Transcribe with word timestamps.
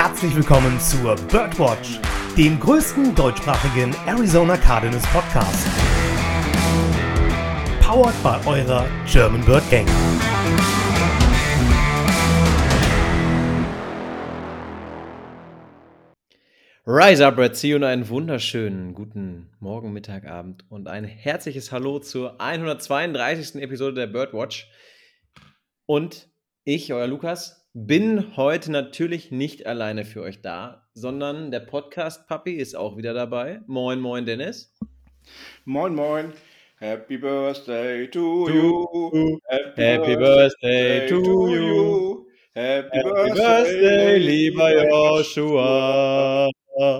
herzlich 0.00 0.36
willkommen 0.36 0.78
zur 0.78 1.16
Birdwatch, 1.16 1.98
dem 2.36 2.60
größten 2.60 3.16
deutschsprachigen 3.16 3.92
Arizona 4.06 4.56
Cardinals 4.56 5.04
Podcast. 5.08 5.66
Powered 7.80 8.14
by 8.22 8.48
eurer 8.48 8.86
German 9.10 9.44
Bird 9.44 9.68
Gang. 9.72 9.88
Rise 16.86 17.26
up, 17.26 17.36
Red 17.36 17.56
Sea 17.56 17.74
und 17.74 17.82
einen 17.82 18.08
wunderschönen 18.08 18.94
guten 18.94 19.50
Morgen, 19.58 19.92
Mittag, 19.92 20.26
Abend 20.28 20.64
und 20.70 20.86
ein 20.86 21.02
herzliches 21.02 21.72
Hallo 21.72 21.98
zur 21.98 22.40
132. 22.40 23.56
Episode 23.56 23.94
der 23.94 24.06
Birdwatch. 24.06 24.70
Und 25.86 26.30
ich, 26.62 26.92
euer 26.92 27.08
Lukas, 27.08 27.67
bin 27.86 28.36
heute 28.36 28.72
natürlich 28.72 29.30
nicht 29.30 29.66
alleine 29.66 30.04
für 30.04 30.22
euch 30.22 30.42
da, 30.42 30.88
sondern 30.94 31.52
der 31.52 31.60
Podcast-Papi 31.60 32.54
ist 32.54 32.74
auch 32.74 32.96
wieder 32.96 33.14
dabei. 33.14 33.60
Moin, 33.68 34.00
moin, 34.00 34.26
Dennis. 34.26 34.74
Moin, 35.64 35.94
moin. 35.94 36.32
Happy 36.80 37.18
Birthday 37.18 38.08
to, 38.08 38.46
to 38.46 38.52
you. 38.52 39.38
Happy, 39.48 39.80
Happy 39.80 40.16
birthday, 40.16 41.00
birthday, 41.00 41.08
to 41.08 41.48
you. 41.54 42.26
Happy, 42.54 42.96
Happy 42.96 43.30
birthday, 43.30 43.80
birthday, 43.80 44.18
lieber 44.18 44.88
Joshua. 44.88 46.50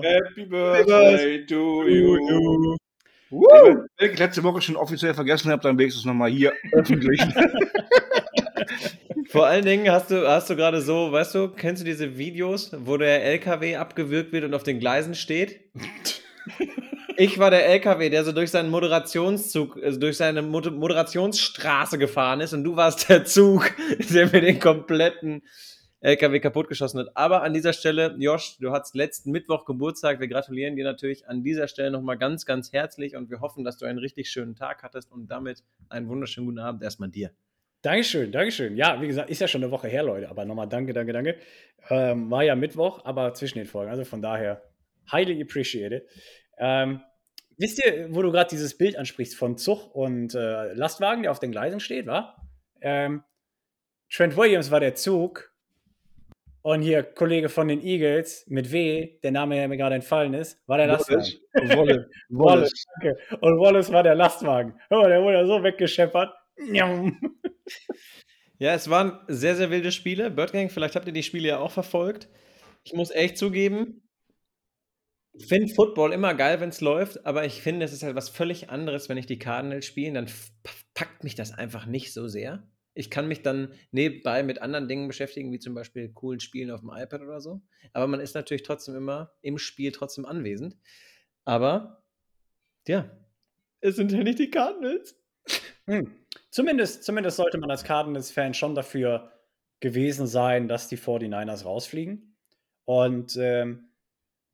Happy 0.01 0.45
Birthday 0.45 1.45
to 1.45 1.87
you. 1.87 2.77
Wenn 3.31 4.11
ich 4.11 4.17
letzte 4.17 4.43
Woche 4.43 4.61
schon 4.61 4.77
offiziell 4.77 5.13
vergessen 5.13 5.51
habe, 5.51 5.61
dann 5.61 5.77
wenigstens 5.77 6.05
nochmal 6.05 6.29
hier 6.29 6.53
öffentlich. 6.71 7.19
Vor 9.29 9.45
allen 9.45 9.63
Dingen 9.63 9.91
hast 9.91 10.09
du, 10.09 10.27
hast 10.27 10.49
du 10.49 10.55
gerade 10.55 10.81
so, 10.81 11.11
weißt 11.11 11.35
du, 11.35 11.49
kennst 11.49 11.83
du 11.83 11.85
diese 11.85 12.17
Videos, 12.17 12.71
wo 12.79 12.97
der 12.97 13.23
LKW 13.23 13.75
abgewürgt 13.75 14.31
wird 14.31 14.43
und 14.43 14.55
auf 14.55 14.63
den 14.63 14.79
Gleisen 14.79 15.15
steht? 15.15 15.61
Ich 17.21 17.37
war 17.37 17.51
der 17.51 17.65
LKW, 17.67 18.09
der 18.09 18.23
so 18.23 18.31
durch 18.31 18.49
seinen 18.49 18.69
Moderationszug, 18.69 19.75
also 19.83 19.99
durch 19.99 20.15
seine 20.15 20.41
Moderationsstraße 20.41 21.97
gefahren 21.97 22.39
ist 22.39 22.53
und 22.53 22.63
du 22.63 22.77
warst 22.77 23.09
der 23.09 23.25
Zug, 23.25 23.73
der 24.09 24.27
mir 24.27 24.39
den 24.39 24.57
kompletten 24.57 25.41
LKW 25.99 26.39
kaputtgeschossen 26.39 27.01
hat. 27.01 27.09
Aber 27.15 27.43
an 27.43 27.53
dieser 27.53 27.73
Stelle, 27.73 28.15
Josh, 28.17 28.55
du 28.61 28.71
hattest 28.71 28.95
letzten 28.95 29.31
Mittwoch 29.31 29.65
Geburtstag. 29.65 30.21
Wir 30.21 30.29
gratulieren 30.29 30.77
dir 30.77 30.85
natürlich 30.85 31.27
an 31.27 31.43
dieser 31.43 31.67
Stelle 31.67 31.91
nochmal 31.91 32.17
ganz, 32.17 32.45
ganz 32.45 32.71
herzlich 32.71 33.17
und 33.17 33.29
wir 33.29 33.41
hoffen, 33.41 33.65
dass 33.65 33.77
du 33.77 33.85
einen 33.85 33.99
richtig 33.99 34.29
schönen 34.29 34.55
Tag 34.55 34.81
hattest 34.81 35.11
und 35.11 35.27
damit 35.27 35.61
einen 35.89 36.07
wunderschönen 36.07 36.47
guten 36.47 36.59
Abend 36.59 36.83
erstmal 36.83 37.09
dir. 37.09 37.31
Dankeschön, 37.81 38.31
Dankeschön. 38.31 38.75
Ja, 38.75 39.01
wie 39.01 39.07
gesagt, 39.07 39.29
ist 39.29 39.39
ja 39.39 39.47
schon 39.47 39.63
eine 39.63 39.71
Woche 39.71 39.87
her, 39.87 40.03
Leute. 40.03 40.29
Aber 40.29 40.45
nochmal 40.45 40.67
danke, 40.67 40.93
danke, 40.93 41.13
danke. 41.13 41.37
Ähm, 41.89 42.29
war 42.29 42.43
ja 42.43 42.55
Mittwoch, 42.55 43.05
aber 43.05 43.33
zwischen 43.33 43.57
den 43.57 43.67
Folgen. 43.67 43.89
Also 43.89 44.03
von 44.03 44.21
daher, 44.21 44.61
highly 45.11 45.41
appreciated. 45.41 46.03
Ähm, 46.57 47.01
wisst 47.57 47.83
ihr, 47.83 48.13
wo 48.13 48.21
du 48.21 48.31
gerade 48.31 48.49
dieses 48.49 48.77
Bild 48.77 48.97
ansprichst 48.97 49.35
von 49.35 49.57
Zug 49.57 49.95
und 49.95 50.35
äh, 50.35 50.73
Lastwagen, 50.73 51.23
der 51.23 51.31
auf 51.31 51.39
den 51.39 51.51
Gleisen 51.51 51.79
steht, 51.79 52.05
war? 52.05 52.49
Ähm, 52.81 53.23
Trent 54.11 54.35
Williams 54.35 54.71
war 54.71 54.79
der 54.79 54.95
Zug 54.95 55.49
und 56.61 56.81
hier, 56.81 57.03
Kollege 57.03 57.47
von 57.47 57.69
den 57.69 57.81
Eagles 57.81 58.45
mit 58.47 58.71
W, 58.71 59.17
der 59.23 59.31
Name, 59.31 59.55
der 59.55 59.67
mir 59.69 59.77
gerade 59.77 59.95
entfallen 59.95 60.33
ist, 60.33 60.61
war 60.67 60.77
der 60.77 60.87
Lastwagen. 60.87 61.23
Wallace. 61.53 62.05
Wallace. 62.29 62.85
Danke. 63.01 63.17
Und 63.39 63.59
Wallace 63.59 63.91
war 63.91 64.03
der 64.03 64.15
Lastwagen. 64.15 64.73
Oh, 64.89 65.07
der 65.07 65.21
wurde 65.21 65.47
so 65.47 65.63
weggescheppert. 65.63 66.33
Ja, 68.61 68.73
es 68.73 68.89
waren 68.89 69.17
sehr, 69.29 69.55
sehr 69.55 69.69
wilde 69.69 69.89
Spiele. 69.93 70.29
Birdgang, 70.29 70.69
vielleicht 70.69 70.97
habt 70.97 71.07
ihr 71.07 71.13
die 71.13 71.23
Spiele 71.23 71.47
ja 71.47 71.59
auch 71.59 71.71
verfolgt. 71.71 72.27
Ich 72.83 72.91
muss 72.91 73.09
echt 73.09 73.37
zugeben, 73.37 74.01
ich 75.33 75.47
finde 75.47 75.73
Football 75.73 76.11
immer 76.11 76.33
geil, 76.33 76.59
wenn 76.59 76.69
es 76.69 76.81
läuft, 76.81 77.25
aber 77.25 77.45
ich 77.45 77.61
finde, 77.61 77.85
es 77.85 77.93
ist 77.93 78.03
halt 78.03 78.15
was 78.15 78.29
völlig 78.29 78.69
anderes, 78.69 79.07
wenn 79.07 79.17
ich 79.17 79.25
die 79.25 79.39
Cardinals 79.39 79.85
spiele, 79.85 80.13
dann 80.13 80.27
packt 80.93 81.23
mich 81.23 81.35
das 81.35 81.53
einfach 81.53 81.85
nicht 81.85 82.13
so 82.13 82.27
sehr. 82.27 82.67
Ich 82.93 83.09
kann 83.09 83.27
mich 83.27 83.41
dann 83.41 83.73
nebenbei 83.91 84.43
mit 84.43 84.61
anderen 84.61 84.89
Dingen 84.89 85.07
beschäftigen, 85.07 85.53
wie 85.53 85.59
zum 85.59 85.73
Beispiel 85.73 86.09
coolen 86.09 86.41
Spielen 86.41 86.71
auf 86.71 86.81
dem 86.81 86.89
iPad 86.89 87.21
oder 87.21 87.39
so. 87.39 87.61
Aber 87.93 88.07
man 88.07 88.19
ist 88.19 88.35
natürlich 88.35 88.63
trotzdem 88.63 88.95
immer 88.95 89.31
im 89.41 89.57
Spiel 89.57 89.93
trotzdem 89.93 90.25
anwesend. 90.25 90.75
Aber, 91.45 92.03
ja, 92.87 93.09
es 93.79 93.95
sind 93.95 94.11
ja 94.11 94.23
nicht 94.23 94.39
die 94.39 94.49
Cardinals. 94.49 95.15
Hm. 95.85 96.11
Zumindest, 96.51 97.03
zumindest 97.03 97.37
sollte 97.37 97.57
man 97.57 97.69
als 97.69 97.83
Cardinals-Fan 97.83 98.53
schon 98.53 98.75
dafür 98.75 99.31
gewesen 99.79 100.27
sein, 100.27 100.67
dass 100.67 100.87
die 100.87 100.97
49ers 100.97 101.63
rausfliegen. 101.63 102.35
Und 102.85 103.37
ähm, 103.37 103.89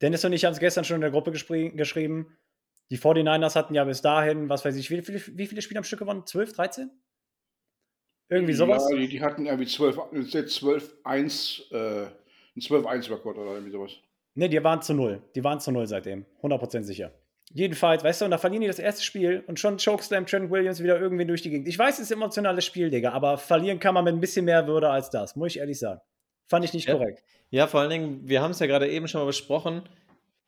Dennis 0.02 0.24
und 0.24 0.32
ich 0.32 0.44
haben 0.44 0.52
es 0.52 0.58
gestern 0.58 0.84
schon 0.84 0.96
in 0.96 1.00
der 1.00 1.10
Gruppe 1.10 1.32
geschrieben. 1.32 2.36
Die 2.90 2.98
49ers 2.98 3.56
hatten 3.56 3.74
ja 3.74 3.84
bis 3.84 4.02
dahin, 4.02 4.48
was 4.48 4.64
weiß 4.64 4.76
ich, 4.76 4.90
wie 4.90 5.02
viele, 5.02 5.20
wie 5.38 5.46
viele 5.46 5.62
Spiele 5.62 5.78
am 5.78 5.84
Stück 5.84 6.00
gewonnen? 6.00 6.26
12, 6.26 6.52
13? 6.52 6.90
Irgendwie 8.28 8.52
sowas? 8.52 8.86
Ja, 8.90 8.96
die, 8.96 9.08
die 9.08 9.22
hatten 9.22 9.46
irgendwie 9.46 9.66
12, 9.66 9.98
12 10.48 10.96
1, 11.04 11.68
äh, 11.70 11.76
ein 11.76 12.60
12-1-Rekord 12.60 13.38
oder 13.38 13.52
irgendwie 13.52 13.72
sowas. 13.72 13.92
Ne, 14.34 14.48
die 14.48 14.62
waren 14.62 14.82
zu 14.82 14.94
null. 14.94 15.22
Die 15.34 15.42
waren 15.42 15.60
zu 15.60 15.72
null 15.72 15.86
seitdem. 15.86 16.26
100% 16.42 16.82
sicher. 16.82 17.12
Jedenfalls, 17.52 18.02
weißt 18.02 18.20
du, 18.20 18.24
und 18.26 18.32
da 18.32 18.38
verlieren 18.38 18.62
die 18.62 18.66
das 18.66 18.78
erste 18.78 19.04
Spiel 19.04 19.44
und 19.46 19.60
schon 19.60 19.78
chokeslam 19.78 20.26
Trent 20.26 20.50
Williams 20.50 20.82
wieder 20.82 21.00
irgendwie 21.00 21.24
durch 21.24 21.42
die 21.42 21.50
Gegend. 21.50 21.68
Ich 21.68 21.78
weiß, 21.78 21.94
es 21.94 22.06
ist 22.06 22.12
ein 22.12 22.18
emotionales 22.18 22.64
Spiel, 22.64 22.90
Digga, 22.90 23.12
aber 23.12 23.38
verlieren 23.38 23.78
kann 23.78 23.94
man 23.94 24.04
mit 24.04 24.14
ein 24.14 24.20
bisschen 24.20 24.44
mehr 24.44 24.66
Würde 24.66 24.90
als 24.90 25.10
das, 25.10 25.36
muss 25.36 25.52
ich 25.52 25.58
ehrlich 25.58 25.78
sagen. 25.78 26.00
Fand 26.48 26.64
ich 26.64 26.72
nicht 26.72 26.88
ja. 26.88 26.94
korrekt. 26.94 27.22
Ja, 27.50 27.66
vor 27.66 27.80
allen 27.80 27.90
Dingen, 27.90 28.28
wir 28.28 28.42
haben 28.42 28.50
es 28.50 28.58
ja 28.58 28.66
gerade 28.66 28.88
eben 28.88 29.08
schon 29.08 29.20
mal 29.20 29.26
besprochen. 29.26 29.88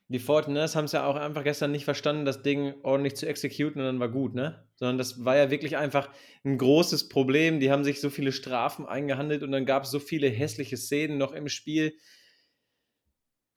Die 0.09 0.19
Fortiners 0.19 0.75
haben 0.75 0.87
es 0.87 0.93
ja 0.93 1.07
auch 1.07 1.17
einfach 1.17 1.45
gestern 1.45 1.71
nicht 1.71 1.85
verstanden, 1.85 2.25
das 2.25 2.43
Ding 2.43 2.75
ordentlich 2.83 3.15
zu 3.17 3.27
exekutieren 3.27 3.75
und 3.75 3.85
dann 3.85 4.01
war 4.01 4.09
gut, 4.09 4.35
ne? 4.35 4.65
Sondern 4.77 4.97
das 4.97 5.25
war 5.25 5.37
ja 5.37 5.51
wirklich 5.51 5.77
einfach 5.77 6.09
ein 6.45 6.57
großes 6.57 7.11
Problem. 7.11 7.61
Die 7.61 7.71
haben 7.71 7.85
sich 7.85 8.01
so 8.01 8.09
viele 8.09 8.33
Strafen 8.33 8.87
eingehandelt 8.87 9.43
und 9.43 9.53
dann 9.53 9.67
gab 9.67 9.85
es 9.85 9.91
so 9.91 9.99
viele 9.99 10.29
hässliche 10.29 10.79
Szenen 10.79 11.19
noch 11.19 11.33
im 11.33 11.49
Spiel. 11.49 11.95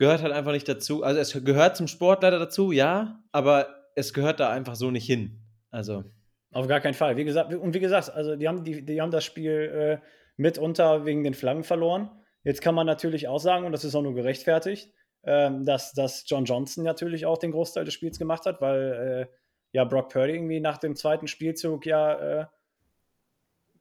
Gehört 0.01 0.23
halt 0.23 0.33
einfach 0.33 0.51
nicht 0.51 0.67
dazu. 0.67 1.03
Also 1.03 1.19
es 1.19 1.45
gehört 1.45 1.77
zum 1.77 1.85
Sport 1.87 2.23
leider 2.23 2.39
dazu, 2.39 2.71
ja, 2.71 3.19
aber 3.31 3.67
es 3.93 4.15
gehört 4.15 4.39
da 4.39 4.49
einfach 4.49 4.73
so 4.73 4.89
nicht 4.89 5.05
hin. 5.05 5.43
Also. 5.69 6.05
Auf 6.51 6.67
gar 6.67 6.79
keinen 6.79 6.95
Fall. 6.95 7.17
Wie 7.17 7.23
gesagt, 7.23 7.53
und 7.53 7.75
wie 7.75 7.79
gesagt, 7.79 8.09
also 8.09 8.35
die 8.35 8.47
haben, 8.47 8.63
die, 8.63 8.83
die 8.83 8.99
haben 8.99 9.11
das 9.11 9.23
Spiel 9.23 10.01
äh, 10.01 10.07
mitunter 10.37 11.05
wegen 11.05 11.23
den 11.23 11.35
Flaggen 11.35 11.63
verloren. 11.63 12.09
Jetzt 12.43 12.63
kann 12.63 12.73
man 12.73 12.87
natürlich 12.87 13.27
auch 13.27 13.37
sagen, 13.37 13.63
und 13.63 13.73
das 13.73 13.83
ist 13.83 13.93
auch 13.93 14.01
nur 14.01 14.15
gerechtfertigt, 14.15 14.91
ähm, 15.23 15.65
dass, 15.65 15.93
dass 15.93 16.23
John 16.25 16.45
Johnson 16.45 16.83
natürlich 16.83 17.27
auch 17.27 17.37
den 17.37 17.51
Großteil 17.51 17.85
des 17.85 17.93
Spiels 17.93 18.17
gemacht 18.17 18.47
hat, 18.47 18.59
weil 18.59 19.27
äh, 19.29 19.35
ja 19.71 19.83
Brock 19.83 20.09
Purdy 20.09 20.33
irgendwie 20.33 20.61
nach 20.61 20.79
dem 20.79 20.95
zweiten 20.95 21.27
Spielzug 21.27 21.85
ja 21.85 22.41
äh, 22.41 22.45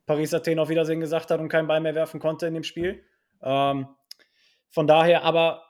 Paris 0.05 0.35
Athen 0.35 0.59
auf 0.59 0.69
Wiedersehen 0.69 1.01
gesagt 1.01 1.31
hat 1.31 1.41
und 1.41 1.49
keinen 1.49 1.67
Ball 1.67 1.81
mehr 1.81 1.95
werfen 1.95 2.21
konnte 2.21 2.47
in 2.47 2.53
dem 2.53 2.63
Spiel. 2.63 3.03
Ähm, 3.43 3.89
von 4.69 4.87
daher 4.87 5.25
aber 5.25 5.65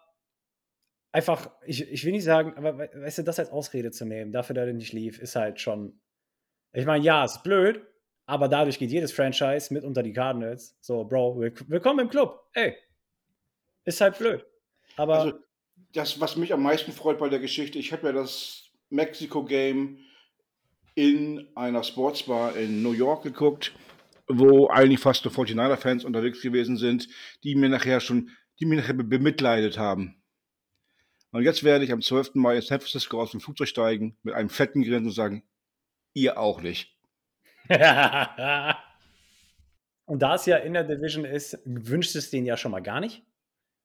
einfach, 1.12 1.50
ich, 1.66 1.90
ich 1.90 2.04
will 2.04 2.12
nicht 2.12 2.24
sagen, 2.24 2.54
aber 2.56 2.78
weißt 2.78 3.18
du, 3.18 3.22
das 3.22 3.38
als 3.38 3.50
Ausrede 3.50 3.90
zu 3.90 4.04
nehmen, 4.04 4.32
dafür, 4.32 4.54
dass 4.54 4.66
er 4.66 4.72
nicht 4.72 4.92
lief, 4.92 5.18
ist 5.18 5.36
halt 5.36 5.60
schon. 5.60 6.00
Ich 6.72 6.86
meine, 6.86 7.04
ja, 7.04 7.24
ist 7.24 7.42
blöd, 7.42 7.84
aber 8.26 8.48
dadurch 8.48 8.78
geht 8.78 8.90
jedes 8.90 9.12
Franchise 9.12 9.72
mit 9.74 9.84
unter 9.84 10.02
die 10.02 10.12
Cardinals. 10.12 10.76
So, 10.80 11.04
Bro, 11.04 11.40
willkommen 11.66 12.00
im 12.00 12.10
Club. 12.10 12.40
Ey, 12.52 12.76
ist 13.84 14.00
halt 14.00 14.18
blöd. 14.18 14.44
Aber 14.96 15.14
also, 15.20 15.38
das, 15.92 16.20
was 16.20 16.36
mich 16.36 16.52
am 16.52 16.62
meisten 16.62 16.92
freut 16.92 17.18
bei 17.18 17.28
der 17.28 17.40
Geschichte, 17.40 17.78
ich 17.78 17.92
habe 17.92 18.08
ja 18.08 18.12
das 18.12 18.70
Mexiko-Game 18.90 19.98
in 20.94 21.48
einer 21.54 21.82
Sportsbar 21.82 22.56
in 22.56 22.82
New 22.82 22.92
York 22.92 23.22
geguckt, 23.22 23.72
wo 24.28 24.68
eigentlich 24.68 25.00
fast 25.00 25.24
nur 25.24 25.34
49er-Fans 25.34 26.04
unterwegs 26.04 26.40
gewesen 26.40 26.76
sind, 26.76 27.08
die 27.42 27.54
mir 27.56 27.68
nachher 27.68 28.00
schon, 28.00 28.30
die 28.60 28.66
mir 28.66 28.76
nachher 28.76 28.94
bemitleidet 28.94 29.78
haben. 29.78 30.19
Und 31.32 31.44
jetzt 31.44 31.62
werde 31.62 31.84
ich 31.84 31.92
am 31.92 32.02
12. 32.02 32.34
Mai 32.34 32.56
in 32.56 32.62
San 32.62 32.80
Francisco 32.80 33.20
aus 33.20 33.30
dem 33.30 33.40
Flugzeug 33.40 33.68
steigen, 33.68 34.16
mit 34.22 34.34
einem 34.34 34.48
fetten 34.50 34.82
Grin 34.82 35.04
und 35.04 35.12
sagen, 35.12 35.44
ihr 36.12 36.38
auch 36.38 36.60
nicht. 36.60 36.96
und 37.68 37.78
da 40.18 40.34
es 40.34 40.46
ja 40.46 40.56
in 40.56 40.74
der 40.74 40.84
Division 40.84 41.24
ist, 41.24 41.58
wünscht 41.64 42.16
es 42.16 42.30
den 42.30 42.46
ja 42.46 42.56
schon 42.56 42.72
mal 42.72 42.80
gar 42.80 43.00
nicht. 43.00 43.22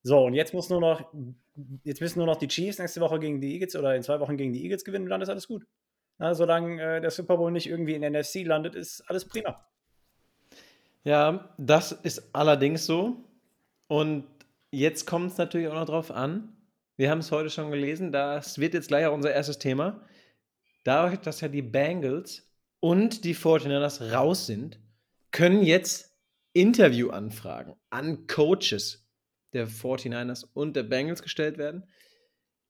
So, 0.01 0.23
und 0.25 0.33
jetzt 0.33 0.53
muss 0.53 0.69
nur 0.69 0.81
noch, 0.81 1.11
jetzt 1.83 2.01
müssen 2.01 2.19
nur 2.19 2.27
noch 2.27 2.37
die 2.37 2.47
Chiefs 2.47 2.79
nächste 2.79 3.01
Woche 3.01 3.19
gegen 3.19 3.41
die 3.41 3.53
Eagles 3.53 3.75
oder 3.75 3.95
in 3.95 4.03
zwei 4.03 4.19
Wochen 4.19 4.37
gegen 4.37 4.53
die 4.53 4.63
Eagles 4.63 4.83
gewinnen 4.83 5.05
und 5.05 5.09
dann 5.09 5.21
ist 5.21 5.29
alles 5.29 5.47
gut. 5.47 5.65
Na, 6.17 6.33
solange 6.33 6.81
äh, 6.81 7.01
der 7.01 7.11
Super 7.11 7.37
Bowl 7.37 7.51
nicht 7.51 7.67
irgendwie 7.67 7.93
in 7.93 8.01
der 8.01 8.11
NFC 8.11 8.45
landet, 8.45 8.75
ist 8.75 9.01
alles 9.09 9.25
prima. 9.25 9.67
Ja, 11.03 11.53
das 11.57 11.91
ist 11.91 12.33
allerdings 12.33 12.85
so. 12.85 13.17
Und 13.87 14.25
jetzt 14.71 15.05
kommt 15.05 15.31
es 15.31 15.37
natürlich 15.37 15.67
auch 15.67 15.75
noch 15.75 15.85
drauf 15.85 16.11
an. 16.11 16.54
Wir 16.97 17.11
haben 17.11 17.19
es 17.19 17.31
heute 17.31 17.49
schon 17.49 17.71
gelesen, 17.71 18.11
das 18.11 18.57
wird 18.57 18.73
jetzt 18.73 18.87
gleich 18.87 19.05
auch 19.05 19.13
unser 19.13 19.33
erstes 19.33 19.59
Thema. 19.59 20.07
Dadurch, 20.85 21.19
dass 21.19 21.41
ja 21.41 21.49
die 21.49 21.61
Bengals 21.61 22.49
und 22.79 23.25
die 23.25 23.35
49ers 23.35 24.13
raus 24.13 24.45
sind, 24.47 24.79
können 25.31 25.63
jetzt 25.63 26.15
Interviewanfragen 26.53 27.75
an 27.89 28.27
Coaches 28.27 29.05
der 29.51 29.67
49ers 29.67 30.45
und 30.53 30.75
der 30.75 30.83
Bengals 30.83 31.21
gestellt 31.21 31.57
werden. 31.57 31.83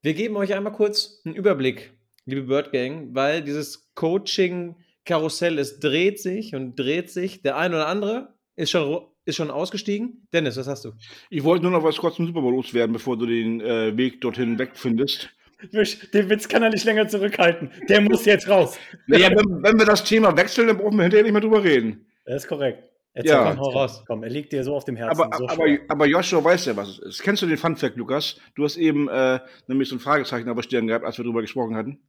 Wir 0.01 0.13
geben 0.13 0.37
euch 0.37 0.53
einmal 0.53 0.73
kurz 0.73 1.21
einen 1.25 1.35
Überblick, 1.35 1.93
liebe 2.25 2.43
Bird 2.43 2.71
Gang, 2.71 3.13
weil 3.13 3.43
dieses 3.43 3.93
Coaching-Karussell, 3.95 5.59
es 5.59 5.79
dreht 5.79 6.19
sich 6.19 6.55
und 6.55 6.75
dreht 6.75 7.11
sich. 7.11 7.41
Der 7.41 7.57
ein 7.57 7.73
oder 7.73 7.87
andere 7.87 8.35
ist 8.55 8.71
schon, 8.71 9.07
ist 9.25 9.35
schon 9.35 9.51
ausgestiegen. 9.51 10.27
Dennis, 10.33 10.57
was 10.57 10.67
hast 10.67 10.85
du? 10.85 10.91
Ich 11.29 11.43
wollte 11.43 11.63
nur 11.63 11.71
noch 11.71 11.83
was 11.83 11.97
kurz 11.97 12.15
zum 12.15 12.27
Super 12.27 12.41
Bowl 12.41 12.53
loswerden, 12.53 12.93
bevor 12.93 13.17
du 13.17 13.25
den 13.25 13.59
äh, 13.61 13.95
Weg 13.97 14.21
dorthin 14.21 14.57
wegfindest. 14.57 15.29
Den 15.71 16.29
Witz 16.29 16.47
kann 16.47 16.63
er 16.63 16.69
nicht 16.69 16.85
länger 16.85 17.07
zurückhalten. 17.07 17.71
Der 17.89 18.01
muss 18.01 18.25
jetzt 18.25 18.47
raus. 18.47 18.77
Naja, 19.07 19.29
wenn, 19.29 19.63
wenn 19.63 19.79
wir 19.79 19.85
das 19.85 20.03
Thema 20.03 20.35
wechseln, 20.37 20.67
dann 20.67 20.77
brauchen 20.77 20.97
wir 20.97 21.03
hinterher 21.03 21.23
nicht 21.23 21.31
mehr 21.31 21.41
drüber 21.41 21.63
reden. 21.63 22.05
Das 22.25 22.43
ist 22.43 22.47
korrekt. 22.47 22.83
Erzähl 23.13 23.31
Ja. 23.31 23.51
komm, 23.51 23.59
hau 23.59 23.69
raus. 23.69 24.03
Komm, 24.05 24.23
er 24.23 24.29
liegt 24.29 24.51
dir 24.51 24.63
so 24.63 24.75
auf 24.75 24.83
dem 24.83 24.97
Herzen. 24.97 25.21
Aber, 25.21 25.35
so 25.37 25.47
aber, 25.47 25.65
aber 25.87 26.05
Joshua 26.05 26.43
weiß 26.43 26.65
ja, 26.65 26.75
was 26.75 26.89
es 26.89 26.99
ist. 26.99 27.23
Kennst 27.23 27.41
du 27.41 27.47
den 27.47 27.57
Funfact, 27.57 27.95
Lukas? 27.95 28.39
Du 28.55 28.65
hast 28.65 28.75
eben 28.75 29.07
äh, 29.07 29.39
nämlich 29.67 29.87
so 29.87 29.95
ein 29.95 29.99
Fragezeichen 29.99 30.49
auf 30.49 30.55
der 30.57 30.63
Stirn 30.63 30.87
gehabt, 30.87 31.05
als 31.05 31.17
wir 31.17 31.23
drüber 31.23 31.41
gesprochen 31.41 31.75
hatten. 31.77 31.99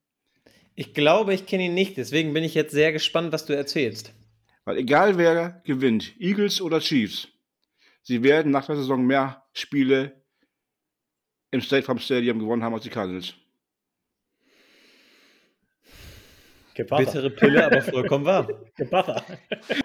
Ich 0.75 0.93
glaube, 0.93 1.33
ich 1.33 1.47
kenne 1.47 1.67
ihn 1.67 1.75
nicht, 1.75 1.97
deswegen 1.97 2.35
bin 2.35 2.45
ich 2.45 2.55
jetzt 2.55 2.73
sehr 2.73 2.93
gespannt, 2.93 3.33
was 3.33 3.47
du 3.47 3.55
erzählst. 3.55 4.13
Weil 4.67 4.79
egal 4.79 5.17
wer 5.17 5.63
gewinnt, 5.65 6.21
Eagles 6.21 6.61
oder 6.61 6.81
Chiefs, 6.81 7.29
sie 8.03 8.23
werden 8.25 8.51
nach 8.51 8.67
der 8.67 8.75
Saison 8.75 9.07
mehr 9.07 9.45
Spiele 9.53 10.25
im 11.53 11.61
State 11.61 11.85
Farm 11.85 12.01
Stadium 12.01 12.41
gewonnen 12.41 12.65
haben 12.65 12.75
als 12.75 12.83
die 12.83 12.91
Cardinals. 12.91 13.35
Gebacher. 16.75 17.05
Bittere 17.05 17.31
Pille, 17.31 17.65
aber 17.65 17.81
vollkommen 17.81 18.25
wahr. 18.25 18.49
Gebacher. 18.77 19.25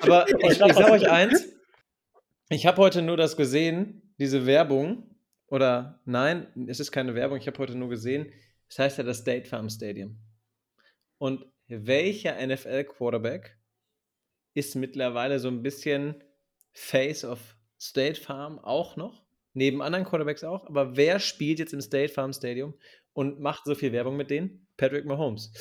Aber 0.02 0.28
ich, 0.50 0.60
ich 0.60 0.74
sage 0.74 0.92
euch 0.92 1.10
eins, 1.10 1.48
ich 2.50 2.66
habe 2.66 2.82
heute 2.82 3.04
nur 3.04 3.18
das 3.18 3.38
gesehen, 3.38 4.14
diese 4.18 4.48
Werbung, 4.48 5.16
oder 5.48 6.02
nein, 6.06 6.48
es 6.68 6.80
ist 6.80 6.92
keine 6.92 7.14
Werbung, 7.14 7.38
ich 7.38 7.46
habe 7.46 7.60
heute 7.60 7.76
nur 7.76 7.90
gesehen, 7.90 8.34
es 8.68 8.80
heißt 8.80 8.98
ja 8.98 9.04
das 9.04 9.20
State 9.20 9.48
Farm 9.48 9.70
Stadium. 9.70 10.18
Und 11.20 11.46
welcher 11.68 12.36
NFL-Quarterback 12.46 13.61
ist 14.54 14.76
mittlerweile 14.76 15.40
so 15.40 15.48
ein 15.48 15.62
bisschen 15.64 16.16
Face 16.74 17.24
of 17.24 17.40
State 17.80 18.20
Farm 18.20 18.60
auch 18.60 18.96
noch? 18.96 19.24
Neben 19.54 19.82
anderen 19.82 20.06
Quarterbacks 20.06 20.44
auch, 20.44 20.66
aber 20.68 20.96
wer 20.96 21.20
spielt 21.20 21.60
jetzt 21.60 21.74
im 21.74 21.82
State 21.82 22.14
Farm 22.14 22.32
Stadium 22.32 22.74
und 23.14 23.40
macht 23.42 23.66
so 23.66 23.76
viel 23.76 23.92
Werbung 23.92 24.16
mit 24.16 24.30
denen? 24.30 24.66
Patrick 24.78 25.06
Mahomes. 25.06 25.52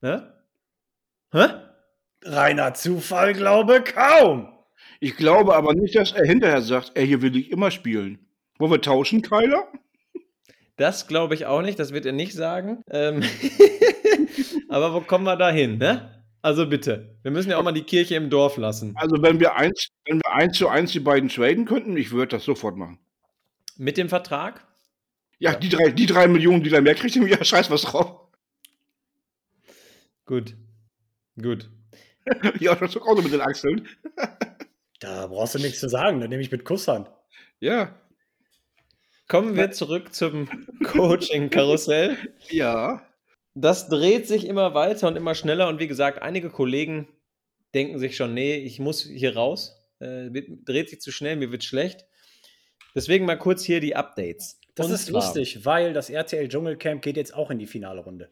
Hä? 0.00 0.20
Hä? 1.32 1.46
Reiner 2.22 2.74
Zufall, 2.74 3.34
glaube 3.34 3.82
kaum. 3.82 4.54
Ich 5.00 5.16
glaube 5.16 5.54
aber 5.54 5.74
nicht, 5.74 5.96
dass 5.96 6.12
er 6.12 6.24
hinterher 6.24 6.62
sagt, 6.62 6.92
ey, 6.94 7.06
hier 7.06 7.22
will 7.22 7.36
ich 7.36 7.50
immer 7.50 7.70
spielen. 7.70 8.18
Wollen 8.58 8.70
wir 8.70 8.80
tauschen, 8.80 9.22
Kyler? 9.22 9.66
Das 10.76 11.06
glaube 11.06 11.34
ich 11.34 11.46
auch 11.46 11.62
nicht, 11.62 11.78
das 11.78 11.92
wird 11.92 12.06
er 12.06 12.12
nicht 12.12 12.32
sagen. 12.32 12.82
Ähm 12.90 13.22
Aber 14.68 14.94
wo 14.94 15.00
kommen 15.00 15.24
wir 15.24 15.36
da 15.36 15.50
hin, 15.50 15.78
ne? 15.78 16.13
Also 16.44 16.66
bitte, 16.66 17.16
wir 17.22 17.30
müssen 17.30 17.48
ja 17.48 17.56
auch 17.56 17.62
mal 17.62 17.72
die 17.72 17.84
Kirche 17.84 18.16
im 18.16 18.28
Dorf 18.28 18.58
lassen. 18.58 18.92
Also 18.96 19.22
wenn 19.22 19.40
wir 19.40 19.56
eins, 19.56 19.88
wenn 20.04 20.18
wir 20.18 20.30
eins 20.30 20.58
zu 20.58 20.68
eins 20.68 20.92
die 20.92 21.00
beiden 21.00 21.30
traden 21.30 21.64
könnten, 21.64 21.96
ich 21.96 22.10
würde 22.10 22.36
das 22.36 22.44
sofort 22.44 22.76
machen. 22.76 22.98
Mit 23.78 23.96
dem 23.96 24.10
Vertrag? 24.10 24.62
Ja, 25.38 25.54
Die, 25.54 25.70
drei, 25.70 25.88
die 25.88 26.04
drei 26.04 26.28
Millionen, 26.28 26.62
die 26.62 26.70
er 26.70 26.82
mehr 26.82 26.96
kriegt, 26.96 27.14
ja, 27.16 27.42
scheiß 27.42 27.70
was 27.70 27.80
drauf. 27.80 28.28
Gut. 30.26 30.54
Gut. 31.40 31.70
Ja, 32.60 32.74
das 32.74 32.94
ist 32.94 33.00
auch 33.00 33.16
so 33.16 33.22
mit 33.22 33.32
den 33.32 33.40
Achseln. 33.40 33.88
Da 35.00 35.26
brauchst 35.26 35.54
du 35.54 35.58
nichts 35.58 35.80
zu 35.80 35.88
sagen, 35.88 36.20
dann 36.20 36.28
nehme 36.28 36.42
ich 36.42 36.52
mit 36.52 36.66
Kusshand. 36.66 37.10
Ja. 37.58 37.98
Kommen 39.28 39.56
wir 39.56 39.70
zurück 39.70 40.14
zum 40.14 40.48
Coaching-Karussell. 40.84 42.18
Ja. 42.50 43.02
Das 43.54 43.88
dreht 43.88 44.26
sich 44.26 44.46
immer 44.46 44.74
weiter 44.74 45.08
und 45.08 45.16
immer 45.16 45.34
schneller. 45.34 45.68
Und 45.68 45.78
wie 45.78 45.86
gesagt, 45.88 46.22
einige 46.22 46.50
Kollegen 46.50 47.08
denken 47.74 47.98
sich 47.98 48.16
schon, 48.16 48.34
nee, 48.34 48.56
ich 48.56 48.80
muss 48.80 49.02
hier 49.04 49.36
raus. 49.36 49.80
Äh, 50.00 50.32
wird- 50.32 50.48
dreht 50.68 50.90
sich 50.90 51.00
zu 51.00 51.12
schnell, 51.12 51.36
mir 51.36 51.52
wird 51.52 51.64
schlecht. 51.64 52.04
Deswegen 52.94 53.24
mal 53.26 53.38
kurz 53.38 53.62
hier 53.64 53.80
die 53.80 53.94
Updates. 53.96 54.60
Das 54.74 54.86
Und 54.86 54.92
ist 54.92 55.06
zwar- 55.06 55.20
lustig, 55.22 55.64
weil 55.64 55.92
das 55.92 56.10
RTL 56.10 56.48
Dschungelcamp 56.48 57.02
geht 57.02 57.16
jetzt 57.16 57.34
auch 57.34 57.50
in 57.50 57.58
die 57.60 57.66
finale 57.66 58.00
Runde. 58.00 58.30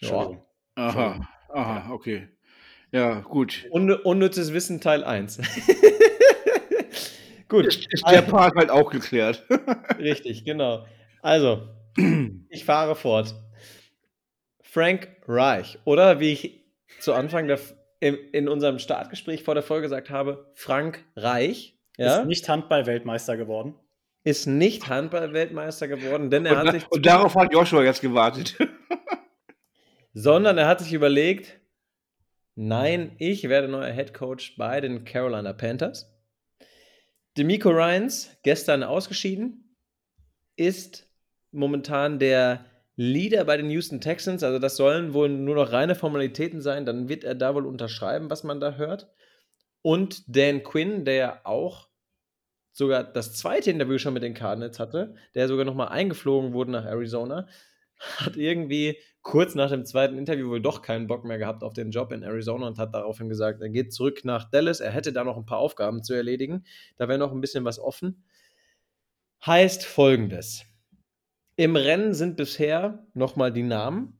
Entschuldigung. 0.00 0.42
Aha. 0.74 1.28
Aha, 1.50 1.92
okay. 1.92 2.28
Ja, 2.92 3.20
gut. 3.20 3.66
Un 3.70 3.90
unnützes 3.92 4.52
Wissen 4.52 4.80
Teil 4.80 5.04
1. 5.04 5.38
Gut. 7.48 7.66
Ist, 7.66 7.86
ist 7.92 8.08
der 8.10 8.22
Part 8.22 8.54
halt 8.56 8.70
auch 8.70 8.90
geklärt. 8.90 9.44
Richtig, 9.98 10.44
genau. 10.44 10.86
Also, 11.20 11.68
ich 11.96 12.64
fahre 12.64 12.94
fort. 12.96 13.34
Frank 14.62 15.08
Reich, 15.26 15.78
oder 15.84 16.20
wie 16.20 16.32
ich 16.32 16.64
zu 17.00 17.12
Anfang 17.12 17.46
der, 17.46 17.58
in, 18.00 18.14
in 18.32 18.48
unserem 18.48 18.78
Startgespräch 18.78 19.42
vor 19.42 19.54
der 19.54 19.62
Folge 19.62 19.82
gesagt 19.82 20.10
habe, 20.10 20.50
Frank 20.54 21.04
Reich, 21.16 21.78
ja, 21.98 22.20
Ist 22.20 22.26
nicht 22.26 22.48
Handball-Weltmeister 22.48 23.36
geworden. 23.36 23.74
ist 24.24 24.46
nicht 24.46 24.88
Handball-Weltmeister 24.88 25.88
geworden, 25.88 26.30
denn 26.30 26.46
er 26.46 26.52
Und, 26.52 26.66
hat 26.68 26.74
sich, 26.74 26.90
und 26.90 27.04
darauf 27.04 27.34
hat 27.34 27.52
Joshua 27.52 27.82
jetzt 27.82 28.00
gewartet. 28.00 28.56
sondern 30.14 30.56
er 30.58 30.66
hat 30.66 30.80
sich 30.80 30.92
überlegt, 30.92 31.60
nein, 32.54 33.14
ich 33.18 33.48
werde 33.48 33.68
neuer 33.68 33.92
Head 33.92 34.14
Coach 34.14 34.56
bei 34.56 34.80
den 34.80 35.04
Carolina 35.04 35.52
Panthers. 35.52 36.10
Demico 37.36 37.70
Ryans, 37.70 38.30
gestern 38.42 38.82
ausgeschieden, 38.82 39.76
ist 40.56 41.08
momentan 41.52 42.18
der 42.18 42.64
Leader 42.96 43.44
bei 43.44 43.56
den 43.56 43.70
Houston 43.70 44.00
Texans. 44.00 44.42
Also 44.42 44.58
das 44.58 44.76
sollen 44.76 45.14
wohl 45.14 45.28
nur 45.28 45.54
noch 45.54 45.72
reine 45.72 45.94
Formalitäten 45.94 46.60
sein. 46.60 46.84
Dann 46.84 47.08
wird 47.08 47.24
er 47.24 47.34
da 47.34 47.54
wohl 47.54 47.66
unterschreiben, 47.66 48.30
was 48.30 48.44
man 48.44 48.60
da 48.60 48.74
hört. 48.74 49.08
Und 49.82 50.24
Dan 50.34 50.62
Quinn, 50.62 51.04
der 51.04 51.46
auch 51.46 51.88
sogar 52.72 53.04
das 53.04 53.34
zweite 53.34 53.70
Interview 53.70 53.98
schon 53.98 54.14
mit 54.14 54.22
den 54.22 54.34
Cardinals 54.34 54.78
hatte, 54.78 55.14
der 55.34 55.48
sogar 55.48 55.64
nochmal 55.64 55.88
eingeflogen 55.88 56.52
wurde 56.52 56.70
nach 56.70 56.84
Arizona, 56.84 57.48
hat 58.16 58.36
irgendwie 58.36 58.98
kurz 59.20 59.54
nach 59.54 59.70
dem 59.70 59.84
zweiten 59.84 60.18
Interview 60.18 60.48
wohl 60.48 60.60
doch 60.60 60.82
keinen 60.82 61.06
Bock 61.06 61.24
mehr 61.24 61.38
gehabt 61.38 61.62
auf 61.62 61.74
den 61.74 61.90
Job 61.90 62.12
in 62.12 62.22
Arizona 62.22 62.66
und 62.66 62.78
hat 62.78 62.94
daraufhin 62.94 63.28
gesagt, 63.28 63.60
er 63.60 63.68
geht 63.68 63.92
zurück 63.92 64.24
nach 64.24 64.50
Dallas. 64.50 64.80
Er 64.80 64.90
hätte 64.90 65.12
da 65.12 65.22
noch 65.24 65.36
ein 65.36 65.46
paar 65.46 65.58
Aufgaben 65.58 66.02
zu 66.02 66.14
erledigen. 66.14 66.64
Da 66.96 67.08
wäre 67.08 67.18
noch 67.18 67.32
ein 67.32 67.40
bisschen 67.40 67.64
was 67.64 67.78
offen. 67.78 68.24
Heißt 69.44 69.84
folgendes. 69.84 70.64
Im 71.62 71.76
Rennen 71.76 72.12
sind 72.12 72.36
bisher 72.36 73.06
nochmal 73.14 73.52
die 73.52 73.62
Namen 73.62 74.18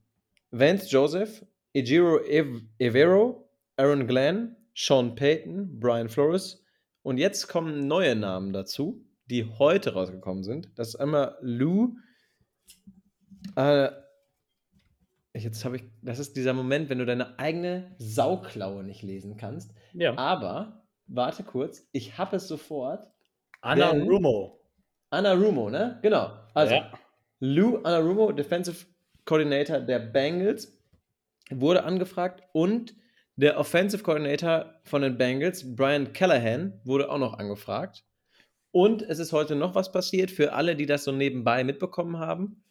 Vance 0.51 0.87
Joseph, 0.87 1.45
Ejiro 1.73 2.19
Ev 2.23 2.61
Evero, 2.79 3.49
Aaron 3.75 4.07
Glenn, 4.07 4.55
Sean 4.73 5.13
Payton, 5.13 5.77
Brian 5.77 6.07
Flores 6.07 6.63
und 7.01 7.17
jetzt 7.17 7.49
kommen 7.49 7.85
neue 7.85 8.15
Namen 8.15 8.53
dazu, 8.53 9.05
die 9.25 9.43
heute 9.59 9.91
rausgekommen 9.93 10.45
sind. 10.45 10.71
Das 10.75 10.87
ist 10.87 10.95
einmal 10.95 11.37
Lou 11.41 11.97
äh, 13.57 13.89
jetzt 15.33 15.65
habe 15.65 15.75
ich, 15.75 15.83
das 16.01 16.19
ist 16.19 16.37
dieser 16.37 16.53
Moment, 16.53 16.89
wenn 16.89 16.99
du 16.99 17.05
deine 17.05 17.37
eigene 17.39 17.93
Sauklaue 17.97 18.85
nicht 18.85 19.01
lesen 19.03 19.35
kannst. 19.35 19.73
Ja. 19.91 20.17
Aber, 20.17 20.85
warte 21.07 21.43
kurz, 21.43 21.85
ich 21.91 22.17
habe 22.17 22.37
es 22.37 22.47
sofort. 22.47 23.05
Anna 23.59 23.91
denn- 23.91 24.07
Rumo. 24.07 24.61
Anna 25.09 25.33
Rumo, 25.33 25.69
ne? 25.69 25.99
Genau. 26.01 26.31
Also, 26.53 26.75
Ja. 26.75 26.92
Lou 27.45 27.75
Anarumo, 27.83 28.31
Defensive 28.31 28.85
Coordinator 29.25 29.81
der 29.81 29.99
Bengals, 29.99 30.81
wurde 31.51 31.83
angefragt 31.83 32.41
und 32.53 32.95
der 33.35 33.59
Offensive 33.59 34.01
Coordinator 34.01 34.79
von 34.85 35.01
den 35.01 35.17
Bengals, 35.17 35.75
Brian 35.75 36.13
Callahan, 36.13 36.79
wurde 36.85 37.11
auch 37.11 37.17
noch 37.17 37.37
angefragt. 37.37 38.05
Und 38.71 39.01
es 39.01 39.19
ist 39.19 39.33
heute 39.33 39.57
noch 39.57 39.75
was 39.75 39.91
passiert 39.91 40.31
für 40.31 40.53
alle, 40.53 40.77
die 40.77 40.85
das 40.85 41.03
so 41.03 41.11
nebenbei 41.11 41.65
mitbekommen 41.65 42.17
haben. 42.17 42.63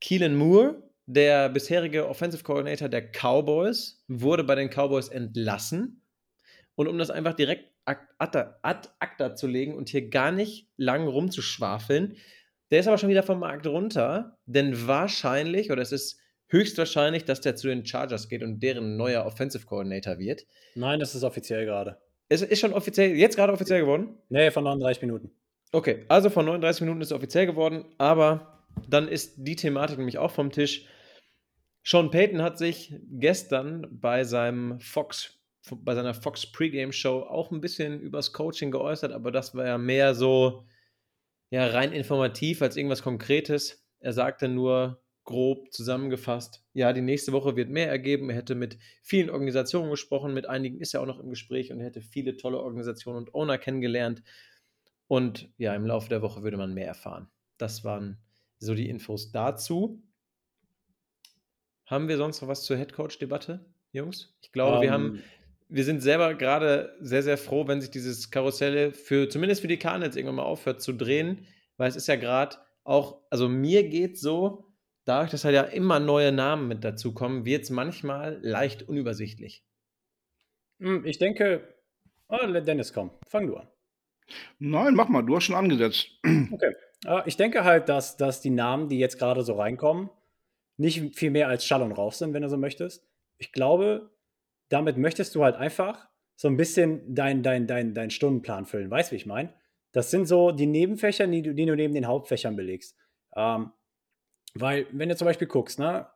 Keelan 0.00 0.34
Moore, 0.34 0.90
der 1.04 1.50
bisherige 1.50 2.08
Offensive 2.08 2.44
Coordinator 2.44 2.88
der 2.88 3.12
Cowboys, 3.12 4.02
wurde 4.08 4.44
bei 4.44 4.54
den 4.54 4.70
Cowboys 4.70 5.08
entlassen. 5.08 6.02
Und 6.74 6.88
um 6.88 6.96
das 6.96 7.10
einfach 7.10 7.34
direkt 7.34 7.70
ad 7.84 8.48
acta, 8.62 9.34
zu 9.34 9.46
legen 9.46 9.74
und 9.74 9.90
hier 9.90 10.08
gar 10.08 10.32
nicht 10.32 10.70
lang 10.78 11.06
rumzuschwafeln, 11.06 12.16
der 12.70 12.80
ist 12.80 12.88
aber 12.88 12.98
schon 12.98 13.08
wieder 13.08 13.22
vom 13.22 13.40
Markt 13.40 13.66
runter, 13.66 14.38
denn 14.46 14.86
wahrscheinlich, 14.86 15.70
oder 15.70 15.82
es 15.82 15.92
ist 15.92 16.20
höchstwahrscheinlich, 16.48 17.24
dass 17.24 17.40
der 17.40 17.56
zu 17.56 17.68
den 17.68 17.84
Chargers 17.84 18.28
geht 18.28 18.42
und 18.42 18.60
deren 18.62 18.96
neuer 18.96 19.24
Offensive 19.24 19.66
Coordinator 19.66 20.18
wird. 20.18 20.46
Nein, 20.74 21.00
das 21.00 21.14
ist 21.14 21.22
offiziell 21.22 21.64
gerade. 21.64 21.98
Es 22.28 22.42
ist 22.42 22.60
schon 22.60 22.72
offiziell, 22.72 23.16
jetzt 23.16 23.36
gerade 23.36 23.52
offiziell 23.52 23.80
geworden? 23.80 24.16
Nee, 24.28 24.50
von 24.50 24.64
39 24.64 25.02
Minuten. 25.02 25.30
Okay, 25.72 26.04
also 26.08 26.30
von 26.30 26.46
39 26.46 26.82
Minuten 26.82 27.00
ist 27.00 27.08
es 27.08 27.12
offiziell 27.12 27.46
geworden, 27.46 27.84
aber 27.98 28.64
dann 28.88 29.08
ist 29.08 29.34
die 29.38 29.56
Thematik 29.56 29.98
nämlich 29.98 30.18
auch 30.18 30.30
vom 30.30 30.50
Tisch. 30.50 30.86
Sean 31.84 32.10
Payton 32.10 32.42
hat 32.42 32.58
sich 32.58 32.94
gestern 33.10 33.86
bei 33.90 34.24
seinem 34.24 34.80
Fox 34.80 35.38
bei 35.70 35.94
seiner 35.94 36.14
Fox 36.14 36.50
Pregame 36.50 36.92
Show 36.92 37.20
auch 37.20 37.50
ein 37.50 37.60
bisschen 37.60 38.00
übers 38.00 38.32
Coaching 38.32 38.70
geäußert, 38.70 39.12
aber 39.12 39.30
das 39.30 39.54
war 39.54 39.66
ja 39.66 39.78
mehr 39.78 40.14
so 40.14 40.64
ja 41.50 41.66
rein 41.66 41.92
informativ 41.92 42.62
als 42.62 42.76
irgendwas 42.76 43.02
Konkretes. 43.02 43.84
Er 44.00 44.12
sagte 44.12 44.48
nur 44.48 45.02
grob 45.24 45.70
zusammengefasst, 45.72 46.64
ja, 46.72 46.92
die 46.94 47.02
nächste 47.02 47.32
Woche 47.32 47.54
wird 47.54 47.68
mehr 47.68 47.88
ergeben. 47.88 48.30
Er 48.30 48.36
hätte 48.36 48.54
mit 48.54 48.78
vielen 49.02 49.28
Organisationen 49.28 49.90
gesprochen, 49.90 50.32
mit 50.32 50.48
einigen 50.48 50.80
ist 50.80 50.94
er 50.94 51.02
auch 51.02 51.06
noch 51.06 51.20
im 51.20 51.28
Gespräch 51.28 51.70
und 51.70 51.80
er 51.80 51.86
hätte 51.86 52.00
viele 52.00 52.38
tolle 52.38 52.60
Organisationen 52.60 53.18
und 53.18 53.34
Owner 53.34 53.58
kennengelernt. 53.58 54.22
Und 55.06 55.50
ja, 55.58 55.74
im 55.74 55.84
Laufe 55.84 56.08
der 56.08 56.22
Woche 56.22 56.42
würde 56.42 56.56
man 56.56 56.72
mehr 56.72 56.86
erfahren. 56.86 57.28
Das 57.58 57.84
waren 57.84 58.18
so 58.58 58.74
die 58.74 58.88
Infos 58.88 59.30
dazu. 59.30 60.02
Haben 61.84 62.08
wir 62.08 62.16
sonst 62.16 62.40
noch 62.40 62.48
was 62.48 62.64
zur 62.64 62.76
Headcoach-Debatte, 62.76 63.64
Jungs? 63.92 64.34
Ich 64.40 64.52
glaube, 64.52 64.76
um, 64.76 64.82
wir 64.82 64.92
haben 64.92 65.16
ähm, 65.16 65.22
wir 65.68 65.84
sind 65.84 66.00
selber 66.00 66.34
gerade 66.34 66.96
sehr, 67.00 67.22
sehr 67.22 67.38
froh, 67.38 67.66
wenn 67.66 67.80
sich 67.80 67.90
dieses 67.90 68.30
Karussell 68.30 68.92
für, 68.92 69.28
zumindest 69.28 69.60
für 69.60 69.68
die 69.68 69.78
Cardinals 69.78 70.16
irgendwann 70.16 70.36
mal 70.36 70.42
aufhört 70.44 70.80
zu 70.80 70.92
drehen, 70.92 71.46
weil 71.76 71.88
es 71.88 71.96
ist 71.96 72.08
ja 72.08 72.16
gerade 72.16 72.56
auch, 72.84 73.20
also 73.30 73.48
mir 73.48 73.88
geht 73.88 74.18
so, 74.18 74.64
dadurch, 75.04 75.30
dass 75.30 75.44
halt 75.44 75.54
ja 75.54 75.62
immer 75.62 76.00
neue 76.00 76.32
Namen 76.32 76.68
mit 76.68 76.84
dazukommen, 76.84 77.44
wird 77.44 77.64
es 77.64 77.70
manchmal 77.70 78.38
leicht 78.42 78.88
unübersichtlich. 78.88 79.64
Hm, 80.80 81.04
ich 81.04 81.18
denke, 81.18 81.74
oh, 82.28 82.46
Dennis, 82.46 82.92
komm, 82.92 83.10
fang 83.26 83.46
du 83.46 83.56
an. 83.56 83.68
Nein, 84.58 84.94
mach 84.94 85.08
mal, 85.08 85.22
du 85.22 85.36
hast 85.36 85.44
schon 85.44 85.56
angesetzt. 85.56 86.10
Okay. 86.52 86.74
Ich 87.26 87.36
denke 87.36 87.62
halt, 87.62 87.88
dass, 87.88 88.16
dass 88.16 88.40
die 88.40 88.50
Namen, 88.50 88.88
die 88.88 88.98
jetzt 88.98 89.20
gerade 89.20 89.42
so 89.42 89.54
reinkommen, 89.54 90.10
nicht 90.78 91.16
viel 91.16 91.30
mehr 91.30 91.46
als 91.46 91.64
Schall 91.64 91.82
und 91.82 91.92
Rauch 91.92 92.12
sind, 92.12 92.34
wenn 92.34 92.42
du 92.42 92.48
so 92.48 92.56
möchtest. 92.56 93.06
Ich 93.36 93.52
glaube, 93.52 94.10
damit 94.68 94.96
möchtest 94.96 95.34
du 95.34 95.44
halt 95.44 95.56
einfach 95.56 96.08
so 96.36 96.48
ein 96.48 96.56
bisschen 96.56 97.14
deinen 97.14 97.42
dein, 97.42 97.66
dein, 97.66 97.94
dein 97.94 98.10
Stundenplan 98.10 98.66
füllen. 98.66 98.90
Weißt 98.90 99.10
du, 99.10 99.12
wie 99.14 99.16
ich 99.16 99.26
meine? 99.26 99.52
Das 99.92 100.10
sind 100.10 100.26
so 100.26 100.52
die 100.52 100.66
Nebenfächer, 100.66 101.26
die 101.26 101.42
du, 101.42 101.54
die 101.54 101.66
du 101.66 101.74
neben 101.74 101.94
den 101.94 102.06
Hauptfächern 102.06 102.54
belegst. 102.54 102.96
Ähm, 103.34 103.72
weil, 104.54 104.86
wenn 104.92 105.08
du 105.08 105.16
zum 105.16 105.26
Beispiel 105.26 105.48
guckst, 105.48 105.78
ne, 105.78 106.06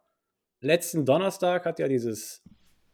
letzten 0.60 1.04
Donnerstag 1.04 1.64
hat 1.64 1.78
ja 1.78 1.88
dieses, 1.88 2.42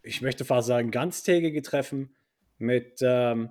ich 0.03 0.23
möchte 0.23 0.45
fast 0.45 0.69
sagen, 0.69 0.91
ganztägige 0.91 1.63
Treffen 1.63 2.17
mit 2.59 2.99
ähm, 3.03 3.51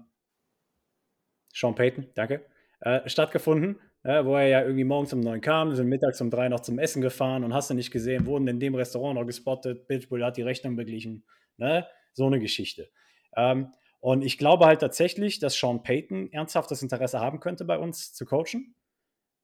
Sean 1.54 1.76
Payton, 1.76 2.08
danke, 2.16 2.46
äh, 2.82 3.08
stattgefunden, 3.08 3.80
äh, 4.04 4.24
wo 4.26 4.36
er 4.36 4.48
ja 4.48 4.62
irgendwie 4.62 4.84
morgens 4.84 5.14
um 5.14 5.20
neun 5.20 5.42
kam, 5.42 5.76
sind 5.76 5.88
mittags 5.88 6.22
um 6.22 6.30
drei 6.30 6.50
noch 6.50 6.62
zum 6.62 6.80
Essen 6.80 7.02
gefahren 7.02 7.44
und 7.44 7.54
hast 7.54 7.70
du 7.70 7.74
nicht 7.74 7.92
gesehen, 7.92 8.26
wurden 8.26 8.48
in 8.48 8.60
dem 8.60 8.76
Restaurant 8.76 9.20
noch 9.20 9.26
gespottet, 9.26 9.88
Pitbull 9.88 10.24
hat 10.24 10.38
die 10.38 10.44
Rechnung 10.44 10.76
beglichen, 10.76 11.24
ne? 11.58 11.88
So 12.18 12.26
eine 12.26 12.40
Geschichte. 12.40 12.90
Ähm, 13.36 13.72
und 14.00 14.24
ich 14.24 14.38
glaube 14.38 14.66
halt 14.66 14.82
tatsächlich, 14.82 15.40
dass 15.40 15.58
Sean 15.58 15.84
Payton 15.84 16.32
ernsthaftes 16.32 16.82
Interesse 16.82 17.20
haben 17.20 17.40
könnte, 17.40 17.64
bei 17.64 17.78
uns 17.78 18.14
zu 18.14 18.26
coachen, 18.26 18.76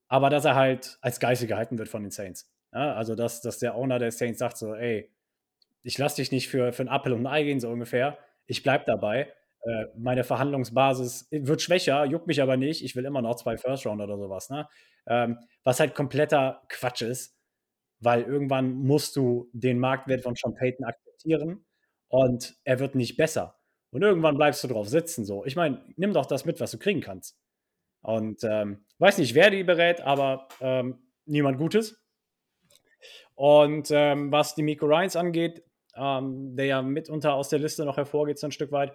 aber 0.07 0.29
dass 0.29 0.45
er 0.45 0.55
halt 0.55 0.97
als 1.01 1.19
Geisel 1.19 1.47
gehalten 1.47 1.77
wird 1.77 1.89
von 1.89 2.03
den 2.03 2.11
Saints. 2.11 2.51
Ja, 2.73 2.93
also, 2.95 3.15
dass, 3.15 3.41
dass 3.41 3.59
der 3.59 3.75
Owner 3.75 3.99
der 3.99 4.11
Saints 4.11 4.39
sagt 4.39 4.57
so, 4.57 4.73
ey, 4.73 5.11
ich 5.83 5.97
lasse 5.97 6.17
dich 6.17 6.31
nicht 6.31 6.47
für, 6.47 6.73
für 6.73 6.83
ein 6.83 6.89
Apfel 6.89 7.13
und 7.13 7.21
ein 7.21 7.27
Ei 7.27 7.43
gehen, 7.43 7.59
so 7.59 7.69
ungefähr. 7.69 8.17
Ich 8.47 8.63
bleibe 8.63 8.85
dabei. 8.85 9.31
Äh, 9.61 9.85
meine 9.95 10.23
Verhandlungsbasis 10.23 11.27
wird 11.29 11.61
schwächer, 11.61 12.05
juckt 12.05 12.27
mich 12.27 12.41
aber 12.41 12.57
nicht. 12.57 12.83
Ich 12.83 12.95
will 12.95 13.05
immer 13.05 13.21
noch 13.21 13.35
zwei 13.35 13.57
First 13.57 13.85
Round 13.85 14.01
oder 14.01 14.17
sowas. 14.17 14.49
Ne? 14.49 14.67
Ähm, 15.07 15.39
was 15.63 15.79
halt 15.79 15.93
kompletter 15.93 16.63
Quatsch 16.69 17.03
ist, 17.03 17.37
weil 17.99 18.23
irgendwann 18.23 18.73
musst 18.73 19.15
du 19.15 19.49
den 19.53 19.77
Marktwert 19.77 20.21
von 20.21 20.35
Sean 20.35 20.55
Payton 20.55 20.85
akzeptieren 20.85 21.65
und 22.13 22.55
er 22.63 22.77
wird 22.77 22.93
nicht 22.93 23.17
besser. 23.17 23.55
Und 23.89 24.03
irgendwann 24.03 24.37
bleibst 24.37 24.63
du 24.63 24.67
drauf 24.67 24.87
sitzen. 24.87 25.25
So. 25.25 25.45
Ich 25.45 25.55
meine, 25.55 25.83
nimm 25.95 26.13
doch 26.13 26.27
das 26.27 26.45
mit, 26.45 26.59
was 26.59 26.69
du 26.69 26.77
kriegen 26.77 27.01
kannst. 27.01 27.39
Und 28.01 28.43
ähm, 28.43 28.85
weiß 28.99 29.17
nicht, 29.17 29.33
wer 29.33 29.49
die 29.49 29.63
berät, 29.63 29.99
aber 30.01 30.47
ähm, 30.61 30.99
niemand 31.25 31.57
Gutes. 31.57 32.05
Und 33.33 33.89
ähm, 33.89 34.31
was 34.31 34.53
die 34.53 34.61
Miko 34.61 34.85
Ryans 34.85 35.15
angeht, 35.15 35.63
ähm, 35.95 36.55
der 36.55 36.65
ja 36.67 36.81
mitunter 36.83 37.33
aus 37.33 37.49
der 37.49 37.57
Liste 37.57 37.83
noch 37.83 37.97
hervorgeht, 37.97 38.37
so 38.37 38.45
ein 38.45 38.51
Stück 38.51 38.71
weit, 38.71 38.93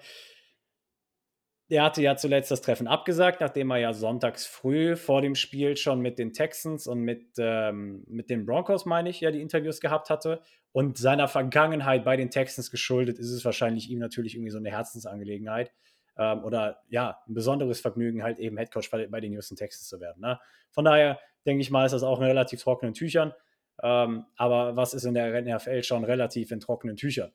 der 1.71 1.85
hatte 1.85 2.03
ja 2.03 2.17
zuletzt 2.17 2.51
das 2.51 2.63
Treffen 2.63 2.87
abgesagt, 2.87 3.41
nachdem 3.41 3.71
er 3.71 3.79
ja 3.79 3.93
sonntags 3.93 4.47
früh 4.47 4.97
vor 4.97 5.21
dem 5.21 5.35
Spiel 5.35 5.77
schon 5.77 6.01
mit 6.01 6.19
den 6.19 6.33
Texans 6.33 6.87
und 6.87 7.01
mit, 7.01 7.27
ähm, 7.39 8.05
mit 8.07 8.31
den 8.31 8.47
Broncos, 8.47 8.87
meine 8.87 9.11
ich, 9.11 9.21
ja 9.21 9.31
die 9.31 9.43
Interviews 9.43 9.81
gehabt 9.81 10.09
hatte. 10.09 10.41
Und 10.73 10.97
seiner 10.97 11.29
Vergangenheit 11.29 12.05
bei 12.05 12.17
den 12.17 12.31
Texans 12.31 12.71
geschuldet 12.71 13.19
ist 13.19 13.31
es 13.31 13.45
wahrscheinlich 13.45 13.91
ihm 13.91 13.99
natürlich 13.99 14.35
irgendwie 14.35 14.51
so 14.51 14.59
eine 14.59 14.71
Herzensangelegenheit. 14.71 15.73
Ähm, 16.17 16.43
oder 16.43 16.81
ja, 16.89 17.19
ein 17.29 17.35
besonderes 17.35 17.81
Vergnügen, 17.81 18.23
halt 18.23 18.39
eben 18.39 18.57
Headcoach 18.57 18.91
bei, 18.91 19.07
bei 19.07 19.21
den 19.21 19.33
Houston 19.33 19.57
Texans 19.57 19.89
zu 19.89 20.01
werden. 20.01 20.21
Ne? 20.21 20.41
Von 20.71 20.85
daher 20.85 21.21
denke 21.47 21.61
ich 21.61 21.71
mal, 21.71 21.85
ist 21.85 21.93
das 21.93 22.03
auch 22.03 22.19
in 22.19 22.27
relativ 22.27 22.63
trockenen 22.63 22.95
Tüchern. 22.95 23.35
Ähm, 23.83 24.25
aber 24.37 24.75
was 24.75 24.95
ist 24.95 25.05
in 25.05 25.15
der 25.15 25.41
NFL 25.43 25.83
schon 25.83 26.05
relativ 26.05 26.51
in 26.51 26.61
trockenen 26.61 26.97
Tüchern? 26.97 27.33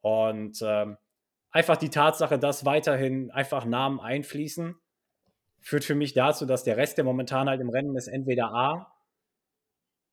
Und 0.00 0.58
ähm, 0.62 0.96
einfach 1.56 1.78
die 1.78 1.88
Tatsache, 1.88 2.38
dass 2.38 2.66
weiterhin 2.66 3.30
einfach 3.30 3.64
Namen 3.64 3.98
einfließen, 3.98 4.76
führt 5.62 5.84
für 5.84 5.94
mich 5.94 6.12
dazu, 6.12 6.44
dass 6.44 6.64
der 6.64 6.76
Rest, 6.76 6.98
der 6.98 7.04
momentan 7.04 7.48
halt 7.48 7.62
im 7.62 7.70
Rennen 7.70 7.96
ist, 7.96 8.08
entweder 8.08 8.52
A, 8.52 8.92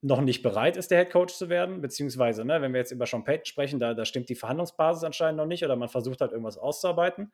noch 0.02 0.22
nicht 0.22 0.42
bereit 0.42 0.78
ist, 0.78 0.90
der 0.90 1.00
Head 1.00 1.12
Coach 1.12 1.34
zu 1.34 1.50
werden, 1.50 1.82
beziehungsweise, 1.82 2.46
ne, 2.46 2.62
wenn 2.62 2.72
wir 2.72 2.80
jetzt 2.80 2.92
über 2.92 3.06
Sean 3.06 3.26
Payton 3.26 3.46
sprechen, 3.46 3.80
da, 3.82 3.94
da 3.94 4.06
stimmt 4.06 4.30
die 4.30 4.36
Verhandlungsbasis 4.36 5.04
anscheinend 5.04 5.38
noch 5.38 5.46
nicht 5.46 5.66
oder 5.66 5.76
man 5.76 5.90
versucht 5.90 6.22
halt 6.22 6.32
irgendwas 6.32 6.58
auszuarbeiten. 6.58 7.34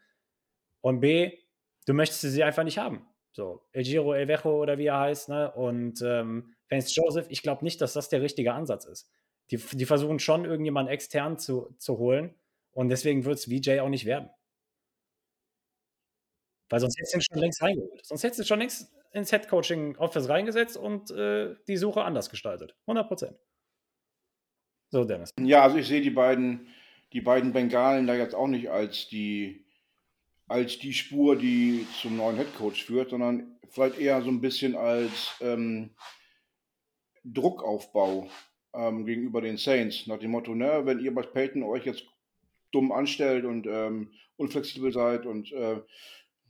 Und 0.82 1.01
B, 1.01 1.38
du 1.86 1.94
möchtest 1.94 2.22
sie 2.22 2.44
einfach 2.44 2.63
nicht 2.63 2.80
haben. 2.80 3.06
So, 3.32 3.62
El 3.74 3.84
Giro 3.84 4.13
Elvejo 4.13 4.60
oder 4.60 4.80
wie 4.80 4.88
er 4.88 5.00
heißt, 5.00 5.30
ne? 5.30 5.51
Und 5.51 6.01
ähm, 6.01 6.56
Vance 6.68 6.94
Joseph, 6.96 7.28
ich 7.30 7.44
glaube 7.44 7.63
nicht, 7.63 7.80
dass 7.80 7.94
das 7.94 8.10
der 8.10 8.24
richtige 8.24 8.54
Ansatz 8.54 8.86
ist. 8.86 9.12
Die, 9.51 9.58
die 9.58 9.86
versuchen 9.86 10.18
schon, 10.18 10.46
irgendjemanden 10.46 10.92
extern 10.92 11.38
zu, 11.38 11.75
zu 11.78 12.00
holen, 12.00 12.34
und 12.71 12.89
deswegen 12.89 13.25
wird 13.25 13.38
es 13.38 13.45
VJ 13.45 13.79
auch 13.79 13.89
nicht 13.89 14.05
werden. 14.05 14.29
Weil 16.69 16.79
sonst 16.79 16.97
hättest 16.97 17.13
du 17.13 17.17
ihn 17.17 17.21
schon 17.21 17.39
längst 17.39 17.61
reingeholt. 17.61 18.05
Sonst 18.05 18.23
hättest 18.23 18.39
du 18.41 18.43
schon 18.45 18.59
längst 18.59 18.91
ins 19.11 19.31
Head-Coaching-Office 19.31 20.29
reingesetzt 20.29 20.77
und 20.77 21.09
äh, 21.11 21.55
die 21.67 21.77
Suche 21.77 22.03
anders 22.03 22.29
gestaltet. 22.29 22.75
100 22.81 23.07
Prozent. 23.07 23.38
So, 24.91 25.03
Dennis. 25.03 25.31
Ja, 25.39 25.63
also 25.63 25.77
ich 25.77 25.88
sehe 25.88 26.01
die 26.01 26.09
beiden, 26.11 26.67
die 27.13 27.21
beiden 27.21 27.53
Bengalen 27.53 28.07
da 28.07 28.15
jetzt 28.15 28.35
auch 28.35 28.47
nicht 28.47 28.69
als 28.69 29.07
die, 29.07 29.65
als 30.47 30.77
die 30.79 30.93
Spur, 30.93 31.35
die 31.35 31.88
zum 32.01 32.17
neuen 32.17 32.38
Headcoach 32.38 32.83
führt, 32.83 33.09
sondern 33.09 33.59
vielleicht 33.69 33.99
eher 33.99 34.21
so 34.21 34.29
ein 34.29 34.41
bisschen 34.41 34.75
als 34.75 35.35
ähm, 35.41 35.95
Druckaufbau 37.23 38.29
ähm, 38.73 39.05
gegenüber 39.05 39.41
den 39.41 39.57
Saints. 39.57 40.07
Nach 40.07 40.17
dem 40.17 40.31
Motto, 40.31 40.55
ne, 40.55 40.81
wenn 40.85 40.99
ihr 40.99 41.13
bei 41.13 41.23
Peyton 41.23 41.63
euch 41.63 41.85
jetzt 41.85 42.05
dumm 42.71 42.91
anstellt 42.91 43.45
und 43.45 43.67
ähm, 43.67 44.11
unflexibel 44.38 44.91
seid 44.91 45.25
und 45.25 45.51
äh, 45.51 45.81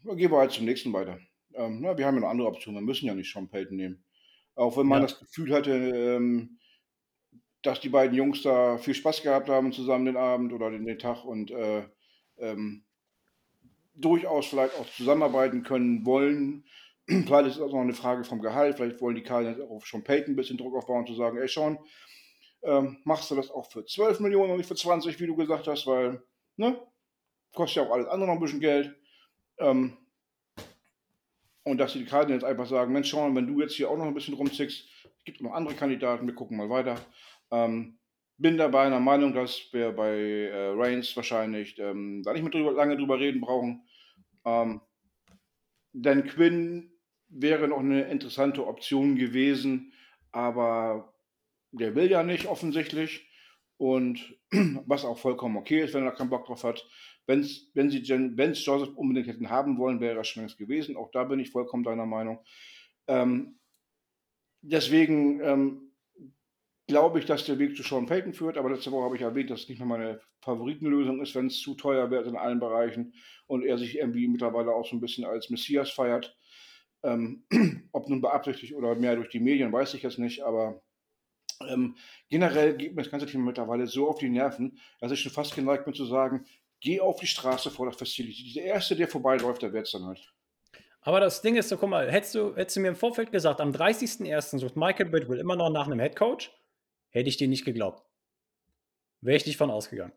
gehen 0.04 0.32
wir 0.32 0.38
halt 0.38 0.52
zum 0.52 0.66
nächsten 0.66 0.94
weiter. 0.94 1.20
Ähm, 1.54 1.80
na, 1.82 1.98
wir 1.98 2.06
haben 2.06 2.16
ja 2.16 2.22
noch 2.22 2.30
andere 2.30 2.48
Optionen, 2.48 2.82
wir 2.82 2.86
müssen 2.86 3.08
ja 3.08 3.16
nicht 3.16 3.32
Sean 3.32 3.50
Payton 3.50 3.78
nehmen. 3.78 4.04
Auch 4.56 4.78
wenn 4.78 4.88
man 4.88 5.02
ja. 5.02 5.08
das 5.08 5.20
Gefühl 5.20 5.54
hatte, 5.54 5.72
ähm, 5.72 6.60
dass 7.62 7.80
die 7.80 7.90
beiden 7.90 8.16
Jungs 8.16 8.42
da 8.42 8.78
viel 8.78 8.94
Spaß 8.94 9.22
gehabt 9.22 9.50
haben 9.50 9.72
zusammen 9.72 10.06
den 10.06 10.18
Abend 10.18 10.54
oder 10.54 10.70
den, 10.70 10.86
den 10.86 11.00
Tag 11.00 11.26
und 11.26 11.52
äh, 11.52 11.84
ähm, 12.38 12.86
durchaus 13.96 14.48
vielleicht 14.48 14.76
auch 14.76 14.88
zusammenarbeiten 14.88 15.64
können 15.64 16.06
wollen. 16.06 16.64
Vielleicht 17.08 17.48
ist 17.48 17.56
es 17.56 17.62
auch 17.62 17.74
noch 17.74 17.82
eine 17.82 17.94
Frage 17.94 18.24
vom 18.24 18.42
Gehalt. 18.42 18.78
Vielleicht 18.78 19.02
wollen 19.02 19.16
die 19.16 19.24
Cardinals 19.24 19.60
auch 19.60 19.72
auf 19.72 19.86
Sean 19.86 20.04
Payton 20.04 20.34
ein 20.34 20.36
bisschen 20.36 20.58
Druck 20.58 20.76
aufbauen 20.76 21.00
und 21.00 21.08
zu 21.08 21.16
sagen, 21.16 21.38
ey 21.38 21.48
Sean, 21.48 21.78
ähm, 22.64 22.98
machst 23.04 23.32
du 23.32 23.36
das 23.36 23.50
auch 23.52 23.70
für 23.70 23.86
12 23.86 24.20
Millionen 24.20 24.52
und 24.52 24.58
nicht 24.58 24.68
für 24.68 24.76
20, 24.76 25.20
wie 25.20 25.28
du 25.28 25.36
gesagt 25.36 25.68
hast, 25.68 25.88
weil, 25.88 26.22
ne, 26.58 26.80
kostet 27.54 27.84
ja 27.84 27.90
auch 27.90 27.94
alles 27.94 28.08
andere 28.08 28.28
noch 28.28 28.36
ein 28.36 28.42
bisschen 28.42 28.60
Geld. 28.60 28.96
Ähm, 29.58 29.98
und 31.64 31.78
dass 31.78 31.94
die 31.94 32.06
Cardinals 32.06 32.44
einfach 32.44 32.66
sagen, 32.66 32.94
Mensch, 32.94 33.10
schau 33.10 33.28
mal, 33.28 33.36
wenn 33.36 33.48
du 33.48 33.62
jetzt 33.62 33.76
hier 33.76 33.90
auch 33.90 33.98
noch 33.98 34.06
ein 34.06 34.14
bisschen 34.14 34.34
rumzickst, 34.34 34.86
es 35.18 35.24
gibt 35.24 35.42
noch 35.42 35.54
andere 35.54 35.76
Kandidaten, 35.76 36.26
wir 36.26 36.36
gucken 36.36 36.58
mal 36.58 36.70
weiter. 36.70 36.96
Ähm, 37.52 38.00
bin 38.38 38.58
dabei 38.58 38.84
einer 38.84 39.02
Meinung, 39.02 39.34
dass 39.34 39.68
wir 39.72 39.92
bei 39.92 40.16
äh, 40.16 40.70
Reigns 40.70 41.16
wahrscheinlich 41.16 41.78
ähm, 41.78 42.24
da 42.24 42.34
nicht 42.34 42.42
mehr 42.42 42.52
drüber, 42.52 42.72
lange 42.72 42.96
drüber 42.96 43.20
reden 43.20 43.42
brauchen. 43.42 43.84
Ähm, 44.46 44.82
denn 45.92 46.26
Quinn 46.26 46.92
wäre 47.28 47.68
noch 47.68 47.80
eine 47.80 48.04
interessante 48.04 48.66
Option 48.66 49.16
gewesen, 49.16 49.94
aber 50.32 51.14
der 51.72 51.96
will 51.96 52.10
ja 52.10 52.24
nicht 52.24 52.46
offensichtlich. 52.48 53.28
Und 53.78 54.38
was 54.86 55.06
auch 55.06 55.18
vollkommen 55.18 55.58
okay 55.58 55.82
ist, 55.82 55.94
wenn 55.94 56.04
er 56.04 56.12
keinen 56.12 56.30
Bock 56.30 56.46
drauf 56.46 56.64
hat. 56.64 56.86
Wenn's, 57.26 57.70
wenn 57.74 57.90
sie 57.90 58.02
wenn's 58.36 58.66
Joseph 58.66 58.96
unbedingt 58.96 59.28
hätten 59.28 59.50
haben 59.50 59.78
wollen, 59.78 60.00
wäre 60.00 60.16
das 60.16 60.28
schon 60.28 60.42
längst 60.42 60.58
gewesen. 60.58 60.98
Auch 60.98 61.12
da 61.12 61.24
bin 61.24 61.40
ich 61.40 61.52
vollkommen 61.52 61.84
deiner 61.84 62.06
Meinung. 62.06 62.44
Ähm, 63.08 63.60
deswegen 64.62 65.40
ähm, 65.42 65.90
glaube 66.88 67.20
ich, 67.20 67.26
dass 67.26 67.46
der 67.46 67.60
Weg 67.60 67.78
zu 67.78 67.84
Sean 67.84 68.08
Payton 68.08 68.34
führt, 68.34 68.58
aber 68.58 68.72
letzte 68.72 68.92
Woche 68.92 69.06
habe 69.06 69.16
ich 69.16 69.22
erwähnt, 69.22 69.52
dass 69.52 69.62
es 69.62 69.70
nicht 69.70 69.78
mehr 69.78 69.88
meine 69.88 70.22
Favoritenlösung 70.42 71.22
ist, 71.22 71.36
wenn 71.36 71.48
es 71.48 71.62
zu 71.62 71.76
teuer 71.76 72.10
wird 72.10 72.26
in 72.26 72.36
allen 72.36 72.60
Bereichen 72.60 73.14
und 73.46 73.64
er 73.64 73.78
sich 73.78 73.98
irgendwie 73.98 74.28
mittlerweile 74.28 74.72
auch 74.74 74.86
so 74.86 74.96
ein 74.96 75.00
bisschen 75.00 75.24
als 75.24 75.50
Messias 75.50 75.92
feiert. 75.92 76.36
Ähm, 77.04 77.46
ob 77.92 78.10
nun 78.10 78.22
beabsichtigt 78.22 78.74
oder 78.74 78.96
mehr 78.96 79.16
durch 79.16 79.30
die 79.30 79.40
Medien, 79.40 79.72
weiß 79.72 79.94
ich 79.94 80.02
jetzt 80.02 80.18
nicht, 80.18 80.42
aber 80.42 80.82
ähm, 81.68 81.96
generell 82.30 82.76
geht 82.78 82.96
mir 82.96 83.04
das 83.04 83.12
ganze 83.12 83.26
Thema 83.26 83.46
mittlerweile 83.46 83.88
so 83.88 84.10
auf 84.10 84.20
die 84.20 84.30
Nerven, 84.30 84.80
dass 85.00 85.12
ich 85.12 85.22
schon 85.22 85.32
fast 85.32 85.56
geneigt 85.56 85.86
bin 85.86 85.94
zu 85.94 86.06
sagen, 86.06 86.46
geh 86.80 87.00
auf 87.00 87.20
die 87.20 87.28
Straße 87.28 87.72
vor 87.72 87.86
der 87.86 87.98
Facility. 87.98 88.54
Der 88.54 88.66
Erste, 88.66 88.96
der 88.96 89.08
vorbeiläuft, 89.08 89.62
der 89.62 89.74
wird 89.74 89.86
es 89.86 89.92
dann 89.92 90.06
halt. 90.06 90.34
Aber 91.02 91.20
das 91.20 91.42
Ding 91.42 91.56
ist 91.56 91.70
so, 91.70 91.78
guck 91.78 91.90
mal, 91.90 92.12
hättest 92.12 92.36
du, 92.36 92.56
hättest 92.56 92.78
du 92.78 92.82
mir 92.82 92.90
im 92.90 92.96
Vorfeld 92.96 93.32
gesagt, 93.32 93.62
am 93.62 93.72
30.01. 93.72 94.60
sucht 94.60 94.76
Michael 94.76 95.10
Bidwell 95.10 95.40
immer 95.40 95.56
noch 95.56 95.70
nach 95.70 95.88
einem 95.88 96.00
Headcoach, 96.00 96.52
hätte 97.10 97.30
ich 97.30 97.38
dir 97.38 97.48
nicht 97.48 97.66
geglaubt. 97.66 98.04
Wäre 99.22 99.38
ich 99.38 99.46
nicht 99.46 99.58
von 99.58 99.72
ausgegangen. 99.72 100.14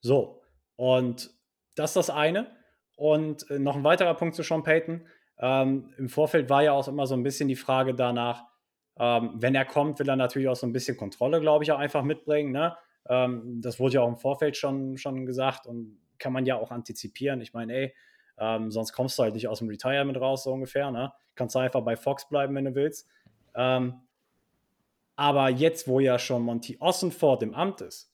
So, 0.00 0.42
und 0.76 1.30
das 1.74 1.90
ist 1.90 1.96
das 1.96 2.10
eine. 2.10 2.56
Und 2.96 3.48
äh, 3.50 3.58
noch 3.58 3.76
ein 3.76 3.84
weiterer 3.84 4.14
Punkt 4.14 4.34
zu 4.34 4.42
Sean 4.42 4.62
Payton. 4.62 5.06
Ähm, 5.38 5.94
Im 5.98 6.08
Vorfeld 6.08 6.50
war 6.50 6.62
ja 6.62 6.72
auch 6.72 6.88
immer 6.88 7.06
so 7.06 7.14
ein 7.14 7.22
bisschen 7.22 7.48
die 7.48 7.56
Frage 7.56 7.94
danach, 7.94 8.47
ähm, 8.98 9.32
wenn 9.34 9.54
er 9.54 9.64
kommt, 9.64 9.98
will 9.98 10.08
er 10.08 10.16
natürlich 10.16 10.48
auch 10.48 10.56
so 10.56 10.66
ein 10.66 10.72
bisschen 10.72 10.96
Kontrolle, 10.96 11.40
glaube 11.40 11.64
ich, 11.64 11.72
auch 11.72 11.78
einfach 11.78 12.02
mitbringen. 12.02 12.52
Ne? 12.52 12.76
Ähm, 13.08 13.60
das 13.60 13.78
wurde 13.78 13.94
ja 13.94 14.00
auch 14.02 14.08
im 14.08 14.16
Vorfeld 14.16 14.56
schon, 14.56 14.96
schon 14.96 15.26
gesagt 15.26 15.66
und 15.66 15.98
kann 16.18 16.32
man 16.32 16.46
ja 16.46 16.56
auch 16.56 16.70
antizipieren. 16.70 17.40
Ich 17.40 17.52
meine, 17.52 17.72
ey, 17.74 17.94
ähm, 18.38 18.70
sonst 18.70 18.92
kommst 18.92 19.18
du 19.18 19.22
halt 19.22 19.34
nicht 19.34 19.48
aus 19.48 19.58
dem 19.58 19.68
Retirement 19.68 20.20
raus, 20.20 20.44
so 20.44 20.52
ungefähr. 20.52 20.90
Ne? 20.90 21.12
Kannst 21.34 21.54
du 21.54 21.60
einfach 21.60 21.82
bei 21.82 21.96
Fox 21.96 22.28
bleiben, 22.28 22.54
wenn 22.54 22.64
du 22.64 22.74
willst. 22.74 23.08
Ähm, 23.54 23.94
aber 25.16 25.48
jetzt, 25.48 25.88
wo 25.88 26.00
ja 26.00 26.18
schon 26.18 26.42
Monty 26.42 26.76
Ossenford 26.78 27.42
im 27.42 27.54
Amt 27.54 27.80
ist, 27.80 28.12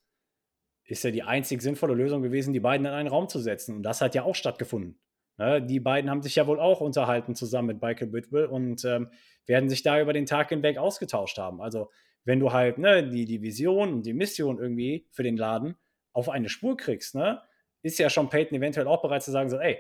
ist 0.85 1.05
ja 1.05 1.11
die 1.11 1.23
einzig 1.23 1.63
sinnvolle 1.63 1.95
Lösung 1.95 2.23
gewesen, 2.23 2.53
die 2.53 2.61
beiden 2.61 2.87
in 2.87 2.93
einen 2.93 3.09
Raum 3.09 3.29
zu 3.29 3.39
setzen. 3.39 3.77
Und 3.77 3.83
das 3.83 4.01
hat 4.01 4.15
ja 4.15 4.23
auch 4.23 4.35
stattgefunden. 4.35 4.99
Ne? 5.37 5.63
Die 5.63 5.81
beiden 5.81 6.11
haben 6.11 6.23
sich 6.23 6.37
ja 6.37 6.47
wohl 6.47 6.61
auch 6.61 6.81
unterhalten 6.81 7.35
zusammen 7.35 7.69
mit 7.69 7.83
Michael 7.83 8.09
Bidwell 8.09 8.47
und 8.47 8.85
ähm, 8.85 9.11
werden 9.47 9.69
sich 9.69 9.83
da 9.83 10.01
über 10.01 10.13
den 10.13 10.27
Tag 10.27 10.49
hinweg 10.51 10.79
ausgetauscht 10.79 11.39
haben. 11.39 11.61
Also, 11.61 11.91
wenn 12.25 12.41
du 12.41 12.53
halt 12.53 12.79
ne, 12.79 13.07
die, 13.09 13.27
die 13.27 13.43
Vision 13.43 13.93
und 13.93 14.07
die 14.07 14.15
Mission 14.15 14.59
irgendwie 14.59 15.07
für 15.11 15.23
den 15.23 15.37
Laden 15.37 15.77
auf 16.13 16.29
eine 16.31 16.49
Spur 16.49 16.77
kriegst, 16.77 17.15
ne, 17.15 17.43
ist 17.83 17.99
ja 17.99 18.09
schon 18.09 18.31
Peyton 18.31 18.57
eventuell 18.57 18.87
auch 18.87 19.03
bereit 19.03 19.23
zu 19.23 19.31
sagen, 19.31 19.51
so, 19.51 19.59
ey, 19.59 19.79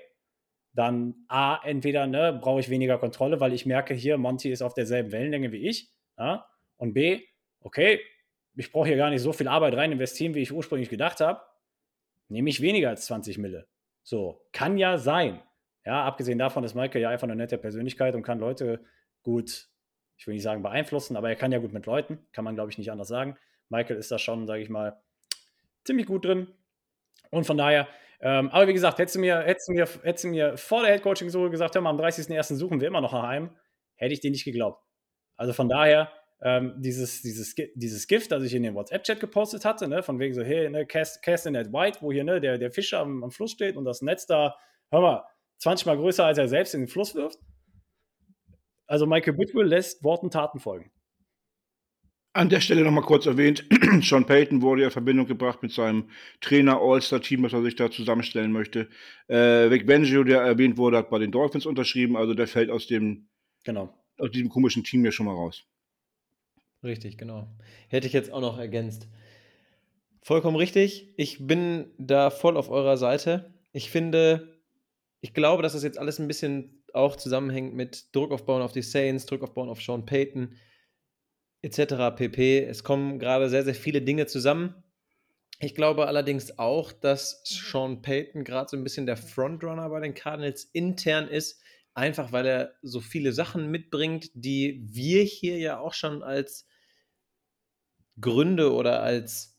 dann 0.74 1.14
A, 1.28 1.60
entweder 1.64 2.06
ne, 2.06 2.38
brauche 2.38 2.60
ich 2.60 2.68
weniger 2.68 2.98
Kontrolle, 2.98 3.40
weil 3.40 3.52
ich 3.52 3.64
merke, 3.64 3.94
hier, 3.94 4.18
Monty 4.18 4.50
ist 4.50 4.60
auf 4.60 4.74
derselben 4.74 5.12
Wellenlänge 5.12 5.52
wie 5.52 5.68
ich. 5.68 5.90
Ja? 6.18 6.46
Und 6.76 6.92
B, 6.92 7.22
okay, 7.60 8.00
ich 8.56 8.72
brauche 8.72 8.88
hier 8.88 8.96
gar 8.96 9.10
nicht 9.10 9.22
so 9.22 9.32
viel 9.32 9.48
Arbeit 9.48 9.74
rein 9.74 9.92
investieren, 9.92 10.34
wie 10.34 10.42
ich 10.42 10.52
ursprünglich 10.52 10.90
gedacht 10.90 11.20
habe. 11.20 11.40
Nehme 12.28 12.50
ich 12.50 12.60
weniger 12.60 12.88
als 12.88 13.06
20 13.06 13.38
Mille. 13.38 13.66
So, 14.04 14.46
kann 14.52 14.78
ja 14.78 14.98
sein. 14.98 15.42
Ja, 15.84 16.04
abgesehen 16.04 16.38
davon 16.38 16.62
ist 16.62 16.74
Michael 16.74 17.02
ja 17.02 17.08
einfach 17.08 17.26
eine 17.26 17.36
nette 17.36 17.58
Persönlichkeit 17.58 18.14
und 18.14 18.22
kann 18.22 18.38
Leute 18.38 18.84
gut, 19.22 19.68
ich 20.16 20.26
will 20.26 20.34
nicht 20.34 20.42
sagen 20.42 20.62
beeinflussen, 20.62 21.16
aber 21.16 21.30
er 21.30 21.36
kann 21.36 21.52
ja 21.52 21.58
gut 21.58 21.72
mit 21.72 21.86
Leuten, 21.86 22.18
kann 22.32 22.44
man 22.44 22.54
glaube 22.54 22.70
ich 22.70 22.78
nicht 22.78 22.92
anders 22.92 23.08
sagen. 23.08 23.36
Michael 23.70 23.96
ist 23.96 24.12
da 24.12 24.18
schon, 24.18 24.46
sage 24.46 24.62
ich 24.62 24.68
mal, 24.68 25.02
ziemlich 25.84 26.06
gut 26.06 26.24
drin. 26.24 26.48
Und 27.30 27.46
von 27.46 27.56
daher, 27.56 27.88
ähm, 28.20 28.50
aber 28.50 28.68
wie 28.68 28.74
gesagt, 28.74 28.98
hättest 28.98 29.16
du 29.16 29.20
mir, 29.20 29.40
hättest 29.40 29.68
du 29.68 29.72
mir, 29.72 29.88
hättest 30.02 30.24
du 30.24 30.28
mir 30.28 30.56
vor 30.56 30.82
der 30.82 30.92
Headcoaching-Suche 30.92 31.50
gesagt, 31.50 31.74
hör 31.74 31.82
mal, 31.82 31.90
am 31.90 31.98
30.01. 31.98 32.54
suchen 32.56 32.80
wir 32.80 32.88
immer 32.88 33.00
noch 33.00 33.12
nach 33.12 33.24
einem, 33.24 33.50
hätte 33.96 34.12
ich 34.12 34.20
dir 34.20 34.30
nicht 34.30 34.44
geglaubt. 34.44 34.82
Also 35.36 35.52
von 35.52 35.68
daher, 35.68 36.12
ähm, 36.44 36.74
dieses, 36.76 37.22
dieses, 37.22 37.54
dieses 37.74 38.06
Gift, 38.06 38.30
das 38.30 38.44
ich 38.44 38.54
in 38.54 38.62
den 38.62 38.74
WhatsApp-Chat 38.74 39.18
gepostet 39.18 39.64
hatte, 39.64 39.88
ne, 39.88 40.02
von 40.02 40.18
wegen 40.18 40.34
so, 40.34 40.42
hey, 40.42 40.68
ne, 40.68 40.84
cast, 40.84 41.22
cast 41.22 41.46
in 41.46 41.54
that 41.54 41.72
white, 41.72 41.98
wo 42.02 42.12
hier 42.12 42.22
ne, 42.22 42.38
der, 42.38 42.58
der 42.58 42.70
Fischer 42.70 43.00
am, 43.00 43.24
am 43.24 43.30
Fluss 43.30 43.52
steht 43.52 43.76
und 43.76 43.86
das 43.86 44.02
Netz 44.02 44.26
da, 44.26 44.54
hör 44.90 45.00
mal, 45.00 45.24
20 45.58 45.86
mal 45.86 45.96
größer 45.96 46.24
als 46.24 46.36
er 46.36 46.48
selbst 46.48 46.74
in 46.74 46.82
den 46.82 46.88
Fluss 46.88 47.14
wirft. 47.14 47.38
Also 48.86 49.06
Michael 49.06 49.32
Bidwell 49.32 49.66
lässt 49.66 50.04
Worten 50.04 50.30
Taten 50.30 50.60
folgen. 50.60 50.90
An 52.34 52.50
der 52.50 52.60
Stelle 52.60 52.82
nochmal 52.82 53.04
kurz 53.04 53.24
erwähnt, 53.24 53.64
Sean 54.02 54.26
Payton 54.26 54.60
wurde 54.60 54.82
ja 54.82 54.88
in 54.88 54.92
Verbindung 54.92 55.26
gebracht 55.26 55.62
mit 55.62 55.72
seinem 55.72 56.10
Trainer 56.42 56.78
All-Star-Team, 56.78 57.44
was 57.44 57.54
er 57.54 57.62
sich 57.62 57.76
da 57.76 57.90
zusammenstellen 57.90 58.52
möchte. 58.52 58.90
Äh, 59.28 59.70
Vic 59.70 59.86
Bengio, 59.86 60.24
der 60.24 60.42
erwähnt 60.42 60.76
wurde, 60.76 60.98
hat 60.98 61.08
bei 61.08 61.20
den 61.20 61.30
Dolphins 61.30 61.64
unterschrieben, 61.64 62.16
also 62.16 62.34
der 62.34 62.48
fällt 62.48 62.70
aus 62.70 62.86
dem 62.86 63.28
genau. 63.64 63.94
aus 64.18 64.30
diesem 64.32 64.50
komischen 64.50 64.84
Team 64.84 65.04
ja 65.06 65.12
schon 65.12 65.26
mal 65.26 65.32
raus. 65.32 65.64
Richtig, 66.84 67.18
genau. 67.18 67.48
Hätte 67.88 68.06
ich 68.06 68.12
jetzt 68.12 68.30
auch 68.32 68.40
noch 68.40 68.58
ergänzt. 68.58 69.08
Vollkommen 70.22 70.56
richtig. 70.56 71.12
Ich 71.16 71.46
bin 71.46 71.90
da 71.98 72.30
voll 72.30 72.56
auf 72.56 72.70
eurer 72.70 72.96
Seite. 72.96 73.54
Ich 73.72 73.90
finde, 73.90 74.58
ich 75.20 75.34
glaube, 75.34 75.62
dass 75.62 75.72
das 75.72 75.82
jetzt 75.82 75.98
alles 75.98 76.18
ein 76.18 76.28
bisschen 76.28 76.82
auch 76.92 77.16
zusammenhängt 77.16 77.74
mit 77.74 78.14
Druck 78.14 78.30
aufbauen 78.30 78.62
auf 78.62 78.72
die 78.72 78.82
Saints, 78.82 79.26
Druck 79.26 79.42
aufbauen 79.42 79.68
auf 79.68 79.82
Sean 79.82 80.06
Payton 80.06 80.56
etc. 81.62 82.14
pp. 82.16 82.64
Es 82.64 82.84
kommen 82.84 83.18
gerade 83.18 83.48
sehr, 83.48 83.64
sehr 83.64 83.74
viele 83.74 84.02
Dinge 84.02 84.26
zusammen. 84.26 84.74
Ich 85.60 85.74
glaube 85.74 86.06
allerdings 86.06 86.58
auch, 86.58 86.92
dass 86.92 87.42
Sean 87.44 88.02
Payton 88.02 88.44
gerade 88.44 88.68
so 88.68 88.76
ein 88.76 88.84
bisschen 88.84 89.06
der 89.06 89.16
Frontrunner 89.16 89.88
bei 89.88 90.00
den 90.00 90.14
Cardinals 90.14 90.64
intern 90.64 91.28
ist, 91.28 91.62
einfach 91.94 92.32
weil 92.32 92.46
er 92.46 92.74
so 92.82 93.00
viele 93.00 93.32
Sachen 93.32 93.70
mitbringt, 93.70 94.30
die 94.34 94.82
wir 94.84 95.22
hier 95.22 95.58
ja 95.58 95.78
auch 95.78 95.94
schon 95.94 96.22
als 96.22 96.66
Gründe 98.20 98.72
oder 98.72 99.02
als 99.02 99.58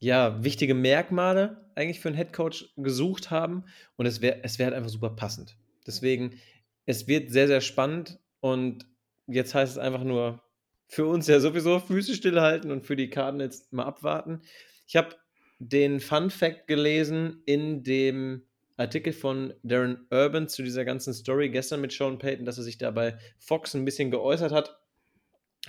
ja, 0.00 0.42
wichtige 0.44 0.74
Merkmale 0.74 1.70
eigentlich 1.74 2.00
für 2.00 2.08
einen 2.08 2.16
Headcoach 2.16 2.72
gesucht 2.76 3.30
haben. 3.30 3.64
Und 3.96 4.06
es 4.06 4.20
wäre 4.20 4.40
es 4.42 4.58
wär 4.58 4.66
halt 4.66 4.74
einfach 4.74 4.90
super 4.90 5.10
passend. 5.10 5.56
Deswegen, 5.86 6.40
es 6.86 7.08
wird 7.08 7.30
sehr, 7.30 7.46
sehr 7.46 7.60
spannend. 7.60 8.18
Und 8.40 8.86
jetzt 9.26 9.54
heißt 9.54 9.72
es 9.72 9.78
einfach 9.78 10.04
nur, 10.04 10.42
für 10.86 11.06
uns 11.06 11.26
ja 11.26 11.38
sowieso 11.40 11.78
Füße 11.80 12.14
stillhalten 12.14 12.70
und 12.70 12.86
für 12.86 12.96
die 12.96 13.10
Cardinals 13.10 13.68
mal 13.70 13.84
abwarten. 13.84 14.40
Ich 14.86 14.96
habe 14.96 15.16
den 15.58 16.00
Fun 16.00 16.30
Fact 16.30 16.66
gelesen 16.66 17.42
in 17.44 17.82
dem 17.82 18.42
Artikel 18.76 19.12
von 19.12 19.52
Darren 19.62 20.06
Urban 20.10 20.48
zu 20.48 20.62
dieser 20.62 20.84
ganzen 20.84 21.12
Story 21.12 21.50
gestern 21.50 21.80
mit 21.80 21.92
Sean 21.92 22.18
Payton, 22.18 22.46
dass 22.46 22.58
er 22.58 22.64
sich 22.64 22.78
da 22.78 22.90
bei 22.90 23.18
Fox 23.38 23.74
ein 23.74 23.84
bisschen 23.84 24.10
geäußert 24.10 24.52
hat. 24.52 24.78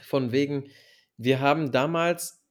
Von 0.04 0.32
wegen, 0.32 0.70
wir 1.20 1.42
haben 1.42 1.74
damals 1.74 2.42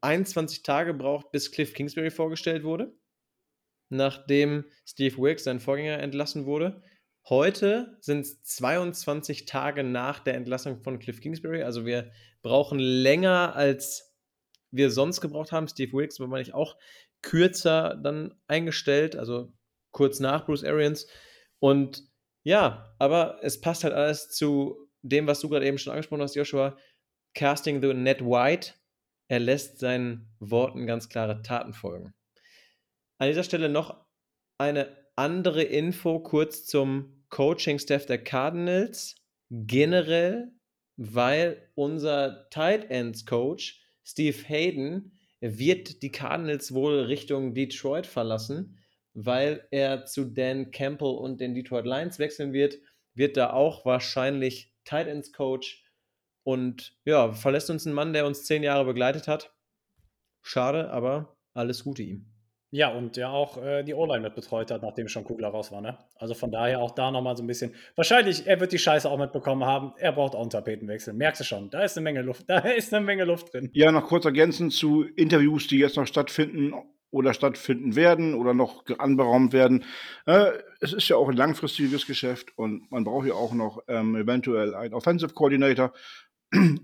21 0.00 0.64
Tage 0.64 0.92
gebraucht, 0.92 1.30
bis 1.30 1.52
Cliff 1.52 1.72
Kingsbury 1.72 2.10
vorgestellt 2.10 2.64
wurde, 2.64 2.92
nachdem 3.88 4.64
Steve 4.84 5.16
Wilkes, 5.16 5.44
sein 5.44 5.60
Vorgänger, 5.60 6.00
entlassen 6.00 6.44
wurde. 6.44 6.82
Heute 7.28 7.96
sind 8.00 8.22
es 8.22 8.42
22 8.42 9.44
Tage 9.44 9.84
nach 9.84 10.18
der 10.18 10.34
Entlassung 10.34 10.82
von 10.82 10.98
Cliff 10.98 11.20
Kingsbury. 11.20 11.62
Also 11.62 11.86
wir 11.86 12.10
brauchen 12.42 12.80
länger, 12.80 13.54
als 13.54 14.12
wir 14.72 14.90
sonst 14.90 15.20
gebraucht 15.20 15.52
haben. 15.52 15.68
Steve 15.68 15.92
Wilkes 15.92 16.18
war 16.18 16.26
manchmal 16.26 16.60
auch 16.60 16.76
kürzer 17.22 17.94
dann 18.02 18.34
eingestellt, 18.48 19.14
also 19.14 19.52
kurz 19.92 20.18
nach 20.18 20.46
Bruce 20.46 20.64
Arians. 20.64 21.06
Und 21.60 22.02
ja, 22.42 22.92
aber 22.98 23.38
es 23.42 23.60
passt 23.60 23.84
halt 23.84 23.94
alles 23.94 24.30
zu 24.30 24.88
dem, 25.02 25.28
was 25.28 25.38
du 25.38 25.48
gerade 25.48 25.66
eben 25.66 25.78
schon 25.78 25.92
angesprochen 25.92 26.22
hast, 26.22 26.34
Joshua. 26.34 26.76
Casting 27.34 27.80
the 27.82 27.94
Net 27.94 28.20
White. 28.20 28.74
Er 29.28 29.40
lässt 29.40 29.78
seinen 29.78 30.28
Worten 30.40 30.86
ganz 30.86 31.08
klare 31.08 31.42
Taten 31.42 31.72
folgen. 31.72 32.12
An 33.18 33.28
dieser 33.28 33.44
Stelle 33.44 33.68
noch 33.68 34.04
eine 34.58 34.96
andere 35.16 35.62
Info 35.62 36.20
kurz 36.20 36.64
zum 36.64 37.24
Coaching-Staff 37.28 38.06
der 38.06 38.22
Cardinals 38.22 39.16
generell, 39.50 40.52
weil 40.96 41.70
unser 41.74 42.48
Tight 42.50 42.90
Ends 42.90 43.26
Coach 43.26 43.80
Steve 44.04 44.36
Hayden 44.48 45.12
wird 45.40 46.02
die 46.02 46.10
Cardinals 46.10 46.74
wohl 46.74 47.00
Richtung 47.00 47.54
Detroit 47.54 48.06
verlassen, 48.06 48.78
weil 49.14 49.66
er 49.70 50.04
zu 50.04 50.24
Dan 50.24 50.70
Campbell 50.70 51.14
und 51.14 51.40
den 51.40 51.54
Detroit 51.54 51.86
Lions 51.86 52.18
wechseln 52.18 52.52
wird, 52.52 52.78
wird 53.14 53.36
da 53.36 53.52
auch 53.52 53.84
wahrscheinlich 53.84 54.74
Tight 54.84 55.06
Ends 55.08 55.32
Coach 55.32 55.84
und 56.42 56.96
ja, 57.04 57.32
verlässt 57.32 57.70
uns 57.70 57.86
ein 57.86 57.92
Mann, 57.92 58.12
der 58.12 58.26
uns 58.26 58.44
zehn 58.44 58.62
Jahre 58.62 58.84
begleitet 58.84 59.28
hat. 59.28 59.52
Schade, 60.42 60.90
aber 60.90 61.36
alles 61.52 61.84
Gute 61.84 62.02
ihm. 62.02 62.26
Ja, 62.72 62.88
und 62.92 63.16
der 63.16 63.30
auch 63.30 63.60
äh, 63.60 63.82
die 63.82 63.94
O-Line 63.94 64.20
mit 64.20 64.36
betreut 64.36 64.70
hat, 64.70 64.82
nachdem 64.82 65.08
schon 65.08 65.24
Kugler 65.24 65.48
raus 65.48 65.72
war. 65.72 65.80
Ne? 65.80 65.98
Also 66.14 66.34
von 66.34 66.52
daher 66.52 66.80
auch 66.80 66.92
da 66.92 67.10
nochmal 67.10 67.36
so 67.36 67.42
ein 67.42 67.48
bisschen. 67.48 67.74
Wahrscheinlich, 67.96 68.46
er 68.46 68.60
wird 68.60 68.70
die 68.70 68.78
Scheiße 68.78 69.10
auch 69.10 69.18
mitbekommen 69.18 69.64
haben. 69.64 69.92
Er 69.98 70.12
braucht 70.12 70.36
auch 70.36 70.40
einen 70.40 70.50
Tapetenwechsel. 70.50 71.12
Merkst 71.12 71.40
du 71.40 71.44
schon, 71.44 71.70
da 71.70 71.82
ist 71.82 71.96
eine 71.96 72.04
Menge 72.04 72.22
Luft, 72.22 72.44
da 72.48 72.58
ist 72.58 72.94
eine 72.94 73.04
Menge 73.04 73.24
Luft 73.24 73.52
drin. 73.52 73.70
Ja, 73.72 73.90
noch 73.90 74.06
kurz 74.06 74.24
ergänzend 74.24 74.72
zu 74.72 75.02
Interviews, 75.02 75.66
die 75.66 75.78
jetzt 75.78 75.96
noch 75.96 76.06
stattfinden 76.06 76.72
oder 77.10 77.34
stattfinden 77.34 77.96
werden 77.96 78.34
oder 78.34 78.54
noch 78.54 78.84
anberaumt 78.98 79.52
werden. 79.52 79.84
Äh, 80.26 80.52
es 80.78 80.92
ist 80.92 81.08
ja 81.08 81.16
auch 81.16 81.28
ein 81.28 81.36
langfristiges 81.36 82.06
Geschäft 82.06 82.56
und 82.56 82.88
man 82.92 83.02
braucht 83.02 83.26
ja 83.26 83.34
auch 83.34 83.52
noch 83.52 83.82
ähm, 83.88 84.14
eventuell 84.14 84.76
einen 84.76 84.94
Offensive 84.94 85.34
Coordinator. 85.34 85.92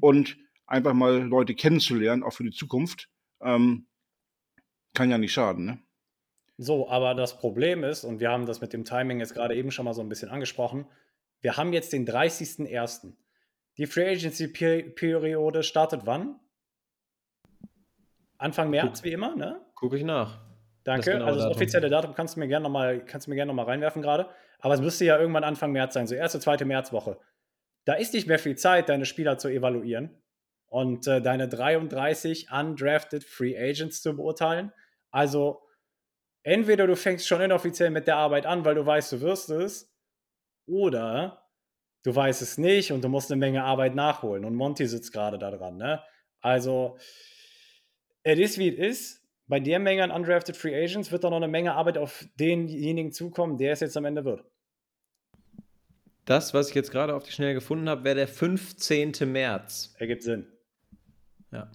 Und 0.01 0.37
einfach 0.67 0.95
mal 0.95 1.23
Leute 1.23 1.55
kennenzulernen, 1.55 2.23
auch 2.23 2.33
für 2.33 2.45
die 2.45 2.51
Zukunft, 2.51 3.09
ähm, 3.41 3.87
kann 4.95 5.11
ja 5.11 5.19
nicht 5.19 5.33
schaden. 5.33 5.65
Ne? 5.65 5.79
So, 6.59 6.89
aber 6.89 7.15
das 7.15 7.39
Problem 7.39 7.85
ist, 7.85 8.05
und 8.05 8.21
wir 8.21 8.31
haben 8.31 8.47
das 8.47 8.61
mit 8.61 8.73
dem 8.73 8.85
Timing 8.85 9.21
jetzt 9.21 9.35
gerade 9.35 9.55
eben 9.55 9.71
schon 9.71 9.85
mal 9.85 9.93
so 9.93 10.01
ein 10.01 10.09
bisschen 10.09 10.31
angesprochen, 10.31 10.87
wir 11.41 11.57
haben 11.57 11.73
jetzt 11.73 11.93
den 11.93 12.07
30.01. 12.07 13.13
Die 13.77 13.87
Free 13.87 14.09
Agency-Periode 14.09 15.63
startet 15.63 16.03
wann? 16.07 16.41
Anfang 18.39 18.71
März, 18.71 19.05
wie 19.05 19.13
immer, 19.13 19.37
ne? 19.37 19.61
Gucke 19.75 19.97
ich 19.97 20.05
nach. 20.05 20.41
Danke. 20.85 21.13
Das 21.13 21.23
also 21.23 21.35
das 21.35 21.45
Datum. 21.45 21.57
offizielle 21.57 21.91
Datum 21.91 22.15
kannst 22.15 22.37
du 22.37 22.41
mir 22.41 22.49
gerne 22.49 22.63
nochmal 22.63 23.01
gern 23.01 23.49
noch 23.49 23.55
mal 23.55 23.65
reinwerfen 23.65 24.03
gerade. 24.03 24.29
Aber 24.61 24.75
es 24.75 24.81
müsste 24.81 25.05
ja 25.05 25.19
irgendwann 25.19 25.45
Anfang 25.45 25.73
März 25.73 25.95
sein, 25.95 26.07
so 26.07 26.15
erste, 26.15 26.41
zweite 26.41 26.65
Märzwoche. 26.65 27.19
Da 27.87 27.95
ist 27.95 28.13
nicht 28.13 28.27
mehr 28.27 28.39
viel 28.39 28.57
Zeit, 28.57 28.89
deine 28.89 29.07
Spieler 29.07 29.39
zu 29.39 29.49
evaluieren 29.49 30.11
und 30.67 31.07
äh, 31.07 31.23
deine 31.23 31.49
33 31.49 32.49
undrafted 32.51 33.25
Free 33.25 33.57
Agents 33.57 34.03
zu 34.03 34.15
beurteilen. 34.17 34.73
Also 35.11 35.63
entweder 36.43 36.87
du 36.87 36.97
fängst 36.97 37.27
schon 37.29 37.41
inoffiziell 37.41 37.91
mit 37.91 38.09
der 38.09 38.17
Arbeit 38.17 38.45
an, 38.45 38.65
weil 38.65 38.75
du 38.75 38.85
weißt, 38.85 39.13
du 39.13 39.21
wirst 39.21 39.51
es, 39.51 39.91
oder 40.67 41.47
du 42.03 42.15
weißt 42.15 42.43
es 42.43 42.59
nicht 42.59 42.91
und 42.91 43.05
du 43.05 43.09
musst 43.09 43.31
eine 43.31 43.39
Menge 43.39 43.63
Arbeit 43.63 43.95
nachholen. 43.95 44.45
Und 44.45 44.57
Monty 44.57 44.87
sitzt 44.87 45.13
gerade 45.13 45.39
da 45.39 45.53
dran. 45.53 45.77
Ne? 45.77 46.03
Also, 46.41 46.99
es 48.25 48.39
ist 48.39 48.59
wie 48.59 48.69
es 48.69 48.79
ist. 48.79 49.23
Bei 49.47 49.61
der 49.61 49.79
Menge 49.79 50.03
an 50.03 50.11
undrafted 50.11 50.57
Free 50.57 50.75
Agents 50.75 51.13
wird 51.13 51.23
da 51.23 51.31
noch 51.31 51.37
eine 51.37 51.47
Menge 51.47 51.75
Arbeit 51.75 51.99
auf 51.99 52.27
denjenigen 52.35 53.13
zukommen, 53.13 53.59
der 53.59 53.73
es 53.73 53.81
jetzt 53.81 53.97
am 53.97 54.05
Ende 54.05 54.25
wird. 54.25 54.45
Das, 56.27 56.53
was 56.53 56.69
ich 56.69 56.75
jetzt 56.75 56.91
gerade 56.91 57.15
auf 57.15 57.23
die 57.23 57.31
Schnelle 57.31 57.55
gefunden 57.55 57.89
habe, 57.89 58.05
wäre 58.05 58.17
der 58.17 58.29
15. 58.29 59.13
März. 59.27 59.95
Ergibt 59.99 60.25
Sinn. 60.25 60.47
Ja. 61.53 61.71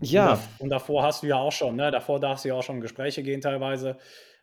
Ja. 0.00 0.32
Und, 0.32 0.38
da, 0.38 0.48
und 0.58 0.68
davor 0.70 1.02
hast 1.04 1.22
du 1.22 1.28
ja 1.28 1.36
auch 1.36 1.52
schon, 1.52 1.76
ne? 1.76 1.90
Davor 1.90 2.18
darfst 2.18 2.44
du 2.44 2.48
ja 2.48 2.54
auch 2.56 2.62
schon 2.62 2.80
Gespräche 2.80 3.22
gehen 3.22 3.40
teilweise. 3.40 3.98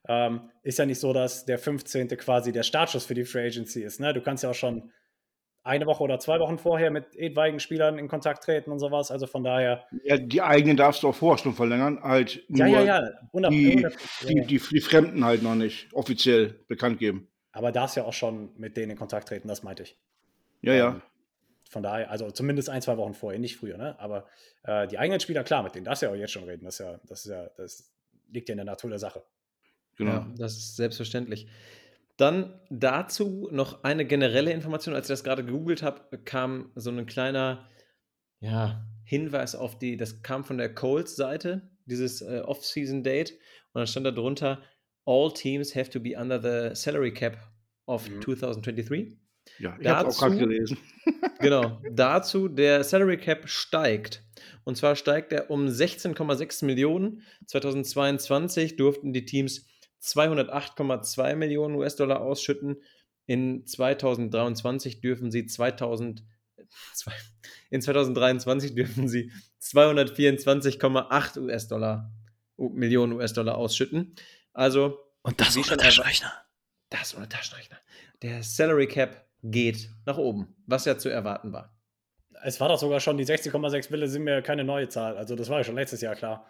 Ähm, 0.08 0.50
ist 0.64 0.80
ja 0.80 0.86
nicht 0.86 1.00
so, 1.02 1.12
dass 1.12 1.46
der 1.46 1.60
15. 1.60 2.08
quasi 2.10 2.54
der 2.54 2.64
Startschuss 2.64 3.06
für 3.06 3.14
die 3.14 3.26
Free 3.26 3.48
Agency 3.48 3.84
ist. 3.84 4.00
Ne? 4.00 4.14
Du 4.14 4.22
kannst 4.22 4.44
ja 4.44 4.52
auch 4.52 4.56
schon 4.56 4.92
eine 5.68 5.86
Woche 5.86 6.04
oder 6.04 6.20
zwei 6.20 6.40
Wochen 6.40 6.58
vorher 6.58 6.90
mit 6.90 7.16
etwaigen 7.16 7.60
Spielern 7.60 8.00
in 8.00 8.08
Kontakt 8.08 8.44
treten 8.44 8.72
und 8.72 8.80
sowas. 8.80 9.12
Also 9.12 9.28
von 9.28 9.44
daher. 9.44 9.86
Ja, 10.04 10.18
die 10.18 10.42
eigenen 10.42 10.78
darfst 10.78 11.04
du 11.04 11.10
auch 11.10 11.16
vorher 11.16 11.38
schon 11.44 11.54
verlängern, 11.54 12.00
halt 12.02 12.44
Ja, 12.50 12.68
nur 12.68 12.80
ja, 12.80 12.84
ja. 12.84 13.10
Unab 13.32 13.52
die, 13.52 13.86
die, 14.28 14.42
die, 14.48 14.58
die 14.58 14.80
Fremden 14.80 15.24
halt 15.26 15.44
noch 15.44 15.56
nicht 15.56 15.94
offiziell 15.94 16.56
bekannt 16.68 17.00
geben. 17.00 17.28
Aber 17.52 17.72
darfst 17.72 17.98
ja 17.98 18.04
auch 18.06 18.14
schon 18.14 18.50
mit 18.58 18.78
denen 18.78 18.92
in 18.92 18.98
Kontakt 18.98 19.28
treten, 19.28 19.48
das 19.48 19.64
meinte 19.64 19.84
ich. 19.84 19.98
Ja, 20.62 20.74
ja. 20.74 20.90
Ähm, 20.90 21.02
Von 21.70 21.84
daher, 21.84 22.10
also 22.10 22.32
zumindest 22.32 22.70
ein, 22.70 22.82
zwei 22.82 22.98
Wochen 22.98 23.14
vorher, 23.14 23.40
nicht 23.40 23.58
früher, 23.58 23.78
ne? 23.78 24.00
Aber 24.00 24.26
äh, 24.64 24.88
die 24.88 24.98
eigenen 24.98 25.20
Spieler, 25.20 25.44
klar, 25.44 25.64
mit 25.64 25.76
denen 25.76 25.86
darfst 25.86 26.02
du 26.02 26.08
ja 26.08 26.12
auch 26.12 26.16
jetzt 26.16 26.32
schon 26.32 26.44
reden. 26.44 26.66
Das 26.66 26.80
ist 26.80 26.86
ja, 26.86 27.00
das 27.08 27.26
ist 27.26 27.32
ja, 27.32 27.50
das 27.58 27.92
liegt 28.32 28.50
ja 28.50 28.54
in 28.54 28.58
der 28.58 28.66
Natur 28.66 28.90
der 28.90 29.00
Sache. 29.00 29.24
Genau. 29.98 30.12
Ja, 30.12 30.28
das 30.38 30.56
ist 30.56 30.76
selbstverständlich. 30.76 31.48
Dann 32.18 32.60
dazu 32.70 33.48
noch 33.52 33.84
eine 33.84 34.06
generelle 34.06 34.52
Information. 34.52 34.96
Als 34.96 35.06
ich 35.06 35.14
das 35.14 35.24
gerade 35.24 35.46
gegoogelt 35.46 35.84
habe, 35.84 36.18
kam 36.24 36.72
so 36.76 36.90
ein 36.90 37.06
kleiner 37.06 37.68
ja, 38.40 38.86
Hinweis 39.04 39.56
auf 39.56 39.78
die, 39.78 39.98
das 39.98 40.22
kam 40.22 40.44
von 40.44 40.58
der 40.58 40.74
Colts-Seite, 40.74 41.70
dieses 41.86 42.22
äh, 42.22 42.42
Off-Season-Date. 42.44 43.32
Und 43.32 43.80
dann 43.80 43.88
stand 43.88 44.06
da 44.06 44.12
drunter, 44.12 44.62
all 45.06 45.32
teams 45.32 45.76
have 45.76 45.90
to 45.90 46.00
be 46.00 46.18
under 46.18 46.42
the 46.42 46.76
salary 46.76 47.14
cap 47.14 47.38
of 47.86 48.10
Mhm. 48.10 48.22
2023. 48.22 49.18
Ja, 49.60 49.78
ich 49.80 49.88
habe 49.88 50.10
auch 50.10 50.18
gerade 50.18 50.38
gelesen. 50.38 50.78
Genau, 51.40 51.80
dazu 51.92 52.48
der 52.48 52.84
Salary 52.84 53.18
Cap 53.18 53.48
steigt. 53.48 54.24
Und 54.64 54.76
zwar 54.76 54.96
steigt 54.96 55.32
er 55.32 55.52
um 55.52 55.68
16,6 55.68 56.66
Millionen. 56.66 57.22
2022 57.46 58.76
durften 58.76 59.14
die 59.14 59.26
Teams 59.26 59.68
208,2 60.02 61.36
Millionen 61.36 61.76
US-Dollar 61.76 62.22
ausschütten. 62.22 62.82
In 63.26 63.66
2023 63.66 65.02
dürfen 65.02 65.32
sie 65.32 65.46
2000, 65.48 66.24
zwei- 66.94 67.12
in 67.70 67.82
2023 67.82 68.74
dürfen 68.76 69.08
sie 69.10 69.32
224,8 69.62 71.38
US-Dollar, 71.40 72.12
Millionen 72.58 73.14
US-Dollar 73.14 73.58
ausschütten. 73.58 74.16
Also 74.54 74.98
Und 75.24 75.40
das 75.42 75.58
ohne 75.58 75.78
Taschenrechner. 75.78 76.32
das 76.90 77.16
ohne 77.16 77.28
Taschenrechner. 77.30 77.78
Der 78.22 78.44
Salary 78.44 78.88
Cap 78.88 79.26
geht 79.44 79.90
nach 80.06 80.18
oben, 80.18 80.56
was 80.66 80.86
ja 80.86 80.98
zu 80.98 81.10
erwarten 81.10 81.52
war. 81.54 81.74
Es 82.44 82.60
war 82.60 82.70
doch 82.70 82.80
sogar 82.80 83.00
schon, 83.00 83.18
die 83.18 83.26
60,6 83.26 83.92
Wille 83.92 84.08
sind 84.08 84.24
mir 84.24 84.42
keine 84.42 84.64
neue 84.64 84.90
Zahl. 84.90 85.18
Also 85.18 85.36
das 85.36 85.50
war 85.50 85.58
ja 85.60 85.64
schon 85.64 85.76
letztes 85.76 86.02
Jahr 86.02 86.16
klar. 86.16 86.46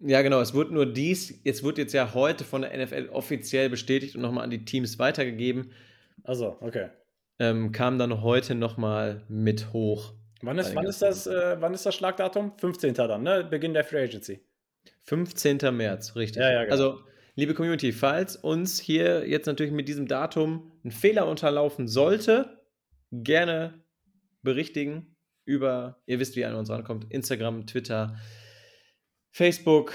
Ja, 0.00 0.22
genau. 0.22 0.40
Es 0.40 0.54
wird 0.54 0.70
nur 0.70 0.86
dies, 0.86 1.40
jetzt 1.44 1.62
wird 1.62 1.78
jetzt 1.78 1.92
ja 1.92 2.14
heute 2.14 2.44
von 2.44 2.62
der 2.62 2.76
NFL 2.76 3.10
offiziell 3.12 3.68
bestätigt 3.68 4.16
und 4.16 4.22
nochmal 4.22 4.44
an 4.44 4.50
die 4.50 4.64
Teams 4.64 4.98
weitergegeben. 4.98 5.72
Also, 6.24 6.56
okay. 6.60 6.88
Ähm, 7.38 7.72
kam 7.72 7.98
dann 7.98 8.22
heute 8.22 8.54
nochmal 8.54 9.22
mit 9.28 9.72
hoch. 9.72 10.14
Wann 10.42 10.58
ist, 10.58 10.74
wann 10.74 10.86
ist, 10.86 11.02
das, 11.02 11.26
äh, 11.26 11.56
wann 11.60 11.74
ist 11.74 11.84
das 11.84 11.94
Schlagdatum? 11.94 12.52
15. 12.56 12.94
dann, 12.94 13.22
ne? 13.22 13.44
Beginn 13.44 13.74
der 13.74 13.84
Free 13.84 14.02
Agency. 14.02 14.40
15. 15.04 15.58
März, 15.72 16.16
richtig. 16.16 16.40
Ja, 16.40 16.50
ja, 16.50 16.64
genau. 16.64 16.72
Also, 16.72 17.00
liebe 17.34 17.52
Community, 17.52 17.92
falls 17.92 18.36
uns 18.36 18.80
hier 18.80 19.28
jetzt 19.28 19.46
natürlich 19.46 19.72
mit 19.72 19.88
diesem 19.88 20.06
Datum 20.08 20.72
ein 20.82 20.90
Fehler 20.90 21.26
unterlaufen 21.26 21.88
sollte, 21.88 22.58
gerne 23.12 23.82
berichtigen 24.42 25.16
über, 25.44 26.00
ihr 26.06 26.20
wisst, 26.20 26.36
wie 26.36 26.40
ihr 26.40 26.48
an 26.48 26.54
uns 26.54 26.70
rankommt, 26.70 27.06
Instagram, 27.10 27.66
Twitter, 27.66 28.16
Facebook, 29.30 29.92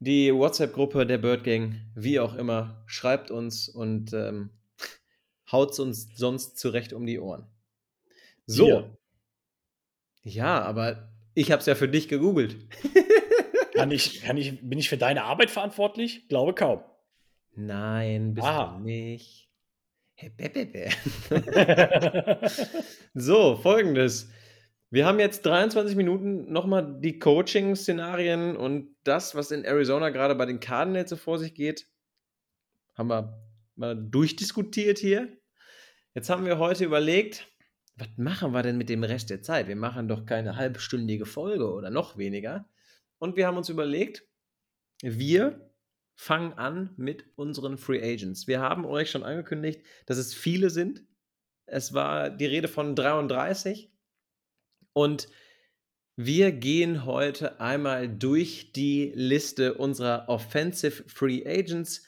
die 0.00 0.34
WhatsApp-Gruppe 0.34 1.06
der 1.06 1.18
Bird 1.18 1.44
Gang, 1.44 1.76
wie 1.94 2.18
auch 2.20 2.34
immer. 2.34 2.82
Schreibt 2.86 3.30
uns 3.30 3.68
und 3.68 4.12
ähm, 4.12 4.50
haut 5.52 5.78
uns 5.78 6.08
sonst 6.16 6.58
zurecht 6.58 6.92
um 6.92 7.06
die 7.06 7.18
Ohren. 7.20 7.46
So. 8.46 8.66
Wir. 8.66 8.96
Ja, 10.24 10.62
aber 10.62 11.12
ich 11.34 11.50
habe 11.50 11.60
es 11.60 11.66
ja 11.66 11.74
für 11.74 11.88
dich 11.88 12.08
gegoogelt. 12.08 12.56
Kann 13.74 13.90
ich, 13.90 14.20
kann 14.22 14.36
ich, 14.36 14.60
bin 14.60 14.78
ich 14.78 14.88
für 14.90 14.98
deine 14.98 15.24
Arbeit 15.24 15.50
verantwortlich? 15.50 16.28
Glaube 16.28 16.52
kaum. 16.54 16.82
Nein, 17.54 18.34
bist 18.34 18.46
Ah. 18.46 18.76
du 18.76 18.84
nicht. 18.84 19.48
Hey, 20.14 20.28
bä, 20.28 20.48
bä, 20.50 20.66
bä. 20.66 20.90
so, 23.14 23.56
folgendes. 23.56 24.28
Wir 24.92 25.06
haben 25.06 25.20
jetzt 25.20 25.46
23 25.46 25.96
Minuten 25.96 26.52
nochmal 26.52 27.00
die 27.00 27.18
Coaching-Szenarien 27.18 28.58
und 28.58 28.94
das, 29.04 29.34
was 29.34 29.50
in 29.50 29.64
Arizona 29.64 30.10
gerade 30.10 30.34
bei 30.34 30.44
den 30.44 30.60
Cardinals 30.60 31.08
so 31.08 31.16
vor 31.16 31.38
sich 31.38 31.54
geht, 31.54 31.88
haben 32.92 33.08
wir 33.08 33.42
mal 33.74 33.96
durchdiskutiert 33.96 34.98
hier. 34.98 35.34
Jetzt 36.12 36.28
haben 36.28 36.44
wir 36.44 36.58
heute 36.58 36.84
überlegt, 36.84 37.48
was 37.96 38.08
machen 38.18 38.52
wir 38.52 38.62
denn 38.62 38.76
mit 38.76 38.90
dem 38.90 39.02
Rest 39.02 39.30
der 39.30 39.40
Zeit? 39.40 39.66
Wir 39.66 39.76
machen 39.76 40.08
doch 40.08 40.26
keine 40.26 40.56
halbstündige 40.56 41.24
Folge 41.24 41.72
oder 41.72 41.88
noch 41.88 42.18
weniger. 42.18 42.68
Und 43.16 43.36
wir 43.36 43.46
haben 43.46 43.56
uns 43.56 43.70
überlegt, 43.70 44.28
wir 45.00 45.72
fangen 46.16 46.52
an 46.52 46.92
mit 46.98 47.24
unseren 47.36 47.78
Free 47.78 48.02
Agents. 48.02 48.46
Wir 48.46 48.60
haben 48.60 48.84
euch 48.84 49.10
schon 49.10 49.22
angekündigt, 49.22 49.80
dass 50.04 50.18
es 50.18 50.34
viele 50.34 50.68
sind. 50.68 51.02
Es 51.64 51.94
war 51.94 52.28
die 52.28 52.44
Rede 52.44 52.68
von 52.68 52.94
33. 52.94 53.91
Und 54.92 55.28
wir 56.16 56.52
gehen 56.52 57.06
heute 57.06 57.60
einmal 57.60 58.08
durch 58.08 58.72
die 58.72 59.12
Liste 59.14 59.74
unserer 59.74 60.28
Offensive 60.28 61.04
Free 61.06 61.42
Agents 61.46 62.06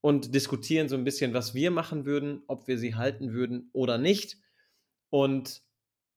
und 0.00 0.34
diskutieren 0.34 0.88
so 0.88 0.96
ein 0.96 1.04
bisschen, 1.04 1.34
was 1.34 1.54
wir 1.54 1.70
machen 1.70 2.06
würden, 2.06 2.42
ob 2.46 2.68
wir 2.68 2.78
sie 2.78 2.94
halten 2.94 3.32
würden 3.32 3.68
oder 3.72 3.98
nicht. 3.98 4.38
Und 5.10 5.62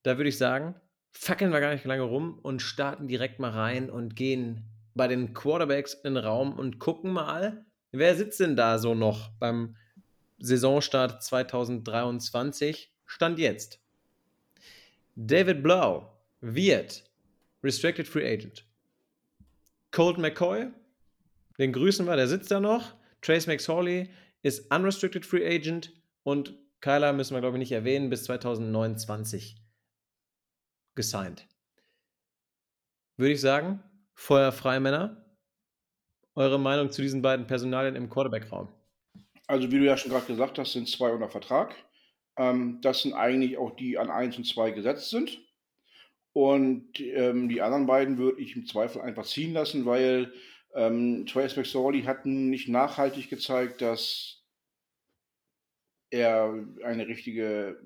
da 0.03 0.17
würde 0.17 0.29
ich 0.29 0.37
sagen, 0.37 0.75
fackeln 1.11 1.51
wir 1.51 1.59
gar 1.59 1.73
nicht 1.73 1.85
lange 1.85 2.03
rum 2.03 2.39
und 2.41 2.61
starten 2.61 3.07
direkt 3.07 3.39
mal 3.39 3.51
rein 3.51 3.89
und 3.89 4.15
gehen 4.15 4.65
bei 4.93 5.07
den 5.07 5.33
Quarterbacks 5.33 5.95
in 5.95 6.13
den 6.13 6.23
Raum 6.23 6.53
und 6.57 6.79
gucken 6.79 7.11
mal, 7.11 7.65
wer 7.91 8.15
sitzt 8.15 8.39
denn 8.39 8.55
da 8.55 8.77
so 8.77 8.93
noch 8.93 9.29
beim 9.39 9.75
Saisonstart 10.39 11.23
2023? 11.23 12.93
Stand 13.05 13.39
jetzt. 13.39 13.82
David 15.15 15.61
Blau 15.61 16.11
wird 16.41 17.03
Restricted 17.63 18.07
Free 18.07 18.27
Agent. 18.27 18.65
Colt 19.91 20.17
McCoy, 20.17 20.71
den 21.59 21.71
grüßen 21.71 22.05
wir, 22.05 22.15
der 22.15 22.27
sitzt 22.27 22.49
da 22.51 22.59
noch. 22.59 22.95
Trace 23.21 23.47
McSorley 23.47 24.09
ist 24.41 24.71
Unrestricted 24.73 25.25
Free 25.25 25.45
Agent 25.45 25.93
und 26.23 26.57
Kyler 26.81 27.13
müssen 27.13 27.35
wir, 27.35 27.41
glaube 27.41 27.57
ich, 27.57 27.59
nicht 27.59 27.71
erwähnen, 27.71 28.09
bis 28.09 28.25
2029 28.25 29.55
gesigned. 30.95 31.47
Würde 33.15 33.33
ich 33.33 33.41
sagen, 33.41 33.81
feuerfrei 34.15 34.79
Männer. 34.79 35.25
Eure 36.35 36.59
Meinung 36.59 36.91
zu 36.91 37.01
diesen 37.03 37.21
beiden 37.21 37.45
Personalien 37.45 37.95
im 37.95 38.09
Quarterback-Raum? 38.09 38.67
Also, 39.47 39.71
wie 39.71 39.77
du 39.77 39.85
ja 39.85 39.95
schon 39.95 40.11
gerade 40.11 40.25
gesagt 40.25 40.57
hast, 40.57 40.73
sind 40.73 40.89
zwei 40.89 41.11
unter 41.11 41.29
Vertrag. 41.29 41.75
Ähm, 42.37 42.79
das 42.81 43.01
sind 43.01 43.13
eigentlich 43.13 43.57
auch 43.57 43.75
die 43.75 43.97
an 43.97 44.09
1 44.09 44.37
und 44.37 44.45
2 44.45 44.71
gesetzt 44.71 45.09
sind. 45.09 45.39
Und 46.33 46.99
ähm, 46.99 47.47
die 47.47 47.61
anderen 47.61 47.85
beiden 47.85 48.17
würde 48.17 48.41
ich 48.41 48.55
im 48.55 48.65
Zweifel 48.65 49.01
einfach 49.01 49.25
ziehen 49.25 49.53
lassen, 49.53 49.85
weil 49.85 50.33
ähm, 50.73 51.25
Trace 51.27 51.55
McSorley 51.55 52.03
hat 52.03 52.25
nicht 52.25 52.67
nachhaltig 52.67 53.29
gezeigt, 53.29 53.81
dass 53.81 54.43
er 56.09 56.65
eine 56.83 57.07
richtige 57.07 57.79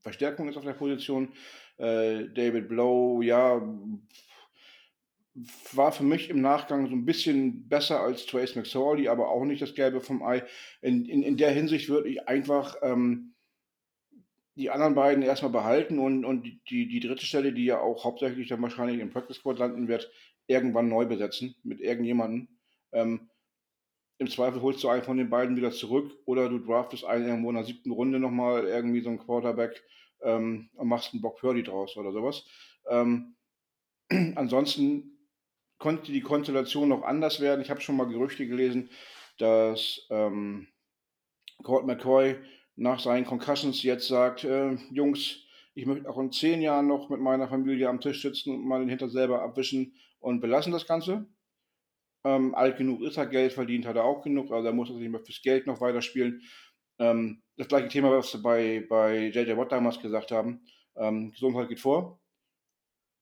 Verstärkung 0.00 0.48
ist 0.48 0.56
auf 0.56 0.64
der 0.64 0.74
Position. 0.74 1.32
Äh, 1.78 2.28
David 2.34 2.68
Blow, 2.68 3.22
ja, 3.22 3.62
war 5.72 5.92
für 5.92 6.04
mich 6.04 6.30
im 6.30 6.40
Nachgang 6.40 6.86
so 6.88 6.94
ein 6.94 7.04
bisschen 7.04 7.68
besser 7.68 8.00
als 8.00 8.26
Trace 8.26 8.54
McSorley, 8.54 9.08
aber 9.08 9.30
auch 9.30 9.44
nicht 9.44 9.62
das 9.62 9.74
Gelbe 9.74 10.00
vom 10.00 10.22
Ei. 10.22 10.44
In, 10.80 11.06
in, 11.06 11.22
in 11.22 11.36
der 11.36 11.50
Hinsicht 11.50 11.88
würde 11.88 12.08
ich 12.08 12.28
einfach 12.28 12.76
ähm, 12.82 13.33
die 14.56 14.70
anderen 14.70 14.94
beiden 14.94 15.22
erstmal 15.22 15.50
behalten 15.50 15.98
und, 15.98 16.24
und 16.24 16.44
die, 16.70 16.86
die 16.86 17.00
dritte 17.00 17.26
Stelle, 17.26 17.52
die 17.52 17.64
ja 17.64 17.80
auch 17.80 18.04
hauptsächlich 18.04 18.48
dann 18.48 18.62
wahrscheinlich 18.62 19.00
im 19.00 19.10
Practice 19.10 19.36
Squad 19.36 19.58
landen 19.58 19.88
wird, 19.88 20.10
irgendwann 20.46 20.88
neu 20.88 21.06
besetzen 21.06 21.56
mit 21.64 21.80
irgendjemandem. 21.80 22.48
Ähm, 22.92 23.28
Im 24.18 24.30
Zweifel 24.30 24.62
holst 24.62 24.82
du 24.84 24.88
einen 24.88 25.02
von 25.02 25.16
den 25.16 25.30
beiden 25.30 25.56
wieder 25.56 25.72
zurück 25.72 26.16
oder 26.24 26.48
du 26.48 26.58
draftest 26.58 27.04
einen 27.04 27.26
irgendwo 27.26 27.48
in 27.50 27.56
der 27.56 27.64
siebten 27.64 27.90
Runde 27.90 28.20
nochmal 28.20 28.66
irgendwie 28.66 29.00
so 29.00 29.08
einen 29.08 29.18
Quarterback 29.18 29.82
ähm, 30.22 30.70
und 30.74 30.88
machst 30.88 31.12
einen 31.12 31.22
Bock 31.22 31.38
Purdy 31.38 31.64
draus 31.64 31.96
oder 31.96 32.12
sowas. 32.12 32.44
Ähm, 32.88 33.34
ansonsten 34.36 35.14
konnte 35.78 36.12
die 36.12 36.20
Konstellation 36.20 36.88
noch 36.88 37.02
anders 37.02 37.40
werden. 37.40 37.60
Ich 37.60 37.70
habe 37.70 37.80
schon 37.80 37.96
mal 37.96 38.06
Gerüchte 38.06 38.46
gelesen, 38.46 38.90
dass 39.38 40.06
ähm, 40.10 40.68
Colt 41.62 41.86
McCoy 41.86 42.36
nach 42.76 43.00
seinen 43.00 43.24
Concussions 43.24 43.82
jetzt 43.82 44.08
sagt, 44.08 44.44
äh, 44.44 44.76
Jungs, 44.90 45.44
ich 45.74 45.86
möchte 45.86 46.08
auch 46.08 46.18
in 46.18 46.32
zehn 46.32 46.62
Jahren 46.62 46.86
noch 46.86 47.08
mit 47.08 47.20
meiner 47.20 47.48
Familie 47.48 47.88
am 47.88 48.00
Tisch 48.00 48.22
sitzen 48.22 48.54
und 48.54 48.66
mal 48.66 48.80
den 48.80 48.88
Hinter 48.88 49.08
selber 49.08 49.42
abwischen 49.42 49.94
und 50.20 50.40
belassen 50.40 50.72
das 50.72 50.86
Ganze. 50.86 51.26
Ähm, 52.24 52.54
alt 52.54 52.78
genug 52.78 53.02
ist 53.02 53.16
er, 53.16 53.26
Geld 53.26 53.52
verdient 53.52 53.86
hat 53.86 53.96
er 53.96 54.04
auch 54.04 54.22
genug, 54.22 54.50
also 54.50 54.66
er 54.66 54.72
muss 54.72 54.88
er 54.88 54.96
nicht 54.96 55.10
mehr 55.10 55.20
fürs 55.20 55.42
Geld 55.42 55.66
noch 55.66 55.80
weiterspielen. 55.80 56.42
Ähm, 56.98 57.42
das 57.56 57.68
gleiche 57.68 57.88
Thema, 57.88 58.10
was 58.10 58.32
wir 58.32 58.42
bei, 58.42 58.86
bei 58.88 59.28
JJ 59.28 59.56
Watt 59.56 59.72
damals 59.72 60.00
gesagt 60.00 60.30
haben. 60.30 60.64
Ähm, 60.96 61.32
Gesundheit 61.32 61.68
geht 61.68 61.80
vor. 61.80 62.20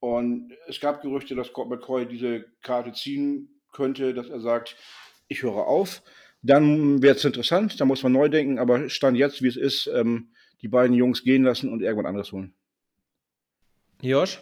Und 0.01 0.53
es 0.67 0.81
gab 0.81 1.01
Gerüchte, 1.03 1.35
dass 1.35 1.53
Colt 1.53 1.69
McCoy 1.69 2.07
diese 2.07 2.45
Karte 2.61 2.93
ziehen 2.93 3.61
könnte, 3.73 4.15
dass 4.15 4.29
er 4.29 4.41
sagt, 4.41 4.77
ich 5.29 5.43
höre 5.43 5.67
auf. 5.67 6.03
Dann 6.43 7.03
wäre 7.03 7.15
es 7.15 7.25
interessant, 7.25 7.81
da 7.81 7.85
muss 7.85 8.03
man 8.03 8.13
neu 8.13 8.29
denken, 8.29 8.59
aber 8.59 8.89
stand 8.89 9.17
jetzt, 9.17 9.43
wie 9.43 9.49
es 9.49 9.57
ist, 9.57 9.87
ähm, 9.87 10.33
die 10.61 10.69
beiden 10.69 10.95
Jungs 10.95 11.23
gehen 11.23 11.45
lassen 11.45 11.73
und 11.73 11.83
irgendwann 11.83 12.07
anderes 12.07 12.33
holen. 12.33 12.55
Josh? 14.01 14.41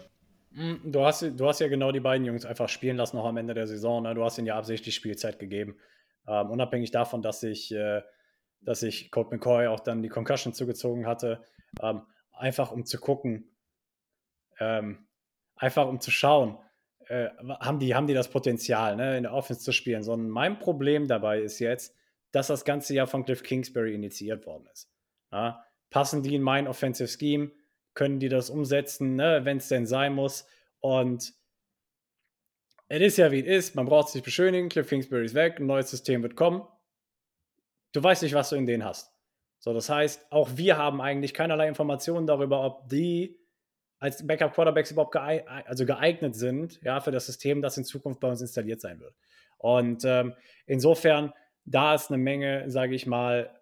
Hm, 0.54 0.80
du 0.84 1.04
hast, 1.04 1.22
du 1.22 1.46
hast 1.46 1.60
ja 1.60 1.68
genau 1.68 1.92
die 1.92 2.00
beiden 2.00 2.26
Jungs 2.26 2.44
einfach 2.44 2.68
spielen 2.68 2.96
lassen, 2.96 3.16
noch 3.16 3.26
am 3.26 3.36
Ende 3.36 3.54
der 3.54 3.66
Saison. 3.66 4.02
Ne? 4.02 4.14
Du 4.14 4.24
hast 4.24 4.38
ihnen 4.38 4.46
ja 4.46 4.56
absichtlich 4.56 4.94
Spielzeit 4.94 5.38
gegeben. 5.38 5.76
Ähm, 6.26 6.50
unabhängig 6.50 6.90
davon, 6.90 7.22
dass 7.22 7.42
ich, 7.42 7.72
äh, 7.72 8.02
dass 8.62 8.82
ich 8.82 9.10
Colt 9.10 9.30
McCoy 9.30 9.68
auch 9.68 9.80
dann 9.80 10.02
die 10.02 10.08
Concussion 10.08 10.54
zugezogen 10.54 11.06
hatte, 11.06 11.44
ähm, 11.82 12.02
einfach 12.32 12.72
um 12.72 12.84
zu 12.84 12.98
gucken, 12.98 13.54
ähm, 14.58 15.06
einfach 15.54 15.86
um 15.86 16.00
zu 16.00 16.10
schauen, 16.10 16.58
äh, 17.10 17.30
haben, 17.58 17.80
die, 17.80 17.94
haben 17.96 18.06
die 18.06 18.14
das 18.14 18.28
Potenzial, 18.28 18.94
ne, 18.94 19.16
in 19.16 19.24
der 19.24 19.34
Offense 19.34 19.62
zu 19.62 19.72
spielen. 19.72 20.04
Sondern 20.04 20.30
mein 20.30 20.60
Problem 20.60 21.08
dabei 21.08 21.40
ist 21.40 21.58
jetzt, 21.58 21.96
dass 22.30 22.46
das 22.46 22.64
ganze 22.64 22.94
Jahr 22.94 23.08
von 23.08 23.24
Cliff 23.24 23.42
Kingsbury 23.42 23.94
initiiert 23.94 24.46
worden 24.46 24.68
ist. 24.72 24.88
Ja? 25.32 25.64
Passen 25.90 26.22
die 26.22 26.36
in 26.36 26.42
mein 26.42 26.68
Offensive 26.68 27.08
Scheme? 27.08 27.50
Können 27.94 28.20
die 28.20 28.28
das 28.28 28.48
umsetzen, 28.48 29.16
ne, 29.16 29.40
wenn 29.42 29.56
es 29.56 29.66
denn 29.66 29.86
sein 29.86 30.14
muss? 30.14 30.46
Und 30.78 31.34
es 32.86 33.00
ist 33.00 33.16
ja 33.18 33.32
wie 33.32 33.40
es 33.40 33.66
ist, 33.66 33.74
man 33.74 33.86
braucht 33.86 34.10
sich 34.10 34.22
beschönigen, 34.22 34.68
Cliff 34.68 34.88
Kingsbury 34.88 35.24
ist 35.24 35.34
weg, 35.34 35.58
ein 35.58 35.66
neues 35.66 35.90
System 35.90 36.22
wird 36.22 36.36
kommen. 36.36 36.62
Du 37.90 38.00
weißt 38.00 38.22
nicht, 38.22 38.34
was 38.34 38.50
du 38.50 38.56
in 38.56 38.66
denen 38.66 38.84
hast. 38.84 39.12
So, 39.58 39.74
das 39.74 39.88
heißt, 39.88 40.30
auch 40.30 40.50
wir 40.54 40.78
haben 40.78 41.00
eigentlich 41.00 41.34
keinerlei 41.34 41.66
Informationen 41.66 42.28
darüber, 42.28 42.64
ob 42.64 42.88
die 42.88 43.39
als 44.00 44.26
Backup-Quarterbacks 44.26 44.90
überhaupt 44.90 45.12
geeignet, 45.12 45.46
also 45.66 45.86
geeignet 45.86 46.34
sind, 46.34 46.80
ja, 46.82 47.00
für 47.00 47.10
das 47.10 47.26
System, 47.26 47.62
das 47.62 47.76
in 47.76 47.84
Zukunft 47.84 48.18
bei 48.18 48.28
uns 48.28 48.40
installiert 48.40 48.80
sein 48.80 48.98
wird. 48.98 49.14
Und 49.58 50.04
ähm, 50.06 50.34
insofern, 50.66 51.32
da 51.66 51.94
ist 51.94 52.08
eine 52.10 52.18
Menge, 52.18 52.70
sage 52.70 52.94
ich 52.94 53.06
mal, 53.06 53.60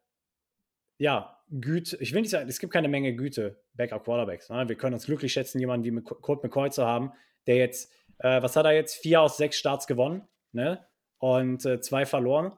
ja, 0.97 1.37
Güte, 1.51 1.97
ich 2.01 2.13
will 2.13 2.21
nicht 2.21 2.31
sagen, 2.31 2.49
es 2.49 2.61
gibt 2.61 2.73
keine 2.73 2.89
Menge 2.89 3.15
Güte, 3.15 3.61
Backup-Quarterbacks. 3.75 4.49
Ne? 4.51 4.69
Wir 4.69 4.77
können 4.77 4.95
uns 4.95 5.07
glücklich 5.07 5.33
schätzen, 5.33 5.59
jemanden 5.59 5.85
wie 5.85 6.03
Colt 6.03 6.43
McCoy 6.43 6.71
zu 6.71 6.87
haben, 6.87 7.13
der 7.47 7.57
jetzt, 7.57 7.93
äh, 8.19 8.41
was 8.41 8.55
hat 8.55 8.65
er 8.65 8.73
jetzt, 8.73 8.97
vier 8.97 9.23
aus 9.23 9.39
sechs 9.39 9.57
Starts 9.57 9.87
gewonnen 9.87 10.29
ne? 10.53 10.87
und 11.19 11.65
äh, 11.65 11.81
zwei 11.81 12.07
verloren. 12.07 12.53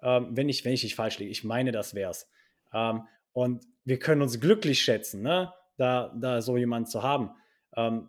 Ähm, 0.00 0.28
wenn, 0.30 0.48
ich, 0.48 0.64
wenn 0.64 0.72
ich 0.72 0.84
nicht 0.84 0.94
falsch 0.94 1.18
liege, 1.18 1.30
ich 1.30 1.42
meine, 1.42 1.72
das 1.72 1.94
wäre 1.94 2.10
es. 2.10 2.28
Ähm, 2.72 3.08
und 3.32 3.64
wir 3.84 3.98
können 3.98 4.22
uns 4.22 4.40
glücklich 4.40 4.80
schätzen, 4.80 5.22
ne? 5.22 5.52
Da, 5.76 6.12
da 6.18 6.40
so 6.42 6.56
jemanden 6.56 6.88
zu 6.88 7.02
haben. 7.02 7.30
Ähm, 7.76 8.08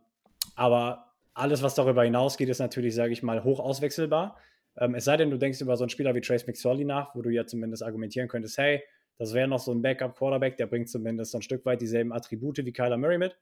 aber 0.56 1.13
alles, 1.34 1.62
was 1.62 1.75
darüber 1.75 2.03
hinausgeht, 2.03 2.49
ist 2.49 2.60
natürlich, 2.60 2.95
sage 2.95 3.13
ich 3.13 3.23
mal, 3.23 3.43
hoch 3.43 3.60
auswechselbar. 3.60 4.38
Ähm, 4.77 4.95
es 4.95 5.06
sei 5.06 5.17
denn, 5.17 5.30
du 5.30 5.38
denkst 5.38 5.62
über 5.62 5.77
so 5.77 5.84
einen 5.84 5.89
Spieler 5.89 6.15
wie 6.15 6.21
Trace 6.21 6.47
McSorley 6.47 6.86
nach, 6.86 7.15
wo 7.15 7.21
du 7.21 7.30
ja 7.30 7.45
zumindest 7.45 7.84
argumentieren 7.84 8.27
könntest, 8.27 8.58
hey, 8.58 8.84
das 9.17 9.34
wäre 9.34 9.47
noch 9.47 9.60
so 9.60 9.71
ein 9.71 9.82
Backup-Quarterback, 9.82 10.58
der 10.58 10.67
bringt 10.67 10.89
zumindest 10.89 11.32
so 11.32 11.39
ein 11.39 11.41
Stück 11.41 11.65
weit 11.65 11.82
dieselben 11.82 12.13
Attribute 12.13 12.58
wie 12.58 12.71
Kyler 12.71 12.97
Murray 12.97 13.17
mit. 13.17 13.38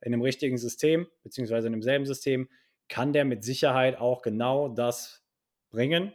In 0.00 0.12
einem 0.12 0.22
richtigen 0.22 0.56
System, 0.56 1.06
beziehungsweise 1.22 1.66
in 1.66 1.72
demselben 1.72 2.06
System, 2.06 2.48
kann 2.88 3.12
der 3.12 3.24
mit 3.24 3.44
Sicherheit 3.44 3.98
auch 3.98 4.22
genau 4.22 4.68
das 4.68 5.24
bringen. 5.70 6.12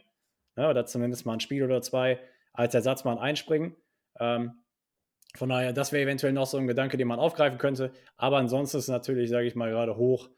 Ja, 0.56 0.70
oder 0.70 0.86
zumindest 0.86 1.26
mal 1.26 1.34
ein 1.34 1.40
Spiel 1.40 1.62
oder 1.62 1.82
zwei 1.82 2.18
als 2.52 2.74
Ersatzmann 2.74 3.18
einspringen. 3.18 3.76
Ähm, 4.18 4.63
von 5.36 5.48
daher, 5.48 5.72
das 5.72 5.92
wäre 5.92 6.04
eventuell 6.04 6.32
noch 6.32 6.46
so 6.46 6.58
ein 6.58 6.66
Gedanke, 6.66 6.96
den 6.96 7.08
man 7.08 7.18
aufgreifen 7.18 7.58
könnte. 7.58 7.92
Aber 8.16 8.38
ansonsten 8.38 8.78
ist 8.78 8.84
es 8.84 8.88
natürlich, 8.88 9.30
sage 9.30 9.46
ich 9.46 9.54
mal, 9.54 9.70
gerade 9.70 9.96
hoch, 9.96 10.28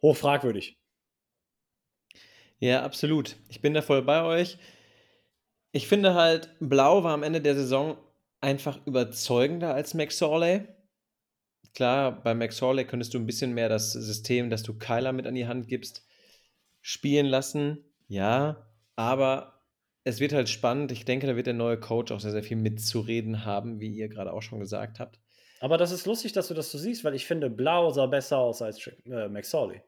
hoch 0.00 0.16
fragwürdig. 0.16 0.78
Ja, 2.60 2.82
absolut. 2.82 3.36
Ich 3.48 3.60
bin 3.60 3.74
da 3.74 3.82
voll 3.82 4.02
bei 4.02 4.22
euch. 4.24 4.58
Ich 5.70 5.86
finde 5.86 6.14
halt, 6.14 6.54
Blau 6.60 7.04
war 7.04 7.12
am 7.12 7.22
Ende 7.22 7.40
der 7.40 7.54
Saison 7.54 7.98
einfach 8.40 8.84
überzeugender 8.86 9.74
als 9.74 9.94
McSorley. 9.94 10.66
Klar, 11.74 12.22
bei 12.22 12.34
McSorley 12.34 12.86
könntest 12.86 13.12
du 13.12 13.18
ein 13.18 13.26
bisschen 13.26 13.52
mehr 13.52 13.68
das 13.68 13.92
System, 13.92 14.48
das 14.48 14.62
du 14.62 14.76
Kyler 14.78 15.12
mit 15.12 15.26
an 15.26 15.34
die 15.34 15.46
Hand 15.46 15.68
gibst, 15.68 16.06
spielen 16.80 17.26
lassen. 17.26 17.84
Ja, 18.08 18.66
aber 18.96 19.57
es 20.08 20.20
wird 20.20 20.32
halt 20.32 20.48
spannend. 20.48 20.90
Ich 20.90 21.04
denke, 21.04 21.26
da 21.26 21.36
wird 21.36 21.46
der 21.46 21.54
neue 21.54 21.78
Coach 21.78 22.12
auch 22.12 22.20
sehr, 22.20 22.30
sehr 22.30 22.42
viel 22.42 22.56
mitzureden 22.56 23.44
haben, 23.44 23.78
wie 23.78 23.90
ihr 23.90 24.08
gerade 24.08 24.32
auch 24.32 24.42
schon 24.42 24.58
gesagt 24.58 25.00
habt. 25.00 25.20
Aber 25.60 25.76
das 25.76 25.92
ist 25.92 26.06
lustig, 26.06 26.32
dass 26.32 26.48
du 26.48 26.54
das 26.54 26.70
so 26.70 26.78
siehst, 26.78 27.04
weil 27.04 27.14
ich 27.14 27.26
finde, 27.26 27.50
Blau 27.50 27.90
sah 27.90 28.06
besser 28.06 28.38
aus 28.38 28.62
als 28.62 28.86
äh, 28.86 29.28
McSorley. 29.28 29.82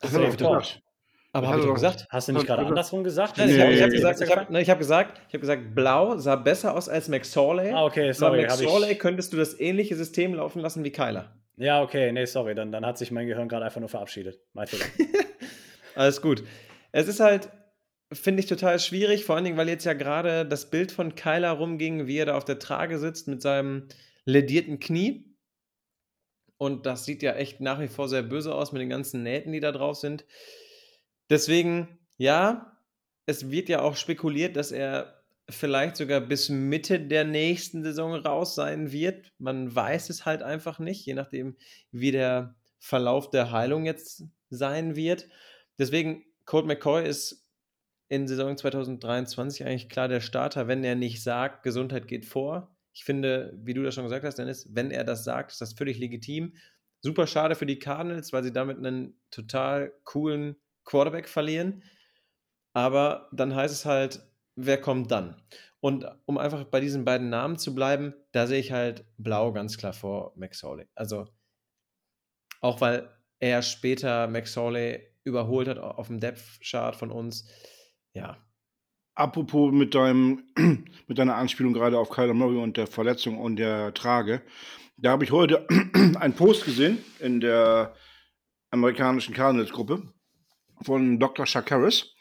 Das 0.00 0.12
hat 0.12 0.36
gesagt. 0.36 0.82
Aber 1.34 1.48
habe 1.48 1.60
ich 1.60 1.66
doch 1.66 1.74
gesagt? 1.74 2.06
Hast 2.10 2.28
du 2.28 2.32
nicht 2.32 2.46
gerade 2.46 2.66
andersrum 2.66 3.04
gesagt? 3.04 3.38
Nein, 3.38 3.48
ich 3.48 3.58
habe 3.58 3.80
hab 3.80 3.90
gesagt, 3.90 4.20
ich 4.20 4.30
hab, 4.30 4.68
hab 4.68 4.78
gesagt, 4.78 5.20
hab 5.32 5.40
gesagt, 5.40 5.74
Blau 5.74 6.18
sah 6.18 6.36
besser 6.36 6.74
aus 6.74 6.90
als 6.90 7.08
McSorley. 7.08 7.70
Ah, 7.70 7.86
okay, 7.86 8.12
sorry. 8.12 8.42
Bei 8.42 8.48
McSorley 8.48 8.96
könntest 8.96 9.32
du 9.32 9.38
das 9.38 9.58
ähnliche 9.58 9.96
System 9.96 10.34
laufen 10.34 10.60
lassen 10.60 10.84
wie 10.84 10.90
Kyler. 10.90 11.34
Ja, 11.56 11.80
okay, 11.80 12.12
nee, 12.12 12.26
sorry, 12.26 12.54
dann, 12.54 12.70
dann 12.70 12.84
hat 12.84 12.98
sich 12.98 13.10
mein 13.10 13.26
Gehirn 13.26 13.48
gerade 13.48 13.64
einfach 13.64 13.80
nur 13.80 13.88
verabschiedet. 13.88 14.40
Mein 14.52 14.66
Fehler. 14.66 14.84
Alles 15.94 16.20
gut. 16.20 16.42
Es 16.90 17.08
ist 17.08 17.20
halt, 17.20 17.48
finde 18.12 18.40
ich 18.40 18.46
total 18.46 18.78
schwierig, 18.78 19.24
vor 19.24 19.36
allen 19.36 19.44
Dingen, 19.44 19.56
weil 19.56 19.68
jetzt 19.68 19.84
ja 19.84 19.94
gerade 19.94 20.46
das 20.46 20.70
Bild 20.70 20.92
von 20.92 21.14
Kyler 21.14 21.52
rumging, 21.52 22.06
wie 22.06 22.18
er 22.18 22.26
da 22.26 22.36
auf 22.36 22.44
der 22.44 22.58
Trage 22.58 22.98
sitzt 22.98 23.28
mit 23.28 23.42
seinem 23.42 23.88
ledierten 24.24 24.80
Knie. 24.80 25.36
Und 26.56 26.86
das 26.86 27.04
sieht 27.04 27.22
ja 27.22 27.34
echt 27.34 27.60
nach 27.60 27.80
wie 27.80 27.88
vor 27.88 28.08
sehr 28.08 28.22
böse 28.22 28.54
aus 28.54 28.72
mit 28.72 28.80
den 28.80 28.88
ganzen 28.88 29.22
Nähten, 29.22 29.52
die 29.52 29.60
da 29.60 29.72
drauf 29.72 29.96
sind. 29.96 30.24
Deswegen, 31.28 31.98
ja, 32.18 32.78
es 33.26 33.50
wird 33.50 33.68
ja 33.68 33.80
auch 33.82 33.96
spekuliert, 33.96 34.56
dass 34.56 34.70
er 34.70 35.22
vielleicht 35.48 35.96
sogar 35.96 36.20
bis 36.20 36.48
Mitte 36.48 37.00
der 37.00 37.24
nächsten 37.24 37.82
Saison 37.82 38.14
raus 38.14 38.54
sein 38.54 38.92
wird. 38.92 39.32
Man 39.38 39.74
weiß 39.74 40.10
es 40.10 40.24
halt 40.24 40.42
einfach 40.42 40.78
nicht, 40.78 41.04
je 41.04 41.14
nachdem, 41.14 41.56
wie 41.90 42.12
der 42.12 42.54
Verlauf 42.78 43.30
der 43.30 43.50
Heilung 43.50 43.84
jetzt 43.84 44.24
sein 44.50 44.96
wird. 44.96 45.28
Deswegen, 45.78 46.24
Colt 46.44 46.66
McCoy 46.66 47.06
ist 47.06 47.41
in 48.12 48.28
Saison 48.28 48.58
2023 48.58 49.64
eigentlich 49.64 49.88
klar 49.88 50.06
der 50.06 50.20
Starter, 50.20 50.68
wenn 50.68 50.84
er 50.84 50.96
nicht 50.96 51.22
sagt, 51.22 51.62
Gesundheit 51.62 52.08
geht 52.08 52.26
vor. 52.26 52.76
Ich 52.92 53.04
finde, 53.04 53.54
wie 53.56 53.72
du 53.72 53.82
das 53.82 53.94
schon 53.94 54.04
gesagt 54.04 54.22
hast, 54.22 54.36
Dennis, 54.36 54.68
wenn 54.70 54.90
er 54.90 55.02
das 55.02 55.24
sagt, 55.24 55.52
ist 55.52 55.62
das 55.62 55.72
völlig 55.72 55.98
legitim. 55.98 56.54
Super 57.00 57.26
schade 57.26 57.54
für 57.54 57.64
die 57.64 57.78
Cardinals, 57.78 58.30
weil 58.34 58.42
sie 58.42 58.52
damit 58.52 58.76
einen 58.76 59.18
total 59.30 59.94
coolen 60.04 60.56
Quarterback 60.84 61.26
verlieren. 61.26 61.84
Aber 62.74 63.30
dann 63.32 63.54
heißt 63.54 63.72
es 63.72 63.86
halt, 63.86 64.20
wer 64.56 64.78
kommt 64.78 65.10
dann? 65.10 65.40
Und 65.80 66.04
um 66.26 66.36
einfach 66.36 66.64
bei 66.64 66.80
diesen 66.80 67.06
beiden 67.06 67.30
Namen 67.30 67.56
zu 67.56 67.74
bleiben, 67.74 68.12
da 68.32 68.46
sehe 68.46 68.60
ich 68.60 68.72
halt 68.72 69.06
Blau 69.16 69.52
ganz 69.52 69.78
klar 69.78 69.94
vor 69.94 70.34
Max 70.36 70.62
Hawley. 70.62 70.86
Also 70.94 71.28
auch 72.60 72.82
weil 72.82 73.08
er 73.38 73.62
später 73.62 74.28
Max 74.28 74.54
Hawley 74.54 75.00
überholt 75.24 75.66
hat 75.66 75.78
auf 75.78 76.08
dem 76.08 76.20
Depth-Chart 76.20 76.94
von 76.94 77.10
uns. 77.10 77.48
Ja. 78.14 78.36
Apropos 79.14 79.72
mit 79.72 79.94
deinem, 79.94 80.44
mit 81.06 81.18
deiner 81.18 81.36
Anspielung 81.36 81.72
gerade 81.72 81.98
auf 81.98 82.10
Kyler 82.10 82.34
Murray 82.34 82.56
und 82.56 82.76
der 82.76 82.86
Verletzung 82.86 83.38
und 83.38 83.56
der 83.56 83.92
Trage. 83.94 84.42
Da 84.96 85.10
habe 85.10 85.24
ich 85.24 85.32
heute 85.32 85.66
einen 86.18 86.34
Post 86.34 86.64
gesehen 86.64 86.98
in 87.18 87.40
der 87.40 87.94
amerikanischen 88.70 89.34
Cardinals-Gruppe 89.34 90.02
von 90.82 91.18
Dr. 91.18 91.46
Shakaris. 91.46 92.14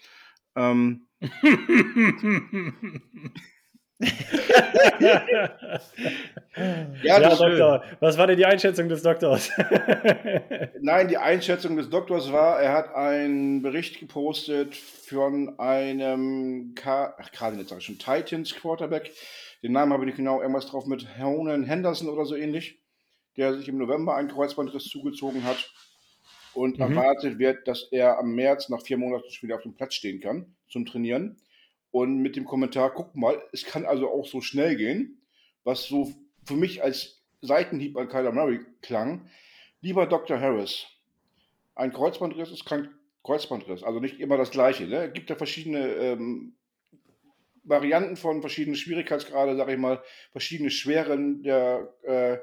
Ähm, 0.56 1.08
ja, 7.04 7.20
ja 7.20 7.20
Doktor, 7.30 7.84
was 8.00 8.18
war 8.18 8.28
denn 8.28 8.38
die 8.38 8.46
Einschätzung 8.46 8.90
des 8.90 9.04
Doktors? 9.04 9.52
Nein, 10.82 11.08
die 11.08 11.18
Einschätzung 11.18 11.78
des 11.78 11.90
Doktors 11.90 12.32
war, 12.32 12.60
er 12.62 12.74
hat 12.74 12.96
einen 12.96 13.62
Bericht 13.62 14.00
gepostet 14.00 14.76
von 14.76 15.60
einem 15.60 16.74
Ach, 16.84 17.30
ich 17.78 17.86
schon 17.86 18.00
Titans 18.00 18.56
Quarterback. 18.56 19.12
Den 19.62 19.74
Namen 19.74 19.94
habe 19.94 20.04
ich 20.04 20.08
nicht 20.08 20.18
genau, 20.18 20.42
irgendwas 20.42 20.66
drauf 20.66 20.88
mit 20.88 21.08
Honan 21.20 21.64
Henderson 21.64 22.10
oder 22.10 22.26
so 22.26 22.36
ähnlich, 22.36 22.80
der 23.38 23.54
sich 23.56 23.68
im 23.68 23.78
November 23.78 24.16
einen 24.16 24.30
Kreuzbandriss 24.30 24.86
zugezogen 24.86 25.44
hat 25.44 25.72
und 26.54 26.78
mhm. 26.78 26.82
erwartet 26.82 27.38
wird, 27.40 27.68
dass 27.68 27.88
er 27.92 28.18
am 28.18 28.34
März 28.34 28.70
nach 28.70 28.82
vier 28.82 28.98
Monaten 28.98 29.30
schon 29.30 29.48
wieder 29.48 29.58
auf 29.58 29.64
dem 29.64 29.76
Platz 29.76 29.94
stehen 29.94 30.20
kann 30.20 30.56
zum 30.70 30.86
Trainieren. 30.86 31.38
Und 31.92 32.22
mit 32.22 32.36
dem 32.36 32.46
Kommentar, 32.46 32.94
guck 32.94 33.16
mal, 33.16 33.42
es 33.52 33.66
kann 33.66 33.86
also 33.86 34.10
auch 34.10 34.26
so 34.26 34.42
schnell 34.42 34.78
gehen, 34.78 35.22
was 35.64 35.84
so 35.84 36.14
für 36.46 36.56
mich 36.56 36.82
als 36.82 37.22
Seitenhieb 37.42 37.98
an 37.98 38.08
Kyler 38.08 38.32
Murray 38.32 38.62
klang. 38.82 39.30
Lieber 39.82 40.06
Dr. 40.06 40.40
Harris, 40.40 40.88
ein 41.76 41.92
Kreuzbandriss 41.92 42.52
ist 42.52 42.66
kein 42.66 42.90
Kreuzbandriss, 43.24 43.84
also 43.84 44.00
nicht 44.00 44.20
immer 44.20 44.38
das 44.38 44.52
gleiche. 44.52 44.86
Ne? 44.88 45.08
Es 45.08 45.14
gibt 45.14 45.30
ja 45.30 45.36
verschiedene 45.36 45.88
ähm, 45.96 46.56
Varianten 47.64 48.16
von 48.16 48.42
verschiedenen 48.42 48.76
Schwierigkeitsgrade, 48.76 49.56
sage 49.56 49.74
ich 49.74 49.80
mal, 49.80 50.02
verschiedene 50.32 50.72
Schweren 50.72 51.44
der 51.44 51.94
äh, 52.04 52.38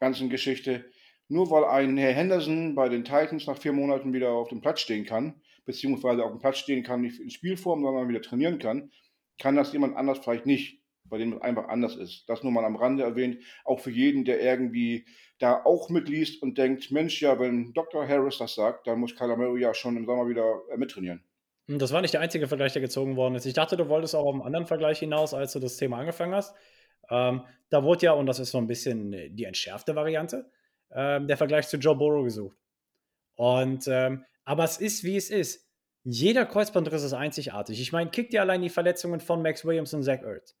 ganzen 0.00 0.30
Geschichte. 0.30 0.84
Nur 1.28 1.50
weil 1.50 1.64
ein 1.64 1.96
Herr 1.96 2.12
Henderson 2.12 2.74
bei 2.74 2.88
den 2.88 3.04
Titans 3.04 3.46
nach 3.46 3.58
vier 3.58 3.72
Monaten 3.72 4.12
wieder 4.12 4.30
auf 4.30 4.48
dem 4.48 4.60
Platz 4.60 4.80
stehen 4.80 5.06
kann, 5.06 5.40
beziehungsweise 5.64 6.24
auf 6.24 6.30
dem 6.30 6.40
Platz 6.40 6.58
stehen 6.58 6.82
kann, 6.82 7.00
nicht 7.00 7.20
in 7.20 7.30
Spielform, 7.30 7.82
sondern 7.82 8.08
wieder 8.08 8.22
trainieren 8.22 8.58
kann, 8.58 8.90
kann 9.38 9.56
das 9.56 9.72
jemand 9.72 9.96
anders 9.96 10.18
vielleicht 10.18 10.46
nicht, 10.46 10.80
bei 11.04 11.18
dem 11.18 11.34
es 11.34 11.42
einfach 11.42 11.68
anders 11.68 11.96
ist. 11.96 12.24
Das 12.28 12.42
nur 12.42 12.52
mal 12.52 12.64
am 12.64 12.76
Rande 12.76 13.02
erwähnt, 13.02 13.38
auch 13.64 13.80
für 13.80 13.90
jeden, 13.90 14.24
der 14.24 14.40
irgendwie 14.40 15.06
da 15.38 15.62
auch 15.64 15.90
mitliest 15.90 16.42
und 16.42 16.58
denkt, 16.58 16.90
Mensch, 16.90 17.20
ja, 17.20 17.38
wenn 17.38 17.72
Dr. 17.72 18.06
Harris 18.06 18.38
das 18.38 18.54
sagt, 18.54 18.86
dann 18.86 19.00
muss 19.00 19.18
Murray 19.18 19.60
ja 19.60 19.74
schon 19.74 19.96
im 19.96 20.06
Sommer 20.06 20.28
wieder 20.28 20.60
äh, 20.70 20.76
mittrainieren. 20.76 21.22
Hm, 21.68 21.78
das 21.78 21.92
war 21.92 22.00
nicht 22.00 22.14
der 22.14 22.20
einzige 22.20 22.46
Vergleich, 22.46 22.72
der 22.72 22.82
gezogen 22.82 23.16
worden 23.16 23.34
ist. 23.34 23.46
Ich 23.46 23.54
dachte, 23.54 23.76
du 23.76 23.88
wolltest 23.88 24.14
auch 24.14 24.26
auf 24.26 24.34
einen 24.34 24.42
anderen 24.42 24.66
Vergleich 24.66 25.00
hinaus, 25.00 25.34
als 25.34 25.52
du 25.52 25.58
das 25.58 25.76
Thema 25.76 25.98
angefangen 25.98 26.34
hast. 26.34 26.54
Ähm, 27.10 27.42
da 27.70 27.82
wurde 27.82 28.06
ja, 28.06 28.12
und 28.12 28.26
das 28.26 28.38
ist 28.38 28.50
so 28.50 28.58
ein 28.58 28.66
bisschen 28.66 29.12
äh, 29.12 29.30
die 29.30 29.44
entschärfte 29.44 29.94
Variante, 29.94 30.50
ähm, 30.92 31.26
der 31.26 31.36
Vergleich 31.36 31.68
zu 31.68 31.76
Joe 31.76 31.96
Burrow 31.96 32.24
gesucht. 32.24 32.56
Und 33.36 33.86
ähm, 33.88 34.24
aber 34.44 34.64
es 34.64 34.78
ist, 34.78 35.04
wie 35.04 35.16
es 35.16 35.30
ist. 35.30 35.66
Jeder 36.04 36.44
Kreuzbandriss 36.44 37.02
ist 37.02 37.14
einzigartig. 37.14 37.80
Ich 37.80 37.92
meine, 37.92 38.10
kick 38.10 38.30
dir 38.30 38.42
allein 38.42 38.60
die 38.62 38.68
Verletzungen 38.68 39.20
von 39.20 39.42
Max 39.42 39.64
Williams 39.64 39.94
und 39.94 40.02
Zach 40.02 40.22
Ertz. 40.22 40.54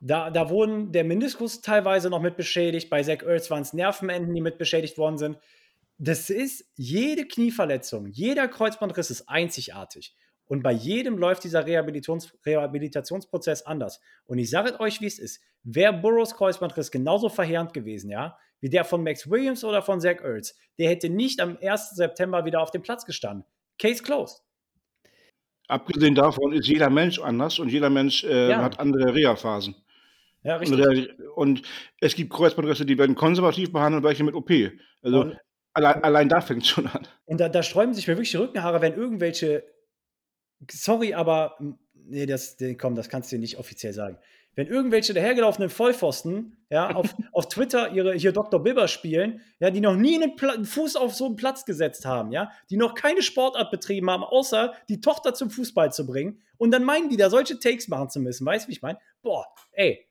Da, 0.00 0.30
da 0.30 0.50
wurden 0.50 0.92
der 0.92 1.04
Meniskus 1.04 1.60
teilweise 1.60 2.10
noch 2.10 2.20
mit 2.20 2.36
beschädigt. 2.36 2.88
Bei 2.90 3.02
Zach 3.02 3.22
Ertz 3.22 3.50
waren 3.50 3.62
es 3.62 3.72
Nervenenden, 3.74 4.34
die 4.34 4.40
mit 4.40 4.58
beschädigt 4.58 4.96
worden 4.96 5.18
sind. 5.18 5.38
Das 5.98 6.30
ist 6.30 6.64
jede 6.74 7.26
Knieverletzung, 7.26 8.06
jeder 8.08 8.48
Kreuzbandriss 8.48 9.10
ist 9.10 9.28
einzigartig. 9.28 10.16
Und 10.46 10.62
bei 10.62 10.72
jedem 10.72 11.16
läuft 11.16 11.44
dieser 11.44 11.66
Rehabilitations 11.66 12.36
Rehabilitationsprozess 12.44 13.62
anders. 13.62 14.00
Und 14.26 14.38
ich 14.38 14.50
sage 14.50 14.78
euch, 14.80 15.00
wie 15.00 15.06
es 15.06 15.18
ist. 15.18 15.40
Wäre 15.62 15.94
Burrows 15.94 16.34
Kreuzbandriss 16.34 16.90
genauso 16.90 17.28
verheerend 17.28 17.72
gewesen, 17.72 18.10
ja, 18.10 18.36
wie 18.64 18.70
der 18.70 18.86
von 18.86 19.04
Max 19.04 19.30
Williams 19.30 19.62
oder 19.62 19.82
von 19.82 20.00
Zach 20.00 20.22
Ertz, 20.22 20.56
der 20.78 20.88
hätte 20.88 21.10
nicht 21.10 21.38
am 21.38 21.58
1. 21.60 21.90
September 21.90 22.46
wieder 22.46 22.62
auf 22.62 22.70
dem 22.70 22.80
Platz 22.80 23.04
gestanden. 23.04 23.44
Case 23.78 24.02
closed. 24.02 24.42
Abgesehen 25.68 26.14
davon 26.14 26.54
ist 26.54 26.66
jeder 26.66 26.88
Mensch 26.88 27.18
anders 27.18 27.58
und 27.58 27.68
jeder 27.68 27.90
Mensch 27.90 28.24
äh, 28.24 28.48
ja. 28.48 28.62
hat 28.62 28.80
andere 28.80 29.14
Reha-Phasen. 29.14 29.74
Ja, 30.44 30.56
richtig. 30.56 30.80
Und, 30.80 31.20
und, 31.36 31.62
es 32.00 32.14
gibt 32.14 32.32
Kreuzbandrisse, 32.32 32.86
die 32.86 32.96
werden 32.96 33.14
konservativ 33.14 33.70
behandelt, 33.70 34.02
welche 34.02 34.24
mit 34.24 34.34
OP. 34.34 34.50
Also 35.02 35.20
und, 35.20 35.36
allein, 35.74 36.02
allein, 36.02 36.28
da 36.30 36.40
fängt 36.40 36.62
es 36.62 36.68
schon 36.68 36.86
an. 36.86 37.06
Und 37.26 37.40
da, 37.40 37.50
da, 37.50 37.62
sträuben 37.62 37.92
sich 37.92 38.08
mir 38.08 38.14
wirklich 38.14 38.30
die 38.30 38.38
Rückenhaare, 38.38 38.80
wenn 38.80 38.94
irgendwelche, 38.94 39.62
sorry, 40.70 41.12
aber 41.12 41.58
nee, 41.92 42.24
das, 42.24 42.56
komm, 42.78 42.94
das 42.94 43.10
kannst 43.10 43.30
du 43.30 43.36
dir 43.36 43.40
nicht 43.40 43.58
offiziell 43.58 43.92
sagen 43.92 44.16
wenn 44.54 44.66
irgendwelche 44.66 45.14
dahergelaufenen 45.14 45.70
Vollpfosten 45.70 46.56
ja, 46.70 46.90
auf, 46.94 47.14
auf 47.32 47.48
Twitter 47.48 47.92
ihre 47.92 48.14
hier 48.14 48.32
Dr. 48.32 48.62
Bibber 48.62 48.88
spielen, 48.88 49.40
ja, 49.58 49.70
die 49.70 49.80
noch 49.80 49.96
nie 49.96 50.22
einen, 50.22 50.38
einen, 50.40 50.64
Fuß 50.64 50.96
auf 50.96 51.14
so 51.14 51.26
einen 51.26 51.36
Platz 51.36 51.64
gesetzt 51.64 52.04
haben, 52.04 52.32
ja, 52.32 52.50
die 52.70 52.76
noch 52.76 52.94
keine 52.94 53.22
Sportart 53.22 53.70
betrieben 53.70 54.10
haben, 54.10 54.24
außer 54.24 54.74
die 54.88 55.00
Tochter 55.00 55.34
zum 55.34 55.50
Fußball 55.50 55.92
zu 55.92 56.06
bringen 56.06 56.42
und 56.56 56.70
dann 56.70 56.84
meinen 56.84 57.08
die 57.08 57.16
da 57.16 57.30
solche 57.30 57.58
Takes 57.58 57.88
machen 57.88 58.10
zu 58.10 58.20
müssen, 58.20 58.46
weißt 58.46 58.66
du, 58.66 58.68
wie 58.68 58.72
ich 58.72 58.82
meine? 58.82 58.98
Boah, 59.22 59.46
ey, 59.72 60.06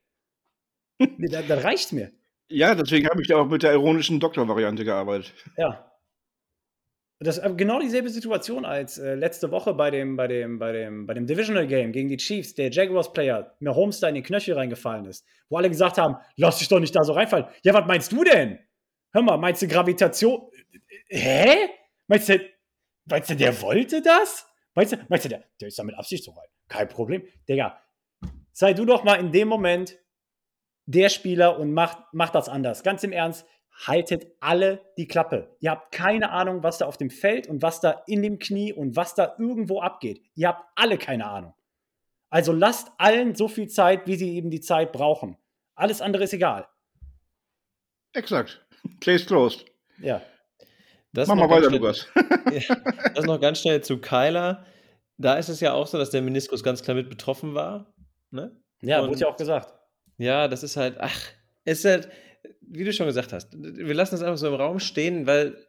das, 1.00 1.48
das 1.48 1.64
reicht 1.64 1.94
mir. 1.94 2.12
Ja, 2.50 2.76
deswegen 2.76 3.08
habe 3.08 3.22
ich 3.22 3.28
da 3.28 3.38
auch 3.38 3.48
mit 3.48 3.64
der 3.64 3.74
ironischen 3.74 4.20
Doktor-Variante 4.20 4.84
gearbeitet. 4.84 5.34
Ja, 5.58 5.93
das 7.20 7.38
ist 7.38 7.58
genau 7.58 7.80
dieselbe 7.80 8.10
Situation 8.10 8.66
als 8.66 8.98
äh, 8.98 9.16
letzte 9.16 9.52
Woche 9.52 9.74
bei 9.74 9.92
dem, 9.92 10.16
bei, 10.16 10.28
dem, 10.28 10.60
bei, 10.60 10.72
dem, 10.72 11.06
bei 11.06 11.14
dem 11.14 11.26
Divisional 11.26 11.68
Game 11.68 11.92
gegen 11.92 12.10
die 12.10 12.18
Chiefs, 12.18 12.56
der 12.56 12.72
Jaguars-Player 12.72 13.56
mir 13.60 13.76
Homestar 13.76 14.10
in 14.10 14.16
den 14.16 14.24
Knöchel 14.24 14.56
reingefallen 14.56 15.06
ist, 15.06 15.26
wo 15.50 15.58
alle 15.58 15.70
gesagt 15.70 15.98
haben, 15.98 16.18
lass 16.36 16.60
dich 16.60 16.68
doch 16.68 16.80
nicht 16.80 16.96
da 16.96 17.04
so 17.04 17.14
reinfallen. 17.14 17.46
Ja, 17.64 17.74
was 17.74 17.86
meinst 17.86 18.12
du 18.12 18.24
denn? 18.24 18.60
Hör 19.14 19.22
mal, 19.22 19.38
meinst 19.38 19.62
du 19.62 19.68
Gravitation? 19.68 20.50
Hä? 21.08 21.70
Meinst 22.08 22.30
du, 22.30 22.40
meinst 23.06 23.30
du, 23.30 23.36
der 23.36 23.62
wollte 23.62 24.02
das? 24.02 24.48
Meinst 24.76 24.94
du, 24.94 24.98
meinst 25.08 25.26
du 25.26 25.30
der, 25.30 25.44
der 25.62 25.68
ist 25.68 25.78
da 25.78 25.84
mit 25.84 25.96
Absicht 25.96 26.24
so 26.24 26.32
rein? 26.32 26.48
Kein 26.68 26.90
Problem. 26.90 27.24
Digga, 27.48 27.80
sei 28.52 28.74
du 28.74 28.86
doch 28.86 29.04
mal 29.04 29.16
in 29.16 29.32
dem 29.32 29.48
Moment 29.48 29.98
der 30.86 31.10
Spieler 31.10 31.60
und 31.60 31.74
mach, 31.74 32.04
mach 32.12 32.30
das 32.32 32.50
anders. 32.50 32.84
Ganz 32.84 33.04
im 33.04 33.12
Ernst, 33.12 33.46
haltet 33.74 34.28
alle 34.40 34.82
die 34.98 35.08
Klappe. 35.08 35.56
Ihr 35.60 35.72
habt 35.72 35.92
keine 35.92 36.32
Ahnung, 36.32 36.64
was 36.64 36.78
da 36.78 36.86
auf 36.86 36.98
dem 36.98 37.10
Feld 37.10 37.48
und 37.48 37.62
was 37.62 37.82
da 37.82 38.04
in 38.08 38.22
dem 38.22 38.40
Knie 38.40 38.72
und 38.74 38.96
was 38.96 39.16
da 39.16 39.36
irgendwo 39.38 39.82
abgeht. 39.82 40.22
Ihr 40.36 40.50
habt 40.50 40.66
alle 40.76 40.98
keine 40.98 41.28
Ahnung. 41.28 41.54
Also 42.30 42.52
lasst 42.52 42.92
allen 42.98 43.36
so 43.36 43.48
viel 43.48 43.68
Zeit, 43.68 44.08
wie 44.08 44.16
sie 44.16 44.36
eben 44.36 44.50
die 44.50 44.62
Zeit 44.62 44.92
brauchen. 44.92 45.38
Alles 45.76 46.02
andere 46.02 46.24
ist 46.24 46.34
egal. 46.34 46.68
Exakt. 48.14 48.66
Case 49.02 49.26
closed. 49.26 49.66
Ja. 50.00 50.22
Das 51.14 51.28
Mach 51.28 51.36
mal 51.36 51.50
weiter, 51.50 51.70
Lukas. 51.70 52.08
das 53.16 53.26
noch 53.26 53.40
ganz 53.40 53.60
schnell 53.60 53.82
zu 53.82 54.00
Kyler. 54.00 54.66
Da 55.18 55.36
ist 55.36 55.50
es 55.50 55.60
ja 55.60 55.74
auch 55.74 55.86
so, 55.86 55.98
dass 55.98 56.10
der 56.10 56.22
Meniskus 56.22 56.64
ganz 56.64 56.82
klar 56.82 56.96
mit 56.96 57.10
betroffen 57.10 57.54
war. 57.54 57.94
Ne? 58.32 58.60
Ja, 58.82 59.02
und, 59.02 59.10
wurde 59.10 59.20
ja 59.20 59.28
auch 59.28 59.38
gesagt. 59.38 59.74
Ja, 60.18 60.48
das 60.48 60.64
ist 60.64 60.76
halt, 60.76 60.98
ach, 61.00 61.20
ist 61.66 61.86
halt, 61.86 62.10
wie 62.74 62.84
du 62.84 62.94
schon 62.94 63.08
gesagt 63.08 63.34
hast, 63.34 63.50
wir 63.54 63.94
lassen 63.94 64.16
das 64.16 64.24
einfach 64.24 64.38
so 64.38 64.48
im 64.48 64.56
Raum 64.56 64.80
stehen, 64.80 65.28
weil 65.28 65.68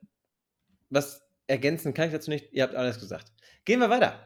was 0.90 1.22
ergänzen 1.46 1.94
kann 1.94 2.06
ich 2.06 2.12
dazu 2.12 2.30
nicht. 2.30 2.52
Ihr 2.52 2.62
habt 2.62 2.74
alles 2.74 2.98
gesagt. 2.98 3.32
Gehen 3.64 3.80
wir 3.80 3.90
weiter. 3.90 4.18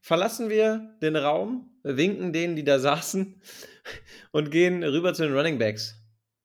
Verlassen 0.00 0.48
wir 0.48 0.96
den 1.02 1.16
Raum, 1.16 1.70
winken 1.82 2.32
denen, 2.32 2.56
die 2.56 2.64
da 2.64 2.78
saßen 2.78 3.40
und 4.32 4.50
gehen 4.50 4.82
rüber 4.82 5.12
zu 5.12 5.24
den 5.24 5.36
Running 5.36 5.58
Backs. 5.58 5.96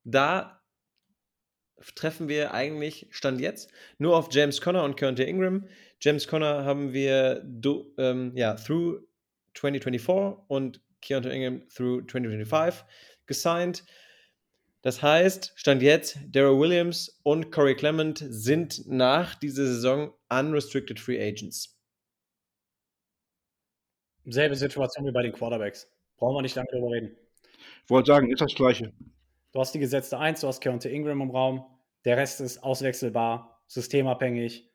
Da 0.04 0.62
treffen 1.96 2.28
wir 2.28 2.54
eigentlich, 2.54 3.08
Stand 3.12 3.40
jetzt, 3.40 3.70
nur 3.98 4.16
auf 4.16 4.30
James 4.32 4.60
Conner 4.62 4.84
und 4.84 4.98
Keontae 4.98 5.26
Ingram. 5.26 5.68
James 6.02 6.28
Conner 6.28 6.66
haben 6.66 6.94
wir 6.94 7.42
do, 7.46 7.94
ähm, 7.98 8.32
ja, 8.36 8.56
through 8.56 9.00
2024 9.54 10.46
und 10.48 10.82
Keontae 11.02 11.32
Ingram 11.32 11.70
through 11.70 12.02
2025 12.08 12.84
gesigned. 13.28 13.84
Das 14.86 15.02
heißt, 15.02 15.52
Stand 15.56 15.82
jetzt, 15.82 16.20
Daryl 16.28 16.60
Williams 16.60 17.20
und 17.24 17.52
Corey 17.52 17.74
Clement 17.74 18.24
sind 18.30 18.86
nach 18.86 19.34
dieser 19.34 19.66
Saison 19.66 20.14
unrestricted 20.30 21.00
Free 21.00 21.20
Agents. 21.20 21.76
Selbe 24.26 24.56
Situation 24.56 25.08
wie 25.08 25.12
bei 25.12 25.24
den 25.24 25.34
Quarterbacks. 25.34 25.92
Brauchen 26.18 26.36
wir 26.36 26.44
nicht 26.44 26.56
lange 26.56 26.68
darüber 26.72 26.92
reden. 26.92 27.18
Ich 27.84 27.90
wollte 27.90 28.12
sagen, 28.12 28.30
ist 28.30 28.42
das 28.42 28.54
Gleiche. 28.54 28.94
Du 29.54 29.60
hast 29.60 29.74
die 29.74 29.80
gesetzte 29.80 30.20
1, 30.20 30.42
du 30.42 30.48
hast 30.50 30.62
Keontae 30.62 30.94
Ingram 30.94 31.20
im 31.20 31.32
Raum. 31.32 31.66
Der 32.04 32.18
Rest 32.18 32.40
ist 32.40 32.60
auswechselbar, 32.60 33.64
systemabhängig. 33.66 34.70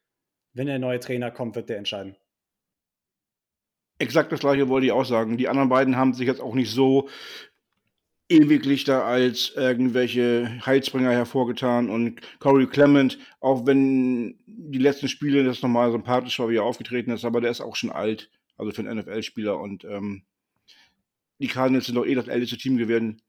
Wenn 0.54 0.66
der 0.66 0.80
neue 0.80 0.98
Trainer 0.98 1.30
kommt, 1.30 1.54
wird 1.54 1.68
der 1.68 1.78
entscheiden. 1.78 2.16
Exakt 4.00 4.32
das 4.32 4.40
gleiche 4.40 4.68
wollte 4.68 4.86
ich 4.86 4.92
auch 4.92 5.04
sagen. 5.04 5.36
Die 5.36 5.46
anderen 5.46 5.68
beiden 5.68 5.96
haben 5.96 6.14
sich 6.14 6.26
jetzt 6.26 6.40
auch 6.40 6.54
nicht 6.54 6.72
so 6.72 7.08
ewiglich 8.30 8.84
da 8.84 9.02
als 9.02 9.52
irgendwelche 9.56 10.64
Heilsbringer 10.64 11.10
hervorgetan 11.10 11.90
und 11.90 12.20
Corey 12.38 12.66
Clement, 12.66 13.18
auch 13.40 13.66
wenn 13.66 14.38
die 14.46 14.78
letzten 14.78 15.08
Spiele 15.08 15.44
das 15.44 15.62
nochmal 15.62 15.90
sympathisch 15.90 16.38
war, 16.38 16.48
wie 16.48 16.56
er 16.56 16.64
aufgetreten 16.64 17.10
ist, 17.10 17.24
aber 17.24 17.40
der 17.40 17.50
ist 17.50 17.60
auch 17.60 17.76
schon 17.76 17.90
alt, 17.90 18.30
also 18.56 18.70
für 18.70 18.82
einen 18.82 18.98
NFL-Spieler 18.98 19.58
und 19.58 19.84
ähm, 19.84 20.22
die 21.40 21.48
Cardinals 21.48 21.86
sind 21.86 21.96
doch 21.96 22.06
eh 22.06 22.14
das 22.14 22.28
älteste 22.28 22.56
Team 22.56 22.76
gewesen. 22.76 23.20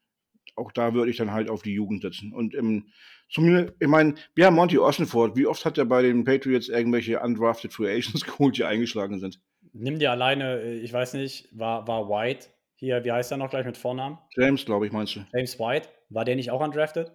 Auch 0.55 0.71
da 0.71 0.93
würde 0.93 1.09
ich 1.09 1.17
dann 1.17 1.31
halt 1.31 1.49
auf 1.49 1.61
die 1.61 1.73
Jugend 1.73 2.01
setzen. 2.01 2.33
Und 2.33 2.53
ähm, 2.53 2.87
zumindest, 3.29 3.73
ich 3.79 3.87
meine, 3.87 4.15
haben 4.41 4.55
Monty 4.55 4.77
Ossenford. 4.77 5.37
Wie 5.37 5.47
oft 5.47 5.63
hat 5.63 5.77
er 5.77 5.85
bei 5.85 6.01
den 6.01 6.25
Patriots 6.25 6.67
irgendwelche 6.67 7.21
undrafted 7.21 7.73
Free 7.73 7.89
Agents 7.89 8.25
geholt, 8.25 8.57
die 8.57 8.65
eingeschlagen 8.65 9.19
sind? 9.19 9.39
Nimm 9.71 9.97
dir 9.97 10.11
alleine, 10.11 10.59
äh, 10.59 10.79
ich 10.79 10.91
weiß 10.91 11.13
nicht, 11.13 11.47
war, 11.57 11.87
war 11.87 12.09
White 12.09 12.49
hier, 12.81 13.03
wie 13.03 13.11
heißt 13.11 13.31
er 13.31 13.37
noch 13.37 13.51
gleich 13.51 13.65
mit 13.67 13.77
Vornamen? 13.77 14.17
James, 14.35 14.65
glaube 14.65 14.87
ich, 14.87 14.91
meinst 14.91 15.15
du? 15.15 15.19
James 15.33 15.59
White. 15.59 15.87
War 16.09 16.25
der 16.25 16.35
nicht 16.35 16.49
auch 16.49 16.61
undrafted? 16.61 17.11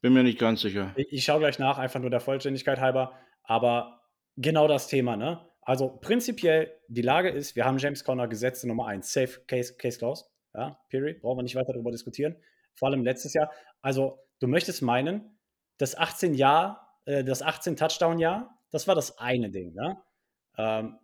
Bin 0.00 0.14
mir 0.14 0.22
nicht 0.22 0.38
ganz 0.38 0.62
sicher. 0.62 0.94
Ich, 0.96 1.12
ich 1.12 1.24
schaue 1.24 1.40
gleich 1.40 1.58
nach, 1.58 1.76
einfach 1.76 2.00
nur 2.00 2.08
der 2.08 2.20
Vollständigkeit 2.20 2.80
halber. 2.80 3.12
Aber 3.42 4.00
genau 4.36 4.66
das 4.66 4.88
Thema, 4.88 5.14
ne? 5.16 5.46
Also 5.60 5.98
prinzipiell, 6.00 6.72
die 6.88 7.02
Lage 7.02 7.28
ist, 7.28 7.56
wir 7.56 7.66
haben 7.66 7.76
James 7.76 8.04
Conner 8.04 8.26
Gesetze 8.26 8.66
Nummer 8.66 8.86
1, 8.86 9.12
Safe 9.12 9.42
Case, 9.46 9.76
Case 9.76 9.98
Clause. 9.98 10.24
Ja, 10.54 10.80
period. 10.88 11.20
Brauchen 11.20 11.38
wir 11.38 11.42
nicht 11.42 11.56
weiter 11.56 11.74
darüber 11.74 11.90
diskutieren. 11.90 12.34
Vor 12.74 12.88
allem 12.88 13.04
letztes 13.04 13.34
Jahr. 13.34 13.50
Also, 13.82 14.18
du 14.40 14.48
möchtest 14.48 14.80
meinen, 14.80 15.38
das 15.76 15.94
18 15.94 16.32
Jahr, 16.32 17.02
äh, 17.04 17.22
das 17.22 17.42
18 17.42 17.76
Touchdown-Jahr, 17.76 18.58
das 18.70 18.88
war 18.88 18.94
das 18.94 19.18
eine 19.18 19.50
Ding, 19.50 19.74
ne? 19.74 20.02
Ähm, 20.56 20.98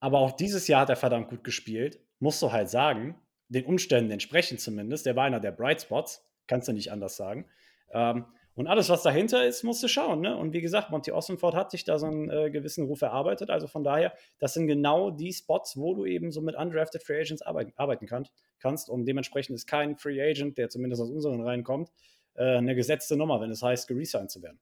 aber 0.00 0.20
auch 0.20 0.32
dieses 0.32 0.66
Jahr 0.66 0.80
hat 0.80 0.88
er 0.88 0.96
verdammt 0.96 1.28
gut 1.28 1.44
gespielt. 1.44 2.01
Musst 2.22 2.40
du 2.40 2.52
halt 2.52 2.70
sagen, 2.70 3.16
den 3.48 3.64
Umständen 3.64 4.12
entsprechend 4.12 4.60
zumindest. 4.60 5.06
Der 5.06 5.16
war 5.16 5.24
einer 5.24 5.40
der 5.40 5.50
Bright 5.50 5.82
Spots, 5.82 6.24
kannst 6.46 6.68
du 6.68 6.72
nicht 6.72 6.92
anders 6.92 7.16
sagen. 7.16 7.46
Ähm, 7.92 8.26
und 8.54 8.68
alles, 8.68 8.90
was 8.90 9.02
dahinter 9.02 9.44
ist, 9.44 9.64
musst 9.64 9.82
du 9.82 9.88
schauen. 9.88 10.20
Ne? 10.20 10.36
Und 10.36 10.52
wie 10.52 10.60
gesagt, 10.60 10.90
Monty 10.90 11.10
Ossenford 11.10 11.56
hat 11.56 11.72
sich 11.72 11.82
da 11.82 11.98
so 11.98 12.06
einen 12.06 12.30
äh, 12.30 12.48
gewissen 12.52 12.84
Ruf 12.84 13.02
erarbeitet. 13.02 13.50
Also 13.50 13.66
von 13.66 13.82
daher, 13.82 14.12
das 14.38 14.54
sind 14.54 14.68
genau 14.68 15.10
die 15.10 15.32
Spots, 15.32 15.76
wo 15.76 15.94
du 15.94 16.04
eben 16.04 16.30
so 16.30 16.40
mit 16.42 16.54
undrafted 16.54 17.02
Free 17.02 17.20
Agents 17.20 17.42
arbeiten, 17.42 17.72
arbeiten 17.74 18.06
kann, 18.06 18.28
kannst. 18.60 18.88
Und 18.88 19.04
dementsprechend 19.06 19.56
ist 19.56 19.66
kein 19.66 19.96
Free 19.96 20.22
Agent, 20.22 20.58
der 20.58 20.68
zumindest 20.68 21.02
aus 21.02 21.10
unseren 21.10 21.42
Reihen 21.42 21.64
kommt, 21.64 21.90
äh, 22.34 22.58
eine 22.58 22.76
gesetzte 22.76 23.16
Nummer, 23.16 23.40
wenn 23.40 23.50
es 23.50 23.64
heißt, 23.64 23.88
geresigned 23.88 24.30
zu 24.30 24.42
werden. 24.42 24.60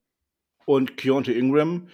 Und 0.65 0.97
Keontae 0.97 1.33
Ingram 1.33 1.89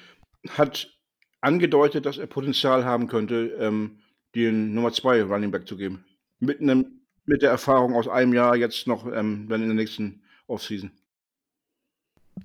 hat 0.50 0.96
angedeutet, 1.40 2.06
dass 2.06 2.18
er 2.18 2.28
Potenzial 2.28 2.84
haben 2.84 3.08
könnte, 3.08 3.56
ähm, 3.58 3.98
den 4.44 4.74
Nummer 4.74 4.92
2 4.92 5.22
Running 5.22 5.50
Back 5.50 5.66
zu 5.66 5.76
geben. 5.76 6.04
Mit, 6.38 6.60
einem, 6.60 7.00
mit 7.24 7.42
der 7.42 7.50
Erfahrung 7.50 7.94
aus 7.94 8.08
einem 8.08 8.34
Jahr 8.34 8.56
jetzt 8.56 8.86
noch, 8.86 9.06
ähm, 9.06 9.46
dann 9.48 9.62
in 9.62 9.68
der 9.68 9.74
nächsten 9.74 10.22
Offseason. 10.46 10.90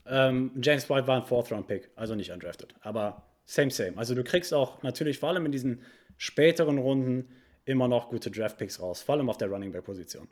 Ähm, 0.05 0.51
James 0.61 0.89
White 0.89 1.07
war 1.07 1.17
ein 1.21 1.25
Fourth-Round-Pick, 1.25 1.91
also 1.95 2.15
nicht 2.15 2.31
undrafted. 2.31 2.73
Aber 2.81 3.23
same, 3.45 3.71
same. 3.71 3.97
Also 3.97 4.15
du 4.15 4.23
kriegst 4.23 4.53
auch 4.53 4.81
natürlich 4.83 5.19
vor 5.19 5.29
allem 5.29 5.45
in 5.45 5.51
diesen 5.51 5.81
späteren 6.17 6.77
Runden 6.77 7.29
immer 7.65 7.87
noch 7.87 8.09
gute 8.09 8.31
Draft-Picks 8.31 8.79
raus, 8.79 9.01
vor 9.01 9.15
allem 9.15 9.29
auf 9.29 9.37
der 9.37 9.49
Running 9.49 9.71
Back-Position. 9.71 10.27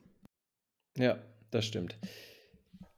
Ja, 0.98 1.20
das 1.52 1.66
stimmt. 1.66 1.98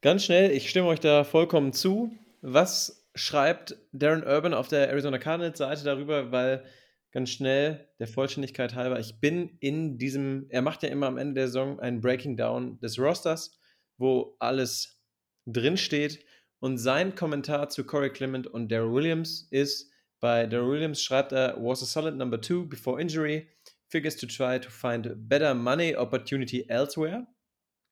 Ganz 0.01 0.25
schnell, 0.25 0.51
ich 0.51 0.69
stimme 0.69 0.87
euch 0.87 0.99
da 0.99 1.23
vollkommen 1.23 1.73
zu. 1.73 2.11
Was 2.41 3.07
schreibt 3.13 3.75
Darren 3.91 4.23
Urban 4.23 4.53
auf 4.53 4.67
der 4.67 4.89
Arizona 4.89 5.17
Cardinals 5.17 5.57
Seite 5.57 5.83
darüber? 5.83 6.31
Weil 6.31 6.63
ganz 7.11 7.29
schnell, 7.29 7.89
der 7.99 8.07
Vollständigkeit 8.07 8.75
halber, 8.75 8.99
ich 8.99 9.19
bin 9.19 9.57
in 9.59 9.97
diesem, 9.97 10.45
er 10.49 10.61
macht 10.61 10.83
ja 10.83 10.89
immer 10.89 11.07
am 11.07 11.17
Ende 11.17 11.35
der 11.35 11.47
Saison 11.47 11.79
ein 11.79 12.01
Breaking 12.01 12.37
Down 12.37 12.79
des 12.79 12.97
Rosters, 12.97 13.59
wo 13.97 14.35
alles 14.39 15.01
drinsteht. 15.45 16.23
Und 16.59 16.77
sein 16.77 17.15
Kommentar 17.15 17.69
zu 17.69 17.83
Corey 17.83 18.11
Clement 18.11 18.47
und 18.47 18.71
Daryl 18.71 18.93
Williams 18.93 19.47
ist, 19.49 19.91
bei 20.19 20.45
Daryl 20.45 20.73
Williams 20.73 21.01
schreibt 21.01 21.31
er, 21.31 21.57
was 21.57 21.81
a 21.81 21.85
solid 21.85 22.15
number 22.15 22.39
two 22.39 22.65
before 22.65 23.01
injury, 23.01 23.47
figures 23.89 24.15
to 24.15 24.27
try 24.27 24.59
to 24.59 24.69
find 24.69 25.11
better 25.27 25.53
money 25.53 25.95
opportunity 25.95 26.65
elsewhere. 26.69 27.27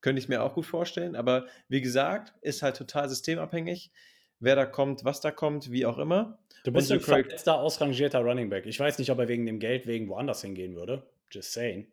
Könnte 0.02 0.22
ich 0.22 0.30
mir 0.30 0.44
auch 0.44 0.54
gut 0.54 0.66
vorstellen, 0.66 1.16
aber 1.16 1.48
wie 1.68 1.82
gesagt, 1.82 2.34
ist 2.42 2.62
halt 2.62 2.78
total 2.78 3.10
systemabhängig. 3.10 3.92
Wer 4.40 4.56
da 4.56 4.66
kommt, 4.66 5.04
was 5.04 5.22
da 5.22 5.32
kommt, 5.32 5.72
wie 5.72 5.86
auch 5.86 5.98
immer. 5.98 6.40
Du 6.64 6.72
bist 6.72 6.92
ein 6.92 7.00
verletzter, 7.00 7.60
ausrangierter 7.60 8.20
Running 8.20 8.50
Back. 8.50 8.66
Ich 8.66 8.80
weiß 8.80 8.98
nicht, 9.00 9.12
ob 9.12 9.20
er 9.20 9.28
wegen 9.28 9.46
dem 9.46 9.60
Geld 9.60 9.86
wegen 9.88 10.08
woanders 10.08 10.42
hingehen 10.42 10.76
würde. 10.76 11.04
Just 11.32 11.54
saying. 11.54 11.92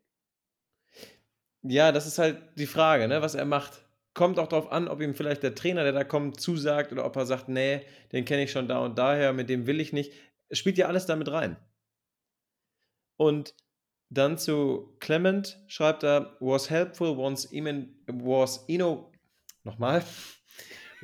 Ja, 1.63 1.93
das 1.93 2.07
ist 2.07 2.19
halt 2.19 2.39
die 2.57 2.67
Frage, 2.67 3.09
ne, 3.09 3.23
was 3.23 3.35
er 3.35 3.45
macht 3.45 3.87
kommt 4.17 4.39
auch 4.39 4.49
darauf 4.49 4.73
an, 4.73 4.89
ob 4.89 5.01
ihm 5.01 5.15
vielleicht 5.15 5.43
der 5.45 5.55
Trainer, 5.55 5.85
der 5.85 5.93
da 5.93 6.03
kommt, 6.03 6.41
zusagt 6.41 6.91
oder 6.91 7.05
ob 7.05 7.15
er 7.17 7.27
sagt, 7.27 7.49
nee, 7.49 7.83
den 8.13 8.25
kenne 8.25 8.45
ich 8.45 8.51
schon 8.51 8.67
da 8.67 8.79
und 8.79 8.99
daher, 8.99 9.33
mit 9.33 9.49
dem 9.51 9.67
will 9.67 9.79
ich 9.79 9.93
nicht. 9.93 10.13
Es 10.49 10.59
spielt 10.59 10.79
ja 10.79 10.89
alles 10.89 11.07
damit 11.07 11.31
rein. 11.31 11.57
Und 13.17 13.55
dann 14.09 14.39
zu 14.39 14.97
Clement 15.01 15.63
schreibt 15.69 16.03
er, 16.03 16.37
was 16.41 16.71
helpful 16.71 17.11
once 17.19 17.49
was 17.53 18.65
Eno, 18.69 19.13
nochmal, 19.65 20.03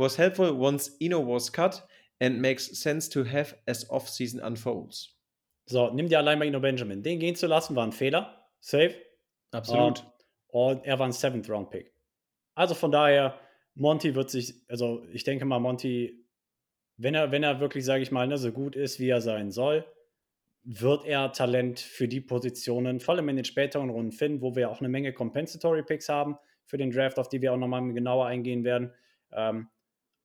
was 0.03 0.19
helpful 0.19 0.51
once 0.53 0.91
Eno 1.01 1.21
was 1.21 1.51
cut 1.51 1.87
and 2.21 2.41
makes 2.41 2.67
sense 2.79 3.09
to 3.11 3.25
have 3.25 3.57
as 3.67 3.89
off-season 3.91 4.41
unfolds. 4.41 5.17
So, 5.67 5.91
nimm 5.91 6.09
dir 6.09 6.19
allein 6.19 6.39
mal 6.39 6.47
Eno 6.47 6.61
Benjamin. 6.61 7.03
Den 7.03 7.19
gehen 7.19 7.35
zu 7.35 7.47
lassen 7.47 7.75
war 7.77 7.87
ein 7.87 7.93
Fehler. 7.93 8.49
Safe. 8.61 8.95
Absolut. 9.53 10.05
Uh, 10.53 10.59
und 10.59 10.85
er 10.85 10.99
war 10.99 11.07
ein 11.07 11.13
Seventh-Round-Pick. 11.13 11.93
Also 12.55 12.75
von 12.75 12.93
daher, 12.93 13.39
Monty 13.75 14.15
wird 14.15 14.31
sich, 14.31 14.55
also 14.69 15.05
ich 15.13 15.25
denke 15.25 15.45
mal, 15.45 15.59
Monty, 15.59 16.27
wenn 16.97 17.15
er, 17.15 17.31
wenn 17.31 17.43
er 17.43 17.61
wirklich, 17.61 17.85
sage 17.85 18.03
ich 18.03 18.11
mal, 18.11 18.27
ne, 18.27 18.37
so 18.37 18.53
gut 18.53 18.77
ist, 18.77 19.01
wie 19.01 19.09
er 19.09 19.21
sein 19.21 19.51
soll, 19.51 19.85
wird 20.65 21.05
er 21.07 21.33
Talent 21.33 21.81
für 21.81 22.07
die 22.07 22.21
Positionen, 22.21 23.01
vor 23.01 23.15
allem 23.15 23.29
in 23.31 23.37
den 23.37 23.45
späteren 23.45 23.91
Runden 23.91 24.13
finden, 24.13 24.43
wo 24.43 24.55
wir 24.55 24.71
auch 24.71 24.81
eine 24.81 24.89
Menge 24.89 25.13
Compensatory 25.13 25.83
Picks 25.83 26.09
haben 26.09 26.37
für 26.67 26.77
den 26.77 26.91
Draft, 26.91 27.19
auf 27.19 27.29
die 27.29 27.41
wir 27.41 27.53
auch 27.53 27.57
nochmal 27.57 27.93
genauer 27.93 28.27
eingehen 28.27 28.63
werden. 28.63 28.93
Ähm, 29.33 29.69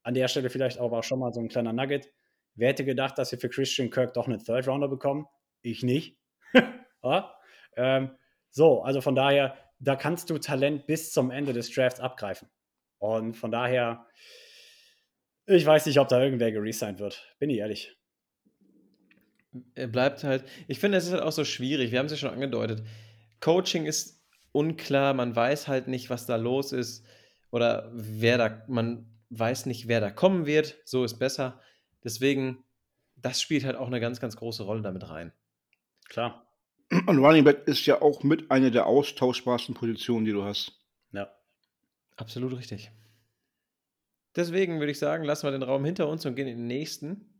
an 0.07 0.13
der 0.13 0.29
Stelle 0.29 0.49
vielleicht 0.49 0.79
auch, 0.79 1.03
schon 1.03 1.19
mal 1.19 1.33
so 1.33 1.41
ein 1.41 1.49
kleiner 1.49 1.73
Nugget. 1.73 2.09
Wer 2.55 2.69
hätte 2.69 2.85
gedacht, 2.85 3.17
dass 3.17 3.33
wir 3.33 3.39
für 3.39 3.49
Christian 3.49 3.89
Kirk 3.89 4.13
doch 4.13 4.25
einen 4.25 4.41
Third 4.41 4.65
Rounder 4.65 4.87
bekommen? 4.87 5.25
Ich 5.61 5.83
nicht. 5.83 6.17
ja? 7.03 7.35
ähm, 7.75 8.11
so, 8.49 8.83
also 8.83 9.01
von 9.01 9.15
daher, 9.15 9.57
da 9.79 9.97
kannst 9.97 10.29
du 10.29 10.37
Talent 10.37 10.87
bis 10.87 11.11
zum 11.11 11.29
Ende 11.29 11.51
des 11.51 11.69
Drafts 11.71 11.99
abgreifen. 11.99 12.47
Und 12.99 13.35
von 13.35 13.51
daher, 13.51 14.05
ich 15.45 15.65
weiß 15.65 15.85
nicht, 15.87 15.99
ob 15.99 16.07
da 16.07 16.23
irgendwer 16.23 16.53
geresigned 16.53 16.99
wird. 16.99 17.35
Bin 17.37 17.49
ich 17.49 17.57
ehrlich. 17.57 17.93
Bleibt 19.75 20.23
halt. 20.23 20.45
Ich 20.69 20.79
finde, 20.79 20.99
es 20.99 21.05
ist 21.05 21.11
halt 21.11 21.21
auch 21.21 21.33
so 21.33 21.43
schwierig. 21.43 21.91
Wir 21.91 21.99
haben 21.99 22.05
es 22.05 22.13
ja 22.13 22.17
schon 22.17 22.31
angedeutet. 22.31 22.81
Coaching 23.41 23.85
ist 23.85 24.23
unklar. 24.53 25.13
Man 25.13 25.35
weiß 25.35 25.67
halt 25.67 25.89
nicht, 25.89 26.09
was 26.09 26.25
da 26.25 26.37
los 26.37 26.71
ist. 26.71 27.05
Oder 27.51 27.91
wer 27.93 28.37
da. 28.37 28.63
Man 28.69 29.16
weiß 29.29 29.65
nicht, 29.65 29.87
wer 29.87 30.01
da 30.01 30.09
kommen 30.09 30.45
wird. 30.45 30.77
So 30.85 31.03
ist 31.03 31.19
besser. 31.19 31.61
Deswegen, 32.03 32.63
das 33.15 33.41
spielt 33.41 33.65
halt 33.65 33.75
auch 33.75 33.87
eine 33.87 33.99
ganz, 33.99 34.19
ganz 34.19 34.35
große 34.35 34.63
Rolle 34.63 34.81
damit 34.81 35.09
rein. 35.09 35.33
Klar. 36.09 36.47
Und 36.89 37.19
Running 37.19 37.43
Back 37.43 37.67
ist 37.67 37.85
ja 37.85 38.01
auch 38.01 38.23
mit 38.23 38.49
einer 38.49 38.71
der 38.71 38.85
austauschbarsten 38.85 39.75
Positionen, 39.75 40.25
die 40.25 40.31
du 40.31 40.43
hast. 40.43 40.79
Ja. 41.11 41.29
Absolut 42.15 42.57
richtig. 42.57 42.91
Deswegen 44.35 44.79
würde 44.79 44.91
ich 44.91 44.99
sagen, 44.99 45.23
lassen 45.23 45.47
wir 45.47 45.51
den 45.51 45.63
Raum 45.63 45.83
hinter 45.83 46.07
uns 46.07 46.25
und 46.25 46.35
gehen 46.35 46.47
in 46.47 46.57
den 46.57 46.67
nächsten. 46.67 47.33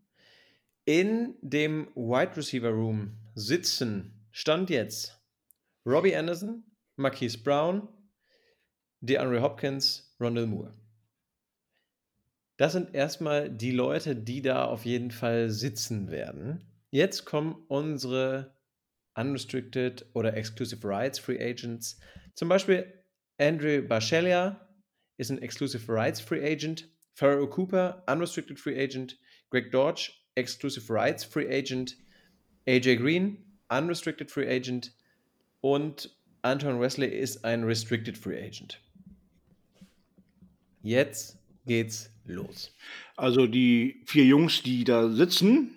In 0.83 1.35
dem 1.41 1.87
Wide 1.95 2.35
Receiver 2.35 2.69
Room 2.69 3.17
sitzen, 3.35 4.27
stand 4.31 4.69
jetzt 4.69 5.21
Robbie 5.85 6.15
Anderson, 6.15 6.63
Marquise 6.95 7.37
Brown, 7.37 7.87
DeAndre 9.01 9.41
Hopkins, 9.41 10.15
Rondell 10.19 10.47
Moore. 10.47 10.73
Das 12.57 12.73
sind 12.73 12.95
erstmal 12.95 13.49
die 13.49 13.71
Leute, 13.71 14.15
die 14.15 14.41
da 14.41 14.65
auf 14.65 14.85
jeden 14.85 15.11
Fall 15.11 15.51
sitzen 15.51 16.09
werden. 16.09 16.65
Jetzt 16.89 17.25
kommen 17.25 17.55
unsere 17.67 18.55
Unrestricted 19.15 20.05
oder 20.13 20.35
Exclusive 20.35 20.87
Rights 20.87 21.19
Free 21.19 21.39
Agents. 21.39 21.99
Zum 22.33 22.49
Beispiel 22.49 22.91
Andrew 23.37 23.81
Barcelia 23.81 24.67
ist 25.17 25.29
ein 25.29 25.41
Exclusive 25.41 25.91
Rights 25.91 26.19
Free 26.19 26.43
Agent. 26.43 26.89
Pharaoh 27.13 27.47
Cooper, 27.47 28.03
Unrestricted 28.07 28.59
Free 28.59 28.79
Agent. 28.79 29.19
Greg 29.49 29.71
Dodge, 29.71 30.11
Exclusive 30.35 30.91
Rights 30.91 31.23
Free 31.23 31.47
Agent. 31.47 31.97
AJ 32.67 32.97
Green, 32.97 33.59
Unrestricted 33.69 34.31
Free 34.31 34.47
Agent. 34.47 34.93
Und 35.61 36.15
Anton 36.41 36.79
Wesley 36.79 37.09
ist 37.09 37.43
ein 37.43 37.63
Restricted 37.63 38.17
Free 38.17 38.37
Agent. 38.37 38.79
Jetzt 40.81 41.37
geht's 41.65 42.11
los. 42.35 42.73
Also 43.15 43.47
die 43.47 44.03
vier 44.05 44.25
Jungs, 44.25 44.63
die 44.63 44.83
da 44.83 45.09
sitzen, 45.09 45.75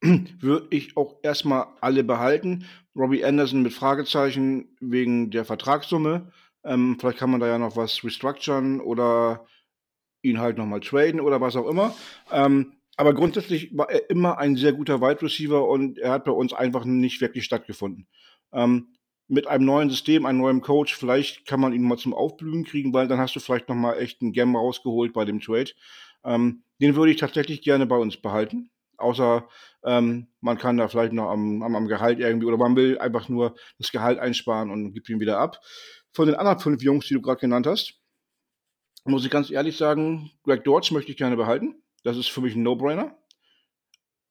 würde 0.00 0.66
ich 0.70 0.96
auch 0.96 1.16
erstmal 1.22 1.66
alle 1.80 2.04
behalten. 2.04 2.66
Robbie 2.94 3.24
Anderson 3.24 3.62
mit 3.62 3.72
Fragezeichen 3.72 4.76
wegen 4.80 5.30
der 5.30 5.44
Vertragssumme. 5.44 6.32
Ähm, 6.64 6.96
vielleicht 6.98 7.18
kann 7.18 7.30
man 7.30 7.40
da 7.40 7.46
ja 7.46 7.58
noch 7.58 7.76
was 7.76 8.04
restructuren 8.04 8.80
oder 8.80 9.46
ihn 10.22 10.38
halt 10.38 10.58
nochmal 10.58 10.80
traden 10.80 11.20
oder 11.20 11.40
was 11.40 11.56
auch 11.56 11.68
immer. 11.68 11.94
Ähm, 12.30 12.74
aber 12.96 13.14
grundsätzlich 13.14 13.76
war 13.76 13.90
er 13.90 14.10
immer 14.10 14.38
ein 14.38 14.56
sehr 14.56 14.72
guter 14.72 15.00
Wide 15.00 15.22
Receiver 15.22 15.66
und 15.66 15.98
er 15.98 16.12
hat 16.12 16.24
bei 16.24 16.32
uns 16.32 16.52
einfach 16.52 16.84
nicht 16.84 17.20
wirklich 17.20 17.44
stattgefunden. 17.44 18.06
Ähm, 18.52 18.88
mit 19.32 19.46
einem 19.46 19.64
neuen 19.64 19.88
System, 19.88 20.26
einem 20.26 20.40
neuen 20.40 20.60
Coach, 20.60 20.94
vielleicht 20.94 21.46
kann 21.46 21.58
man 21.58 21.72
ihn 21.72 21.82
mal 21.82 21.96
zum 21.96 22.12
Aufblühen 22.12 22.64
kriegen, 22.64 22.92
weil 22.92 23.08
dann 23.08 23.18
hast 23.18 23.34
du 23.34 23.40
vielleicht 23.40 23.66
nochmal 23.66 23.98
echt 23.98 24.20
einen 24.20 24.32
Gem 24.32 24.54
rausgeholt 24.54 25.14
bei 25.14 25.24
dem 25.24 25.40
Trade. 25.40 25.70
Ähm, 26.22 26.64
den 26.82 26.96
würde 26.96 27.12
ich 27.12 27.16
tatsächlich 27.16 27.62
gerne 27.62 27.86
bei 27.86 27.96
uns 27.96 28.18
behalten. 28.18 28.70
Außer 28.98 29.48
ähm, 29.84 30.28
man 30.42 30.58
kann 30.58 30.76
da 30.76 30.86
vielleicht 30.86 31.14
noch 31.14 31.30
am, 31.30 31.62
am, 31.62 31.74
am, 31.74 31.88
Gehalt 31.88 32.20
irgendwie 32.20 32.46
oder 32.46 32.58
man 32.58 32.76
will 32.76 32.98
einfach 32.98 33.30
nur 33.30 33.54
das 33.78 33.90
Gehalt 33.90 34.18
einsparen 34.18 34.70
und 34.70 34.92
gibt 34.92 35.08
ihn 35.08 35.18
wieder 35.18 35.38
ab. 35.38 35.60
Von 36.12 36.26
den 36.26 36.36
anderen 36.36 36.58
fünf 36.58 36.82
Jungs, 36.82 37.06
die 37.06 37.14
du 37.14 37.22
gerade 37.22 37.40
genannt 37.40 37.66
hast, 37.66 37.94
muss 39.06 39.24
ich 39.24 39.30
ganz 39.30 39.50
ehrlich 39.50 39.78
sagen, 39.78 40.30
Greg 40.44 40.62
Dodge 40.62 40.92
möchte 40.92 41.10
ich 41.10 41.16
gerne 41.16 41.38
behalten. 41.38 41.82
Das 42.04 42.18
ist 42.18 42.28
für 42.28 42.42
mich 42.42 42.54
ein 42.54 42.62
No-Brainer. 42.62 43.16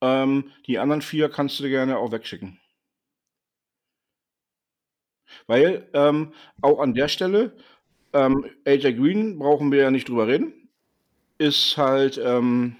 Ähm, 0.01 0.51
die 0.67 0.77
anderen 0.77 1.01
vier 1.01 1.29
kannst 1.29 1.59
du 1.59 1.67
gerne 1.67 1.97
auch 1.97 2.11
wegschicken. 2.11 2.60
Weil 5.47 5.87
ähm, 5.93 6.33
auch 6.61 6.79
an 6.79 6.93
der 6.93 7.07
Stelle, 7.07 7.55
ähm, 8.13 8.45
AJ 8.65 8.93
Green 8.93 9.39
brauchen 9.39 9.71
wir 9.71 9.79
ja 9.79 9.91
nicht 9.91 10.09
drüber 10.09 10.27
reden, 10.27 10.53
ist 11.37 11.77
halt 11.77 12.19
ähm, 12.23 12.75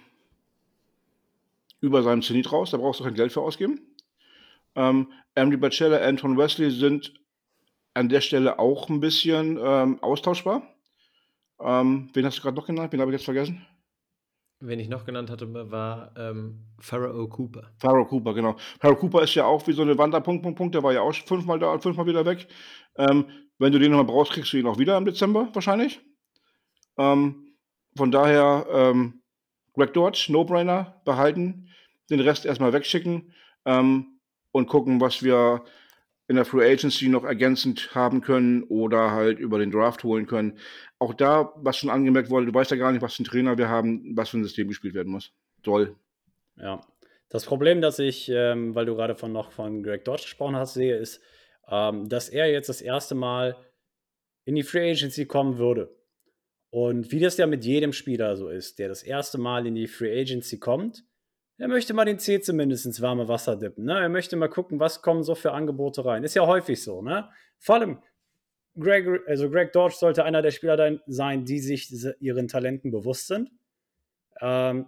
über 1.80 2.04
seinem 2.04 2.22
Zenit 2.22 2.52
raus, 2.52 2.72
da 2.72 2.78
brauchst 2.78 3.00
du 3.00 3.04
kein 3.04 3.16
Geld 3.16 3.32
für 3.32 3.42
ausgeben. 3.42 3.82
Ähm, 4.76 5.12
Andy 5.36 5.58
Bachelor, 5.58 6.02
Anton 6.02 6.38
Wesley 6.38 6.72
sind 6.72 7.14
an 7.94 8.10
der 8.10 8.22
Stelle 8.22 8.60
auch 8.60 8.90
ein 8.90 9.00
bisschen 9.00 9.60
ähm, 9.62 10.02
austauschbar. 10.02 10.64
Ähm, 11.60 12.10
wen 12.14 12.26
hast 12.26 12.38
du 12.38 12.42
gerade 12.42 12.56
noch 12.56 12.68
genannt? 12.68 12.92
Wen 12.92 13.02
habe 13.02 13.12
ich 13.12 13.16
jetzt 13.16 13.26
vergessen? 13.26 13.66
Wen 14.64 14.80
ich 14.80 14.90
noch 14.90 15.06
genannt 15.06 15.32
hatte, 15.32 15.52
war 15.72 16.12
ähm, 16.16 16.68
Pharaoh 16.80 17.28
Cooper. 17.28 17.72
Pharaoh 17.80 18.06
Cooper, 18.06 18.36
genau. 18.36 18.56
Pharaoh 18.80 18.96
Cooper 18.96 19.24
ist 19.24 19.34
ja 19.34 19.46
auch 19.46 19.66
wie 19.66 19.74
so 19.74 19.82
eine 19.82 19.98
Wanderpunkt, 19.98 20.44
Punkt, 20.44 20.58
Punkt. 20.58 20.76
Der 20.76 20.84
war 20.84 20.94
ja 20.94 21.02
auch 21.02 21.16
fünfmal 21.16 21.58
da 21.58 21.72
und 21.72 21.82
fünfmal 21.82 22.06
wieder 22.06 22.26
weg. 22.26 22.48
Ähm, 22.96 23.26
wenn 23.58 23.72
du 23.72 23.80
den 23.80 23.92
nochmal 23.92 24.06
brauchst, 24.06 24.34
kriegst 24.34 24.54
du 24.54 24.58
ihn 24.58 24.68
auch 24.68 24.78
wieder 24.78 24.98
im 24.98 25.06
Dezember 25.06 25.50
wahrscheinlich. 25.54 26.00
Ähm, 26.98 27.56
von 27.96 28.12
daher, 28.12 28.68
ähm, 28.72 29.24
Greg 29.74 29.94
Dodge, 29.94 30.28
No-Brainer, 30.30 31.02
behalten. 31.06 31.68
Den 32.12 32.20
Rest 32.20 32.46
erstmal 32.46 32.72
wegschicken 32.72 33.34
ähm, 33.66 34.20
und 34.52 34.68
gucken, 34.68 35.02
was 35.02 35.24
wir 35.24 35.64
in 36.32 36.38
der 36.38 36.46
Free 36.46 36.72
Agency 36.72 37.10
noch 37.10 37.26
ergänzend 37.26 37.94
haben 37.94 38.22
können 38.22 38.64
oder 38.64 39.12
halt 39.12 39.38
über 39.38 39.60
den 39.60 39.70
Draft 39.70 40.04
holen 40.04 40.28
können. 40.28 40.58
Auch 40.98 41.14
da, 41.14 41.52
was 41.58 41.76
schon 41.76 41.90
angemerkt 41.90 42.30
wurde, 42.30 42.46
du 42.46 42.54
weißt 42.54 42.72
ja 42.72 42.78
gar 42.78 42.94
nicht, 42.94 43.02
was 43.02 43.16
für 43.16 43.24
ein 43.24 43.26
Trainer 43.26 43.58
wir 43.58 43.68
haben, 43.68 44.16
was 44.16 44.30
für 44.30 44.38
ein 44.38 44.44
System 44.44 44.70
gespielt 44.70 44.94
werden 44.94 45.12
muss. 45.12 45.34
Toll. 45.62 45.96
Ja. 46.56 46.82
Das 47.28 47.46
Problem, 47.46 47.82
das 47.82 48.00
ich, 48.00 48.30
ähm, 48.30 48.76
weil 48.76 48.86
du 48.86 48.96
gerade 48.96 49.16
von 49.16 49.32
noch 49.34 49.52
von 49.52 49.84
Greg 49.84 50.06
Dodge 50.06 50.24
gesprochen 50.24 50.56
hast, 50.56 50.74
sehe, 50.74 50.96
ist, 50.96 51.22
ähm, 51.70 52.08
dass 52.08 52.30
er 52.30 52.50
jetzt 52.50 52.70
das 52.70 52.82
erste 52.82 53.14
Mal 53.14 53.58
in 54.46 54.56
die 54.56 54.64
Free 54.64 54.90
Agency 54.90 55.26
kommen 55.26 55.58
würde. 55.58 55.94
Und 56.70 57.12
wie 57.12 57.20
das 57.20 57.38
ja 57.38 57.46
mit 57.46 57.66
jedem 57.66 57.92
Spieler 57.92 58.38
so 58.38 58.48
ist, 58.48 58.80
der 58.80 58.88
das 58.88 59.04
erste 59.04 59.38
Mal 59.38 59.68
in 59.68 59.76
die 59.76 59.88
Free 59.88 60.18
Agency 60.22 60.60
kommt, 60.60 61.04
er 61.62 61.68
möchte 61.68 61.94
mal 61.94 62.06
den 62.06 62.18
Zeh 62.18 62.42
zumindest 62.42 62.88
ins 62.88 63.02
warme 63.02 63.28
Wasser 63.28 63.56
dippen. 63.56 63.86
Ne? 63.86 63.94
Er 63.94 64.10
möchte 64.10 64.36
mal 64.36 64.48
gucken, 64.48 64.80
was 64.80 65.04
kommen 65.04 65.22
so 65.22 65.36
für 65.36 65.52
Angebote 65.52 66.04
rein. 66.04 66.24
Ist 66.24 66.34
ja 66.34 66.48
häufig 66.48 66.82
so. 66.82 67.04
Ne? 67.04 67.30
Vor 67.60 67.76
allem, 67.76 68.00
Greg, 68.80 69.08
also 69.28 69.48
Greg 69.48 69.72
Dodge 69.72 69.94
sollte 69.96 70.24
einer 70.24 70.42
der 70.42 70.50
Spieler 70.50 71.00
sein, 71.06 71.46
die 71.46 71.60
sich 71.60 71.94
ihren 72.20 72.48
Talenten 72.48 72.90
bewusst 72.90 73.28
sind. 73.28 73.52
Ähm, 74.42 74.88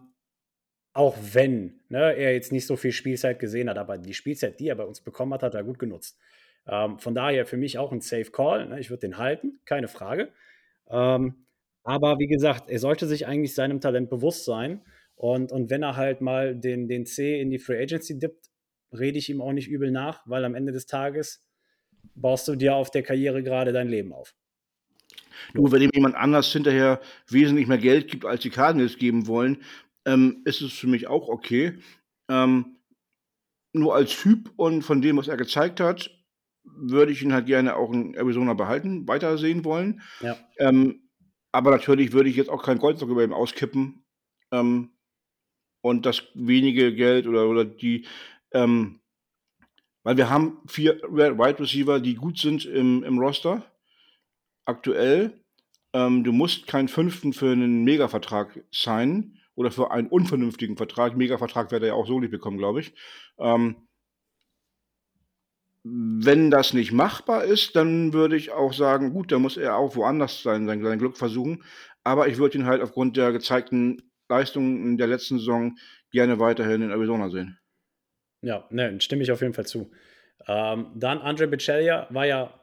auch 0.93 1.15
wenn 1.21 1.79
ne, 1.89 2.15
er 2.15 2.33
jetzt 2.33 2.51
nicht 2.51 2.65
so 2.65 2.75
viel 2.75 2.91
Spielzeit 2.91 3.37
gesehen 3.37 3.69
hat, 3.69 3.77
aber 3.77 3.99
die 3.99 4.15
Spielzeit, 4.15 4.59
die 4.59 4.69
er 4.69 4.75
bei 4.75 4.85
uns 4.85 4.99
bekommen 4.99 5.31
hat, 5.35 5.43
hat 5.43 5.53
er 5.53 5.63
gut 5.63 5.77
genutzt. 5.77 6.17
Ähm, 6.65 6.97
von 6.97 7.13
daher 7.13 7.45
für 7.45 7.57
mich 7.57 7.77
auch 7.77 7.91
ein 7.91 8.01
Safe 8.01 8.31
Call. 8.31 8.69
Ne? 8.69 8.79
Ich 8.79 8.89
würde 8.89 9.01
den 9.01 9.19
halten, 9.19 9.59
keine 9.65 9.87
Frage. 9.87 10.29
Ähm, 10.89 11.45
aber 11.83 12.17
wie 12.17 12.27
gesagt, 12.27 12.71
er 12.71 12.79
sollte 12.79 13.05
sich 13.05 13.27
eigentlich 13.27 13.53
seinem 13.53 13.79
Talent 13.79 14.09
bewusst 14.09 14.45
sein. 14.45 14.81
Und, 15.23 15.53
und 15.53 15.69
wenn 15.69 15.83
er 15.83 15.95
halt 15.95 16.19
mal 16.19 16.53
den, 16.53 16.89
den 16.89 17.05
C 17.05 17.39
in 17.39 17.49
die 17.49 17.57
Free 17.57 17.81
Agency 17.81 18.19
dippt, 18.19 18.49
rede 18.91 19.17
ich 19.17 19.29
ihm 19.29 19.39
auch 19.39 19.53
nicht 19.53 19.69
übel 19.69 19.89
nach, 19.89 20.21
weil 20.25 20.43
am 20.43 20.53
Ende 20.53 20.73
des 20.73 20.85
Tages 20.85 21.45
baust 22.13 22.45
du 22.49 22.57
dir 22.57 22.75
auf 22.75 22.91
der 22.91 23.03
Karriere 23.03 23.41
gerade 23.41 23.71
dein 23.71 23.87
Leben 23.87 24.11
auf. 24.11 24.35
Nur 25.53 25.71
wenn 25.71 25.81
ihm 25.81 25.91
jemand 25.93 26.15
anders 26.15 26.51
hinterher 26.51 26.99
wesentlich 27.29 27.67
mehr 27.67 27.77
Geld 27.77 28.11
gibt, 28.11 28.25
als 28.25 28.41
die 28.41 28.49
Cardinals 28.49 28.97
geben 28.97 29.25
wollen, 29.25 29.63
ähm, 30.03 30.41
ist 30.43 30.59
es 30.59 30.73
für 30.73 30.87
mich 30.87 31.07
auch 31.07 31.29
okay. 31.29 31.77
Ähm, 32.29 32.79
nur 33.71 33.95
als 33.95 34.17
Typ 34.17 34.51
und 34.57 34.81
von 34.81 35.01
dem, 35.01 35.15
was 35.15 35.29
er 35.29 35.37
gezeigt 35.37 35.79
hat, 35.79 36.11
würde 36.65 37.13
ich 37.13 37.23
ihn 37.23 37.31
halt 37.31 37.45
gerne 37.45 37.77
auch 37.77 37.93
in 37.93 38.13
Arizona 38.13 38.55
behalten, 38.55 39.07
weitersehen 39.07 39.63
wollen. 39.63 40.01
Ja. 40.19 40.35
Ähm, 40.57 41.07
aber 41.53 41.71
natürlich 41.71 42.11
würde 42.11 42.29
ich 42.29 42.35
jetzt 42.35 42.49
auch 42.49 42.61
kein 42.61 42.79
Goldstock 42.79 43.09
über 43.09 43.23
ihm 43.23 43.31
auskippen, 43.31 44.03
ähm, 44.51 44.92
und 45.83 46.05
das 46.05 46.23
wenige 46.33 46.95
Geld 46.95 47.27
oder, 47.27 47.47
oder 47.47 47.65
die, 47.65 48.07
ähm, 48.53 49.01
weil 50.03 50.17
wir 50.17 50.29
haben 50.29 50.59
vier 50.65 50.95
Wide 51.03 51.59
Receiver, 51.59 51.99
die 51.99 52.15
gut 52.15 52.39
sind 52.39 52.65
im, 52.65 53.03
im 53.03 53.19
Roster 53.19 53.65
aktuell. 54.65 55.43
Ähm, 55.93 56.23
du 56.23 56.31
musst 56.31 56.67
keinen 56.67 56.87
fünften 56.87 57.33
für 57.33 57.51
einen 57.51 57.83
Mega-Vertrag 57.83 58.63
signen 58.71 59.39
oder 59.55 59.71
für 59.71 59.91
einen 59.91 60.07
unvernünftigen 60.07 60.77
Vertrag. 60.77 61.17
Mega-Vertrag 61.17 61.71
wird 61.71 61.83
er 61.83 61.89
ja 61.89 61.93
auch 61.95 62.07
so 62.07 62.19
nicht 62.19 62.31
bekommen, 62.31 62.57
glaube 62.57 62.79
ich. 62.79 62.93
Ähm, 63.37 63.75
wenn 65.83 66.49
das 66.49 66.73
nicht 66.73 66.93
machbar 66.93 67.43
ist, 67.43 67.75
dann 67.75 68.13
würde 68.13 68.37
ich 68.37 68.51
auch 68.51 68.71
sagen, 68.71 69.11
gut, 69.11 69.33
dann 69.33 69.41
muss 69.41 69.57
er 69.57 69.75
auch 69.75 69.97
woanders 69.97 70.43
sein, 70.43 70.65
sein, 70.65 70.81
sein 70.81 70.99
Glück 70.99 71.17
versuchen. 71.17 71.61
Aber 72.05 72.29
ich 72.29 72.37
würde 72.37 72.57
ihn 72.57 72.65
halt 72.65 72.81
aufgrund 72.81 73.17
der 73.17 73.33
gezeigten 73.33 74.01
Leistungen 74.33 74.97
der 74.97 75.07
letzten 75.07 75.37
Saison 75.39 75.75
gerne 76.11 76.39
weiterhin 76.39 76.81
in 76.81 76.91
Arizona 76.91 77.29
sehen. 77.29 77.59
Ja, 78.41 78.67
ne, 78.71 78.99
stimme 78.99 79.23
ich 79.23 79.31
auf 79.31 79.41
jeden 79.41 79.53
Fall 79.53 79.65
zu. 79.65 79.91
Ähm, 80.47 80.91
dann 80.95 81.19
Andre 81.19 81.47
Bichelia 81.47 82.07
war 82.09 82.25
ja 82.25 82.59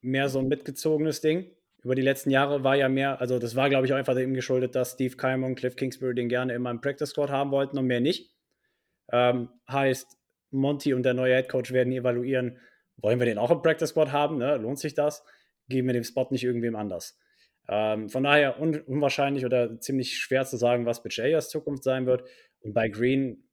mehr 0.00 0.28
so 0.28 0.38
ein 0.38 0.48
mitgezogenes 0.48 1.20
Ding. 1.20 1.50
Über 1.82 1.94
die 1.94 2.02
letzten 2.02 2.30
Jahre 2.30 2.64
war 2.64 2.76
ja 2.76 2.88
mehr, 2.88 3.20
also 3.20 3.38
das 3.38 3.56
war, 3.56 3.68
glaube 3.68 3.86
ich, 3.86 3.92
auch 3.92 3.96
einfach 3.96 4.14
dem 4.14 4.34
geschuldet, 4.34 4.74
dass 4.74 4.92
Steve 4.92 5.16
Keimer 5.16 5.46
und 5.46 5.56
Cliff 5.56 5.76
Kingsbury 5.76 6.14
den 6.14 6.28
gerne 6.28 6.54
immer 6.54 6.70
im 6.70 6.80
Practice 6.80 7.10
Squad 7.10 7.30
haben 7.30 7.50
wollten 7.50 7.78
und 7.78 7.86
mehr 7.86 8.00
nicht. 8.00 8.34
Ähm, 9.12 9.48
heißt, 9.68 10.16
Monty 10.50 10.94
und 10.94 11.02
der 11.04 11.14
neue 11.14 11.34
Head 11.34 11.48
Coach 11.48 11.72
werden 11.72 11.92
evaluieren, 11.92 12.58
wollen 12.96 13.18
wir 13.18 13.26
den 13.26 13.38
auch 13.38 13.50
im 13.50 13.62
Practice 13.62 13.90
Squad 13.90 14.12
haben? 14.12 14.38
Ne? 14.38 14.56
Lohnt 14.56 14.78
sich 14.78 14.94
das? 14.94 15.24
Geben 15.68 15.88
wir 15.88 15.94
den 15.94 16.04
Spot 16.04 16.26
nicht 16.30 16.44
irgendwem 16.44 16.76
anders? 16.76 17.18
Ähm, 17.68 18.08
von 18.08 18.22
daher 18.22 18.60
un 18.60 18.80
unwahrscheinlich 18.80 19.44
oder 19.44 19.80
ziemlich 19.80 20.18
schwer 20.18 20.44
zu 20.44 20.56
sagen, 20.56 20.86
was 20.86 21.02
Bejayas 21.02 21.50
Zukunft 21.50 21.84
sein 21.84 22.06
wird. 22.06 22.24
Und 22.60 22.74
bei 22.74 22.88
Green 22.88 23.48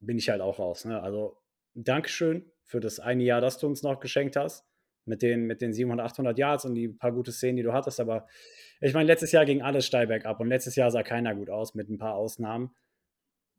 bin 0.00 0.18
ich 0.18 0.28
halt 0.28 0.40
auch 0.40 0.58
raus. 0.58 0.84
Ne? 0.84 1.02
Also 1.02 1.38
Dankeschön 1.74 2.50
für 2.64 2.80
das 2.80 3.00
eine 3.00 3.22
Jahr, 3.22 3.40
das 3.40 3.58
du 3.58 3.66
uns 3.66 3.82
noch 3.82 4.00
geschenkt 4.00 4.36
hast. 4.36 4.64
Mit 5.08 5.22
den, 5.22 5.46
mit 5.46 5.60
den 5.60 5.72
700, 5.72 6.04
800 6.04 6.36
Yards 6.36 6.64
und 6.64 6.74
die 6.74 6.88
paar 6.88 7.12
gute 7.12 7.30
Szenen, 7.30 7.56
die 7.56 7.62
du 7.62 7.72
hattest. 7.72 8.00
Aber 8.00 8.26
ich 8.80 8.92
meine, 8.92 9.06
letztes 9.06 9.30
Jahr 9.30 9.44
ging 9.44 9.62
alles 9.62 9.86
steil 9.86 10.08
bergab 10.08 10.40
und 10.40 10.48
letztes 10.48 10.74
Jahr 10.74 10.90
sah 10.90 11.04
keiner 11.04 11.32
gut 11.36 11.48
aus, 11.48 11.76
mit 11.76 11.88
ein 11.88 11.98
paar 11.98 12.14
Ausnahmen. 12.14 12.74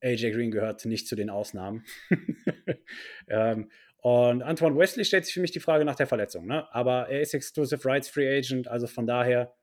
AJ 0.02 0.32
Green 0.32 0.52
gehört 0.52 0.84
nicht 0.86 1.08
zu 1.08 1.16
den 1.16 1.30
Ausnahmen. 1.30 1.86
ähm, 3.28 3.72
und 4.02 4.44
Antoine 4.44 4.78
Wesley 4.78 5.06
stellt 5.06 5.26
sich 5.26 5.34
für 5.34 5.40
mich 5.42 5.52
die 5.52 5.60
Frage 5.60 5.86
nach 5.86 5.96
der 5.96 6.08
Verletzung. 6.08 6.46
Ne? 6.46 6.68
Aber 6.74 7.10
er 7.10 7.22
ist 7.22 7.34
Exclusive 7.34 7.84
Rights 7.86 8.10
Free 8.10 8.38
Agent, 8.38 8.68
also 8.68 8.86
von 8.86 9.08
daher 9.08 9.56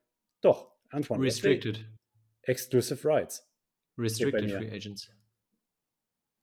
doch, 0.45 0.71
Antoine. 0.89 1.21
Restricted. 1.23 1.77
Wesley. 1.77 1.95
Exclusive 2.43 3.07
Rights. 3.07 3.47
Restricted 3.97 4.51
Free 4.51 4.71
Agents. 4.71 5.09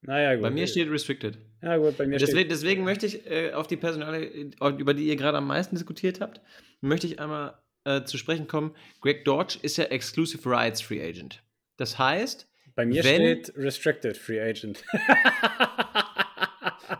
Naja, 0.02 0.34
gut. 0.34 0.42
Bei 0.42 0.50
mir 0.50 0.66
steht 0.66 0.90
Restricted. 0.90 1.38
Ja, 1.62 1.76
gut, 1.76 1.96
bei 1.96 2.06
mir 2.06 2.18
deswegen, 2.18 2.38
steht. 2.38 2.50
Deswegen 2.50 2.84
möchte 2.84 3.06
ich 3.06 3.24
äh, 3.30 3.52
auf 3.52 3.68
die 3.68 3.76
Personale, 3.76 4.24
über 4.24 4.94
die 4.94 5.06
ihr 5.06 5.16
gerade 5.16 5.38
am 5.38 5.46
meisten 5.46 5.76
diskutiert 5.76 6.20
habt, 6.20 6.40
möchte 6.80 7.06
ich 7.06 7.20
einmal 7.20 7.62
äh, 7.84 8.02
zu 8.02 8.18
sprechen 8.18 8.48
kommen. 8.48 8.74
Greg 9.00 9.24
Dodge 9.24 9.58
ist 9.62 9.76
ja 9.76 9.84
Exclusive 9.84 10.48
Rights 10.48 10.80
Free 10.82 11.00
Agent. 11.00 11.42
Das 11.76 11.98
heißt, 11.98 12.48
bei 12.74 12.84
mir 12.84 13.04
wenn, 13.04 13.16
steht 13.16 13.56
Restricted 13.56 14.16
Free 14.16 14.40
Agent. 14.40 14.82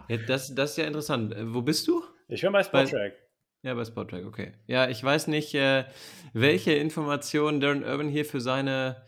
ja, 0.09 0.17
das, 0.29 0.55
das 0.55 0.71
ist 0.73 0.77
ja 0.77 0.85
interessant. 0.85 1.35
Äh, 1.35 1.53
wo 1.53 1.63
bist 1.63 1.89
du? 1.89 2.05
Ich 2.29 2.43
bin 2.43 2.53
bei 2.53 2.63
Spottrack. 2.63 3.15
Ja, 3.63 3.75
bei 3.75 3.85
Spottrack, 3.85 4.25
okay. 4.27 4.53
Ja, 4.67 4.89
ich 4.89 5.03
weiß 5.03 5.29
nicht, 5.29 5.55
äh, 5.55 5.85
welche 6.33 6.73
Informationen 6.73 7.61
Darren 7.61 7.85
Urban 7.85 8.09
hier 8.09 8.25
für 8.25 8.41
seine, 8.41 9.03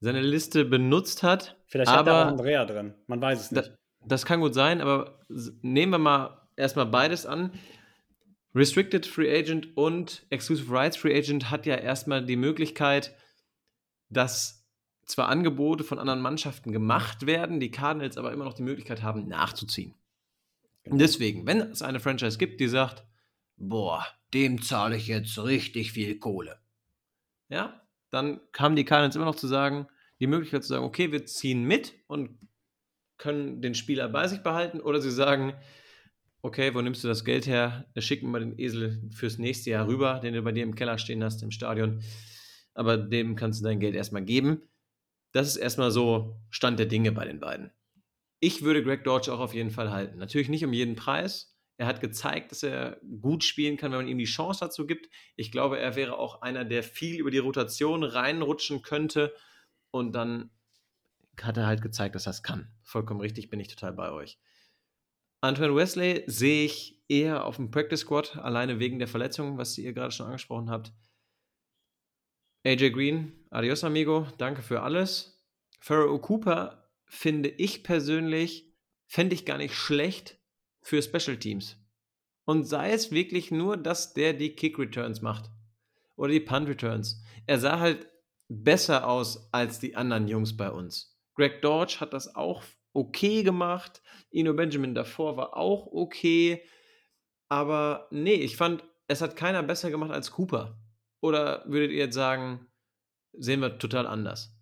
seine 0.00 0.22
Liste 0.22 0.64
benutzt 0.64 1.22
hat. 1.22 1.56
Vielleicht 1.66 1.90
hat 1.90 2.06
er 2.06 2.22
auch 2.22 2.26
Andrea 2.28 2.64
drin, 2.64 2.94
man 3.06 3.20
weiß 3.20 3.40
es 3.40 3.50
nicht. 3.50 3.68
Da, 3.68 3.76
das 4.06 4.24
kann 4.24 4.40
gut 4.40 4.54
sein, 4.54 4.80
aber 4.80 5.20
nehmen 5.60 5.92
wir 5.92 5.98
mal 5.98 6.48
erstmal 6.56 6.86
beides 6.86 7.26
an. 7.26 7.52
Restricted 8.54 9.04
Free 9.04 9.36
Agent 9.36 9.76
und 9.76 10.24
Exclusive 10.30 10.72
Rights 10.72 10.96
Free 10.96 11.16
Agent 11.16 11.50
hat 11.50 11.66
ja 11.66 11.74
erstmal 11.74 12.24
die 12.24 12.36
Möglichkeit, 12.36 13.14
dass 14.08 14.64
zwar 15.04 15.28
Angebote 15.28 15.84
von 15.84 15.98
anderen 15.98 16.20
Mannschaften 16.20 16.72
gemacht 16.72 17.26
werden, 17.26 17.60
die 17.60 17.70
Cardinals 17.70 18.16
aber 18.16 18.32
immer 18.32 18.44
noch 18.44 18.54
die 18.54 18.62
Möglichkeit 18.62 19.02
haben, 19.02 19.28
nachzuziehen. 19.28 19.94
Und 20.86 20.98
deswegen, 20.98 21.46
wenn 21.46 21.60
es 21.60 21.82
eine 21.82 22.00
Franchise 22.00 22.38
gibt, 22.38 22.60
die 22.60 22.68
sagt, 22.68 23.04
boah, 23.56 24.06
dem 24.32 24.62
zahle 24.62 24.96
ich 24.96 25.06
jetzt 25.06 25.38
richtig 25.38 25.92
viel 25.92 26.18
Kohle. 26.18 26.58
Ja, 27.48 27.80
dann 28.10 28.40
haben 28.56 28.76
die 28.76 28.84
Cardinals 28.84 29.16
immer 29.16 29.24
noch 29.24 29.36
zu 29.36 29.46
sagen, 29.46 29.86
die 30.20 30.26
Möglichkeit 30.26 30.62
zu 30.62 30.68
sagen, 30.68 30.84
okay, 30.84 31.12
wir 31.12 31.26
ziehen 31.26 31.64
mit 31.64 31.94
und 32.06 32.38
können 33.18 33.62
den 33.62 33.74
Spieler 33.74 34.08
bei 34.08 34.28
sich 34.28 34.42
behalten 34.42 34.80
oder 34.80 35.00
sie 35.00 35.10
sagen, 35.10 35.54
okay, 36.42 36.74
wo 36.74 36.80
nimmst 36.80 37.02
du 37.02 37.08
das 37.08 37.24
Geld 37.24 37.46
her? 37.46 37.86
Schick 37.98 38.22
mir 38.22 38.28
mal 38.28 38.40
den 38.40 38.58
Esel 38.58 39.02
fürs 39.12 39.38
nächste 39.38 39.70
Jahr 39.70 39.86
rüber, 39.86 40.20
den 40.20 40.34
du 40.34 40.42
bei 40.42 40.52
dir 40.52 40.62
im 40.62 40.74
Keller 40.74 40.98
stehen 40.98 41.24
hast, 41.24 41.42
im 41.42 41.50
Stadion. 41.50 42.02
Aber 42.74 42.96
dem 42.96 43.36
kannst 43.36 43.60
du 43.60 43.64
dein 43.64 43.80
Geld 43.80 43.94
erstmal 43.94 44.24
geben. 44.24 44.62
Das 45.32 45.48
ist 45.48 45.56
erstmal 45.56 45.90
so 45.90 46.36
Stand 46.50 46.78
der 46.78 46.86
Dinge 46.86 47.12
bei 47.12 47.24
den 47.24 47.40
beiden. 47.40 47.72
Ich 48.40 48.62
würde 48.62 48.84
Greg 48.84 49.04
Dodge 49.04 49.32
auch 49.32 49.40
auf 49.40 49.54
jeden 49.54 49.70
Fall 49.70 49.90
halten. 49.90 50.18
Natürlich 50.18 50.48
nicht 50.48 50.64
um 50.64 50.72
jeden 50.72 50.96
Preis. 50.96 51.53
Er 51.76 51.86
hat 51.86 52.00
gezeigt, 52.00 52.52
dass 52.52 52.62
er 52.62 53.00
gut 53.20 53.42
spielen 53.42 53.76
kann, 53.76 53.90
wenn 53.90 53.98
man 53.98 54.08
ihm 54.08 54.18
die 54.18 54.24
Chance 54.24 54.60
dazu 54.60 54.86
gibt. 54.86 55.08
Ich 55.34 55.50
glaube, 55.50 55.78
er 55.78 55.96
wäre 55.96 56.18
auch 56.18 56.42
einer, 56.42 56.64
der 56.64 56.82
viel 56.84 57.18
über 57.18 57.30
die 57.30 57.38
Rotation 57.38 58.04
reinrutschen 58.04 58.82
könnte. 58.82 59.34
Und 59.90 60.12
dann 60.12 60.50
hat 61.40 61.56
er 61.56 61.66
halt 61.66 61.82
gezeigt, 61.82 62.14
dass 62.14 62.26
er 62.26 62.30
es 62.30 62.44
kann. 62.44 62.70
Vollkommen 62.84 63.20
richtig, 63.20 63.50
bin 63.50 63.58
ich 63.58 63.68
total 63.68 63.92
bei 63.92 64.12
euch. 64.12 64.38
Antoine 65.40 65.74
Wesley 65.74 66.22
sehe 66.26 66.64
ich 66.64 67.02
eher 67.08 67.44
auf 67.44 67.56
dem 67.56 67.70
Practice 67.70 68.00
Squad, 68.00 68.36
alleine 68.36 68.78
wegen 68.78 68.98
der 68.98 69.08
Verletzung, 69.08 69.58
was 69.58 69.76
ihr 69.76 69.92
gerade 69.92 70.12
schon 70.12 70.26
angesprochen 70.26 70.70
habt. 70.70 70.92
AJ 72.64 72.92
Green, 72.92 73.32
adios 73.50 73.84
amigo, 73.84 74.26
danke 74.38 74.62
für 74.62 74.80
alles. 74.82 75.44
Pharaoh 75.80 76.18
Cooper 76.18 76.88
finde 77.04 77.50
ich 77.50 77.82
persönlich, 77.82 78.72
fände 79.06 79.34
ich 79.34 79.44
gar 79.44 79.58
nicht 79.58 79.74
schlecht 79.74 80.38
für 80.84 81.02
Special 81.02 81.36
Teams. 81.36 81.76
Und 82.44 82.64
sei 82.64 82.92
es 82.92 83.10
wirklich 83.10 83.50
nur, 83.50 83.76
dass 83.76 84.12
der 84.12 84.34
die 84.34 84.54
Kick 84.54 84.78
Returns 84.78 85.22
macht. 85.22 85.50
Oder 86.14 86.32
die 86.32 86.40
Punt 86.40 86.68
Returns. 86.68 87.22
Er 87.46 87.58
sah 87.58 87.80
halt 87.80 88.06
besser 88.48 89.08
aus 89.08 89.48
als 89.52 89.80
die 89.80 89.96
anderen 89.96 90.28
Jungs 90.28 90.56
bei 90.56 90.70
uns. 90.70 91.18
Greg 91.34 91.62
Dodge 91.62 91.96
hat 92.00 92.12
das 92.12 92.36
auch 92.36 92.62
okay 92.92 93.42
gemacht. 93.42 94.02
Ino 94.30 94.52
Benjamin 94.52 94.94
davor 94.94 95.36
war 95.36 95.56
auch 95.56 95.86
okay. 95.86 96.62
Aber 97.48 98.06
nee, 98.10 98.34
ich 98.34 98.56
fand, 98.56 98.84
es 99.08 99.22
hat 99.22 99.36
keiner 99.36 99.62
besser 99.62 99.90
gemacht 99.90 100.12
als 100.12 100.30
Cooper. 100.32 100.78
Oder 101.20 101.64
würdet 101.66 101.92
ihr 101.92 102.04
jetzt 102.04 102.14
sagen, 102.14 102.66
sehen 103.32 103.60
wir 103.60 103.78
total 103.78 104.06
anders? 104.06 104.54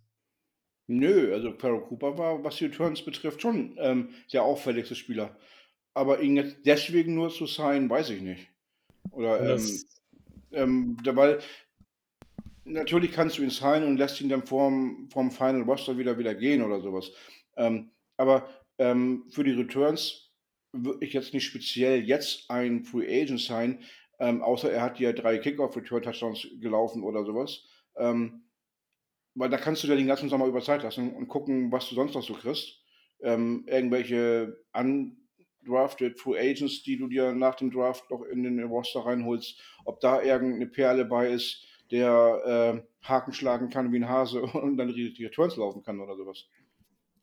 Nö, 0.87 1.33
also 1.33 1.51
Pharaoh 1.53 1.81
Cooper 1.81 2.17
war, 2.17 2.43
was 2.43 2.55
die 2.55 2.65
Returns 2.65 3.03
betrifft, 3.03 3.41
schon 3.41 3.75
ähm, 3.77 4.09
der 4.31 4.43
auffälligste 4.43 4.95
Spieler. 4.95 5.35
Aber 5.93 6.21
ihn 6.21 6.35
jetzt 6.35 6.57
deswegen 6.65 7.15
nur 7.15 7.29
zu 7.29 7.45
sein, 7.45 7.89
weiß 7.89 8.09
ich 8.09 8.21
nicht. 8.21 8.47
Oder, 9.11 9.55
ähm, 9.55 9.83
ähm, 10.51 10.97
weil 11.03 11.39
natürlich 12.65 13.11
kannst 13.11 13.37
du 13.37 13.43
ihn 13.43 13.49
sein 13.49 13.83
und 13.83 13.97
lässt 13.97 14.21
ihn 14.21 14.29
dann 14.29 14.45
vorm, 14.45 15.09
vorm 15.11 15.31
Final 15.31 15.63
Roster 15.63 15.97
wieder 15.97 16.17
wieder 16.17 16.33
gehen 16.33 16.63
oder 16.63 16.81
sowas. 16.81 17.11
Ähm, 17.57 17.91
aber 18.17 18.49
ähm, 18.77 19.25
für 19.29 19.43
die 19.43 19.51
Returns 19.51 20.31
würde 20.71 21.05
ich 21.05 21.13
jetzt 21.13 21.33
nicht 21.33 21.45
speziell 21.45 22.03
jetzt 22.03 22.49
ein 22.49 22.83
Free 22.83 23.21
Agent 23.21 23.41
sein, 23.41 23.83
ähm, 24.19 24.41
außer 24.41 24.71
er 24.71 24.81
hat 24.81 24.99
ja 24.99 25.11
drei 25.11 25.37
Kickoff-Return-Touchdowns 25.37 26.47
gelaufen 26.59 27.03
oder 27.03 27.25
sowas. 27.25 27.63
Ähm, 27.95 28.43
weil 29.35 29.49
da 29.49 29.57
kannst 29.57 29.83
du 29.83 29.87
dir 29.87 29.95
den 29.95 30.07
ganzen 30.07 30.29
Sommer 30.29 30.45
über 30.45 30.61
Zeit 30.61 30.83
lassen 30.83 31.13
und 31.13 31.27
gucken, 31.27 31.71
was 31.71 31.89
du 31.89 31.95
sonst 31.95 32.13
noch 32.13 32.23
so 32.23 32.33
kriegst. 32.33 32.79
Ähm, 33.21 33.65
irgendwelche 33.67 34.63
undrafted 35.65 36.19
Free 36.19 36.39
Agents, 36.39 36.83
die 36.83 36.97
du 36.97 37.07
dir 37.07 37.33
nach 37.33 37.55
dem 37.55 37.71
Draft 37.71 38.09
noch 38.09 38.23
in 38.23 38.43
den 38.43 38.61
Roster 38.63 39.01
reinholst, 39.01 39.59
ob 39.85 39.99
da 39.99 40.21
irgendeine 40.21 40.67
Perle 40.67 41.05
bei 41.05 41.29
ist, 41.29 41.65
der 41.91 42.83
äh, 42.83 43.07
Haken 43.07 43.33
schlagen 43.33 43.69
kann 43.69 43.91
wie 43.91 43.97
ein 43.97 44.09
Hase 44.09 44.41
und 44.53 44.77
dann 44.77 44.93
die 44.93 45.25
Returns 45.25 45.55
laufen 45.57 45.83
kann 45.83 45.99
oder 45.99 46.15
sowas. 46.15 46.47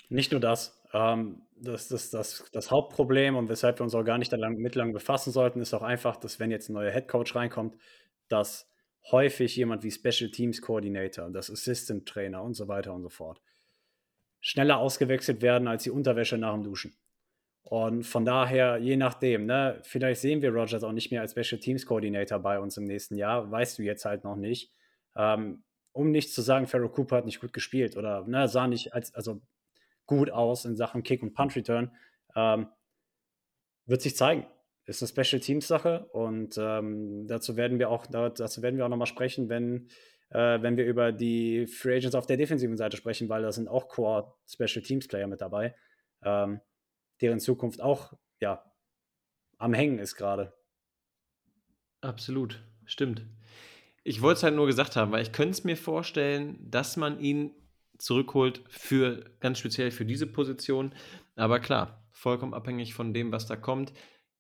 Nicht 0.09 0.33
nur 0.33 0.41
das. 0.41 0.81
Ähm, 0.93 1.43
das, 1.57 1.89
das, 1.89 2.11
das, 2.11 2.51
das 2.53 2.71
Hauptproblem 2.71 3.37
und 3.37 3.49
weshalb 3.49 3.79
wir 3.79 3.85
uns 3.85 3.95
auch 3.95 4.05
gar 4.05 4.19
nicht 4.19 4.33
mit 4.33 4.75
lang 4.75 4.93
befassen 4.93 5.31
sollten, 5.31 5.61
ist 5.61 5.75
auch 5.75 5.83
einfach, 5.83 6.17
dass 6.17 6.41
wenn 6.41 6.51
jetzt 6.51 6.69
ein 6.69 6.75
neuer 6.75 6.91
Headcoach 6.91 7.35
reinkommt, 7.35 7.77
dass 8.29 8.69
häufig 9.11 9.57
jemand 9.57 9.83
wie 9.83 9.91
Special 9.91 10.31
Teams 10.31 10.61
Coordinator, 10.61 11.31
das 11.31 11.51
Assistant 11.51 12.07
Trainer 12.07 12.43
und 12.43 12.55
so 12.55 12.69
weiter 12.69 12.93
und 12.93 13.03
so 13.03 13.09
fort 13.09 13.41
schneller 14.41 14.79
ausgewechselt 14.79 15.43
werden 15.43 15.69
als 15.69 15.85
die 15.85 15.91
Unterwäsche 15.91 16.39
nach 16.39 16.55
dem 16.55 16.65
Duschen. 16.65 16.95
Und 17.63 18.05
von 18.05 18.25
daher, 18.25 18.79
je 18.79 18.97
nachdem, 18.97 19.47
ne, 19.47 19.79
vielleicht 19.83 20.21
sehen 20.21 20.43
wir 20.43 20.51
Rogers 20.51 20.83
auch 20.83 20.93
nicht 20.93 21.11
mehr 21.11 21.21
als 21.21 21.33
Special 21.33 21.61
Teams 21.61 21.87
Coordinator 21.87 22.39
bei 22.39 22.59
uns 22.59 22.77
im 22.77 22.85
nächsten 22.85 23.17
Jahr, 23.17 23.51
weißt 23.51 23.79
du 23.79 23.83
jetzt 23.83 24.05
halt 24.05 24.25
noch 24.25 24.37
nicht. 24.37 24.73
Ähm, 25.17 25.63
um 25.93 26.11
nicht 26.11 26.33
zu 26.33 26.43
sagen, 26.43 26.67
Pharaoh 26.67 26.89
Cooper 26.89 27.17
hat 27.17 27.27
nicht 27.27 27.41
gut 27.41 27.53
gespielt 27.53 27.97
oder 27.97 28.27
ne, 28.27 28.49
sah 28.49 28.67
nicht 28.67 28.95
als, 28.95 29.15
also 29.15 29.41
gut 30.07 30.31
aus 30.31 30.65
in 30.65 30.77
Sachen 30.77 31.03
Kick 31.03 31.23
und 31.23 31.35
Punch 31.35 31.57
Return. 31.57 31.93
Ähm, 32.35 32.69
wird 33.87 34.03
sich 34.03 34.17
zeigen. 34.17 34.47
Ist 34.87 35.03
eine 35.03 35.25
Special 35.25 35.41
Teams 35.41 35.69
Sache 35.69 36.09
und 36.13 36.57
ähm, 36.59 37.27
dazu 37.29 37.57
werden 37.57 37.79
wir 37.79 37.91
auch 37.91 38.07
dazu 38.07 38.63
werden 38.63 38.77
wir 38.77 38.87
auch 38.87 38.91
nochmal 38.91 39.07
sprechen, 39.07 39.49
wenn 39.49 39.89
äh, 40.31 40.63
wenn 40.63 40.77
wir 40.77 40.87
über 40.87 41.13
die 41.13 41.67
Free 41.67 41.97
Agents 41.97 42.15
auf 42.15 42.27
der 42.27 42.37
defensiven 42.37 42.77
Seite 42.77 42.97
sprechen, 42.97 43.29
weil 43.29 43.43
da 43.43 43.53
sind 43.53 43.69
auch 43.69 43.89
Core 43.89 44.33
Special 44.49 44.83
Teams 44.83 45.07
Player 45.07 45.27
mit 45.27 45.41
dabei, 45.41 45.75
ähm, 46.25 46.61
deren 47.21 47.41
Zukunft 47.41 47.81
auch 47.81 48.13
ja 48.41 48.65
am 49.59 49.75
Hängen 49.75 49.99
ist 49.99 50.17
gerade. 50.17 50.53
Absolut, 52.01 52.63
stimmt. 52.87 53.23
Ich 54.05 54.23
wollte 54.23 54.39
es 54.39 54.43
halt 54.43 54.55
nur 54.55 54.67
gesagt 54.67 54.97
haben, 54.97 55.13
weil 55.13 55.23
ich 55.23 55.33
könnte 55.33 55.53
es 55.53 55.65
mir 55.65 55.77
vorstellen, 55.77 56.59
dass 56.71 56.97
man 56.97 57.21
ihn 57.21 57.53
zurückholt 57.99 58.63
für 58.69 59.31
ganz 59.41 59.59
speziell 59.59 59.91
für 59.91 60.07
diese 60.07 60.27
Position. 60.27 60.95
Aber 61.37 61.61
klar, 61.61 62.03
vollkommen 62.11 62.55
abhängig 62.55 62.95
von 62.95 63.13
dem, 63.13 63.33
was 63.33 63.47
da 63.47 63.57
kommt. 63.57 63.93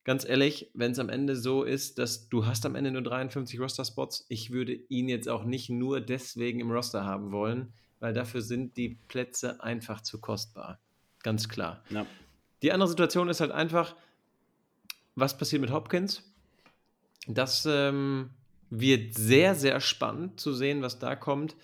Ganz 0.04 0.24
ehrlich, 0.26 0.70
wenn 0.72 0.92
es 0.92 0.98
am 0.98 1.10
Ende 1.10 1.36
so 1.36 1.62
ist, 1.62 1.98
dass 1.98 2.30
du 2.30 2.46
hast 2.46 2.64
am 2.64 2.74
Ende 2.74 2.90
nur 2.90 3.02
53 3.02 3.60
Roster-Spots, 3.60 4.24
ich 4.30 4.50
würde 4.50 4.72
ihn 4.72 5.10
jetzt 5.10 5.28
auch 5.28 5.44
nicht 5.44 5.68
nur 5.68 6.00
deswegen 6.00 6.60
im 6.60 6.70
Roster 6.70 7.04
haben 7.04 7.32
wollen, 7.32 7.74
weil 7.98 8.14
dafür 8.14 8.40
sind 8.40 8.78
die 8.78 8.98
Plätze 9.08 9.62
einfach 9.62 10.00
zu 10.00 10.18
kostbar. 10.18 10.80
Ganz 11.22 11.50
klar. 11.50 11.84
Ja. 11.90 12.06
Die 12.62 12.72
andere 12.72 12.88
Situation 12.88 13.28
ist 13.28 13.40
halt 13.40 13.52
einfach, 13.52 13.96
was 15.14 15.36
passiert 15.36 15.62
mit 15.62 15.72
Hopkins? 15.72 16.22
Das 17.26 17.66
ähm, 17.66 18.30
wird 18.70 19.14
sehr, 19.14 19.54
sehr 19.54 19.80
spannend 19.80 20.40
zu 20.40 20.52
sehen, 20.54 20.82
was 20.82 20.98
da 20.98 21.16
kommt. 21.16 21.56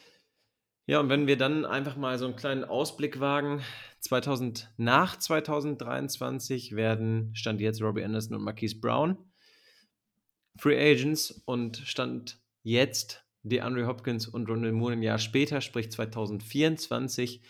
Ja, 0.86 1.00
und 1.00 1.08
wenn 1.08 1.26
wir 1.26 1.36
dann 1.36 1.64
einfach 1.64 1.96
mal 1.96 2.18
so 2.18 2.26
einen 2.26 2.36
kleinen 2.36 2.64
Ausblick 2.64 3.18
wagen, 3.18 3.62
2000, 4.00 4.70
nach 4.76 5.18
2023 5.18 6.76
werden 6.76 7.34
Stand 7.34 7.60
jetzt 7.60 7.82
Robbie 7.82 8.04
Anderson 8.04 8.36
und 8.36 8.44
Marquise 8.44 8.78
Brown 8.78 9.18
Free 10.58 10.78
Agents 10.78 11.42
und 11.44 11.78
Stand 11.78 12.38
jetzt 12.62 13.24
DeAndre 13.42 13.86
Hopkins 13.86 14.26
und 14.26 14.48
Ronald 14.48 14.74
Moore 14.74 14.94
ein 14.94 15.02
Jahr 15.02 15.18
später, 15.18 15.60
sprich 15.60 15.90
2024. 15.90 17.42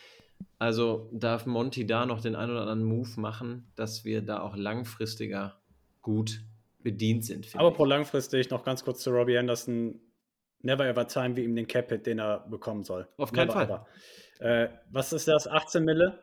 Also 0.59 1.11
darf 1.12 1.47
Monty 1.47 1.87
da 1.87 2.07
noch 2.07 2.20
den 2.20 2.34
einen 2.34 2.53
oder 2.53 2.62
anderen 2.62 2.84
Move 2.84 3.20
machen, 3.20 3.70
dass 3.76 4.05
wir 4.05 4.22
da 4.22 4.41
auch 4.41 4.57
langfristiger 4.57 5.61
gut 6.03 6.41
bedient 6.82 7.24
sind. 7.24 7.49
Aber 7.57 7.72
pro 7.72 7.84
langfristig 7.84 8.51
noch 8.51 8.64
ganz 8.64 8.84
kurz 8.84 9.03
zu 9.03 9.11
Robbie 9.11 9.37
Anderson 9.37 10.01
never 10.62 10.87
ever 10.87 11.07
time 11.07 11.37
wir 11.37 11.45
ihm 11.45 11.55
den 11.55 11.66
Cap 11.66 11.91
Hit, 11.91 12.07
den 12.07 12.18
er 12.18 12.41
bekommen 12.49 12.84
soll. 12.84 13.09
Auf 13.16 13.32
keinen 13.32 13.49
never 13.49 13.66
Fall. 13.66 13.87
Äh, 14.39 14.68
was 14.91 15.12
ist 15.12 15.28
das? 15.28 15.47
18 15.47 15.84
Mille? 15.84 16.22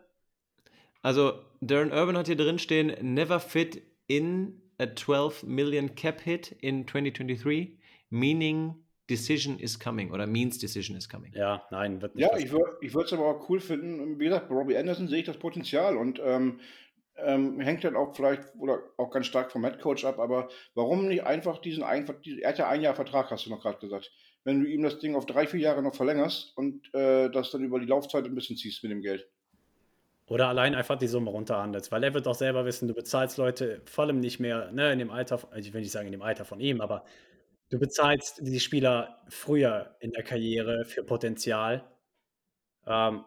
Also, 1.02 1.34
Darren 1.62 1.92
Urban 1.92 2.18
hat 2.18 2.28
hier 2.28 2.36
drin 2.36 2.60
stehen: 2.60 2.94
Never 3.14 3.40
fit 3.40 3.82
in 4.08 4.62
a 4.78 4.86
12 4.96 5.44
million 5.44 5.96
Cap 5.96 6.22
Hit 6.22 6.52
in 6.52 6.88
2023, 6.88 7.80
meaning 8.10 8.76
decision 9.10 9.60
is 9.60 9.80
coming 9.80 10.12
oder 10.12 10.28
means 10.28 10.58
decision 10.58 10.96
is 10.98 11.10
coming. 11.10 11.34
Ja, 11.34 11.66
nein, 11.72 12.02
wird 12.02 12.16
nicht. 12.16 12.30
Ja, 12.30 12.38
ich 12.38 12.52
würde 12.52 13.06
es 13.06 13.14
aber 13.14 13.26
auch 13.26 13.50
cool 13.50 13.60
finden. 13.60 14.20
Wie 14.20 14.26
gesagt, 14.26 14.50
bei 14.50 14.56
Robbie 14.56 14.78
Anderson 14.78 15.08
sehe 15.08 15.20
ich 15.20 15.26
das 15.26 15.38
Potenzial 15.38 15.98
und 15.98 16.22
ähm, 16.24 16.60
ähm, 17.18 17.60
hängt 17.60 17.84
dann 17.84 17.96
auch 17.96 18.16
vielleicht 18.16 18.56
oder 18.58 18.80
auch 18.98 19.12
ganz 19.12 19.28
stark 19.28 19.52
vom 19.52 19.64
Headcoach 19.64 20.06
ab, 20.06 20.20
aber 20.20 20.50
warum 20.74 21.08
nicht 21.08 21.24
einfach 21.24 21.60
diesen 21.60 21.84
ein, 21.84 22.08
er 22.42 22.50
hat 22.50 22.58
ja 22.58 22.70
ein 22.70 22.82
Jahr 22.82 22.96
Vertrag, 22.96 23.30
hast 23.30 23.46
du 23.46 23.50
noch 23.50 23.62
gerade 23.62 23.80
gesagt 23.80 24.12
wenn 24.44 24.62
du 24.62 24.68
ihm 24.68 24.84
das 24.84 25.00
Ding 25.00 25.16
auf 25.16 25.26
drei, 25.26 25.48
vier 25.48 25.60
Jahre 25.60 25.82
noch 25.82 25.96
verlängerst 25.96 26.56
und 26.58 26.94
äh, 26.94 27.30
das 27.30 27.52
dann 27.52 27.64
über 27.64 27.80
die 27.80 27.86
Laufzeit 27.86 28.26
ein 28.26 28.36
bisschen 28.36 28.58
ziehst 28.58 28.84
mit 28.84 28.92
dem 28.92 29.02
Geld. 29.02 29.28
Oder 30.28 30.48
allein 30.48 30.74
einfach 30.74 30.98
die 30.98 31.08
Summe 31.08 31.30
runterhandelst, 31.32 31.92
weil 31.92 32.04
er 32.04 32.14
wird 32.14 32.28
auch 32.28 32.36
selber 32.36 32.66
wissen, 32.66 32.88
du 32.88 32.94
bezahlst 32.94 33.38
Leute 33.38 33.82
vor 33.86 34.06
allem 34.06 34.20
nicht 34.20 34.40
mehr, 34.40 34.72
ne, 34.72 34.92
in 34.92 35.00
dem 35.00 35.12
Alter, 35.12 35.40
also 35.52 35.68
ich 35.68 35.74
will 35.74 35.82
nicht 35.82 35.92
sagen 35.92 36.08
in 36.08 36.14
dem 36.14 36.22
Alter 36.22 36.46
von 36.46 36.60
ihm, 36.60 36.82
aber 36.82 37.04
du 37.74 37.80
bezahlst 37.80 38.40
die 38.44 38.60
Spieler 38.60 39.20
früher 39.30 39.96
in 40.00 40.12
der 40.12 40.22
Karriere 40.24 40.86
für 40.86 41.04
Potenzial 41.04 41.84
ähm, 42.86 43.24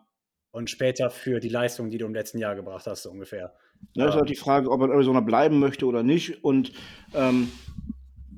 und 0.53 0.71
später 0.71 1.11
für 1.11 1.41
die 1.41 1.49
Leistung, 1.49 1.91
die 1.91 1.99
du 1.99 2.07
im 2.07 2.15
letzten 2.15 2.39
Jahr 2.39 2.55
gebracht 2.55 2.87
hast, 2.87 3.03
so 3.03 3.11
ungefähr. 3.11 3.55
Ja, 3.95 4.07
ist 4.07 4.15
Ähm, 4.15 4.21
halt 4.21 4.31
die 4.31 4.37
Frage, 4.37 4.71
ob 4.71 4.81
er 4.81 4.87
in 4.87 4.93
Arizona 4.93 5.21
bleiben 5.21 5.59
möchte 5.59 5.85
oder 5.87 6.03
nicht 6.05 6.45
und 6.45 6.73
ähm, 7.13 7.51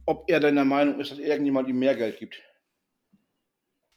ob 0.07 0.31
er 0.31 0.41
denn 0.41 0.55
der 0.55 0.65
Meinung 0.65 0.99
ist, 0.99 1.11
dass 1.13 1.19
irgendjemand 1.19 1.69
ihm 1.69 1.79
mehr 1.79 1.95
Geld 1.95 2.19
gibt. 2.19 2.41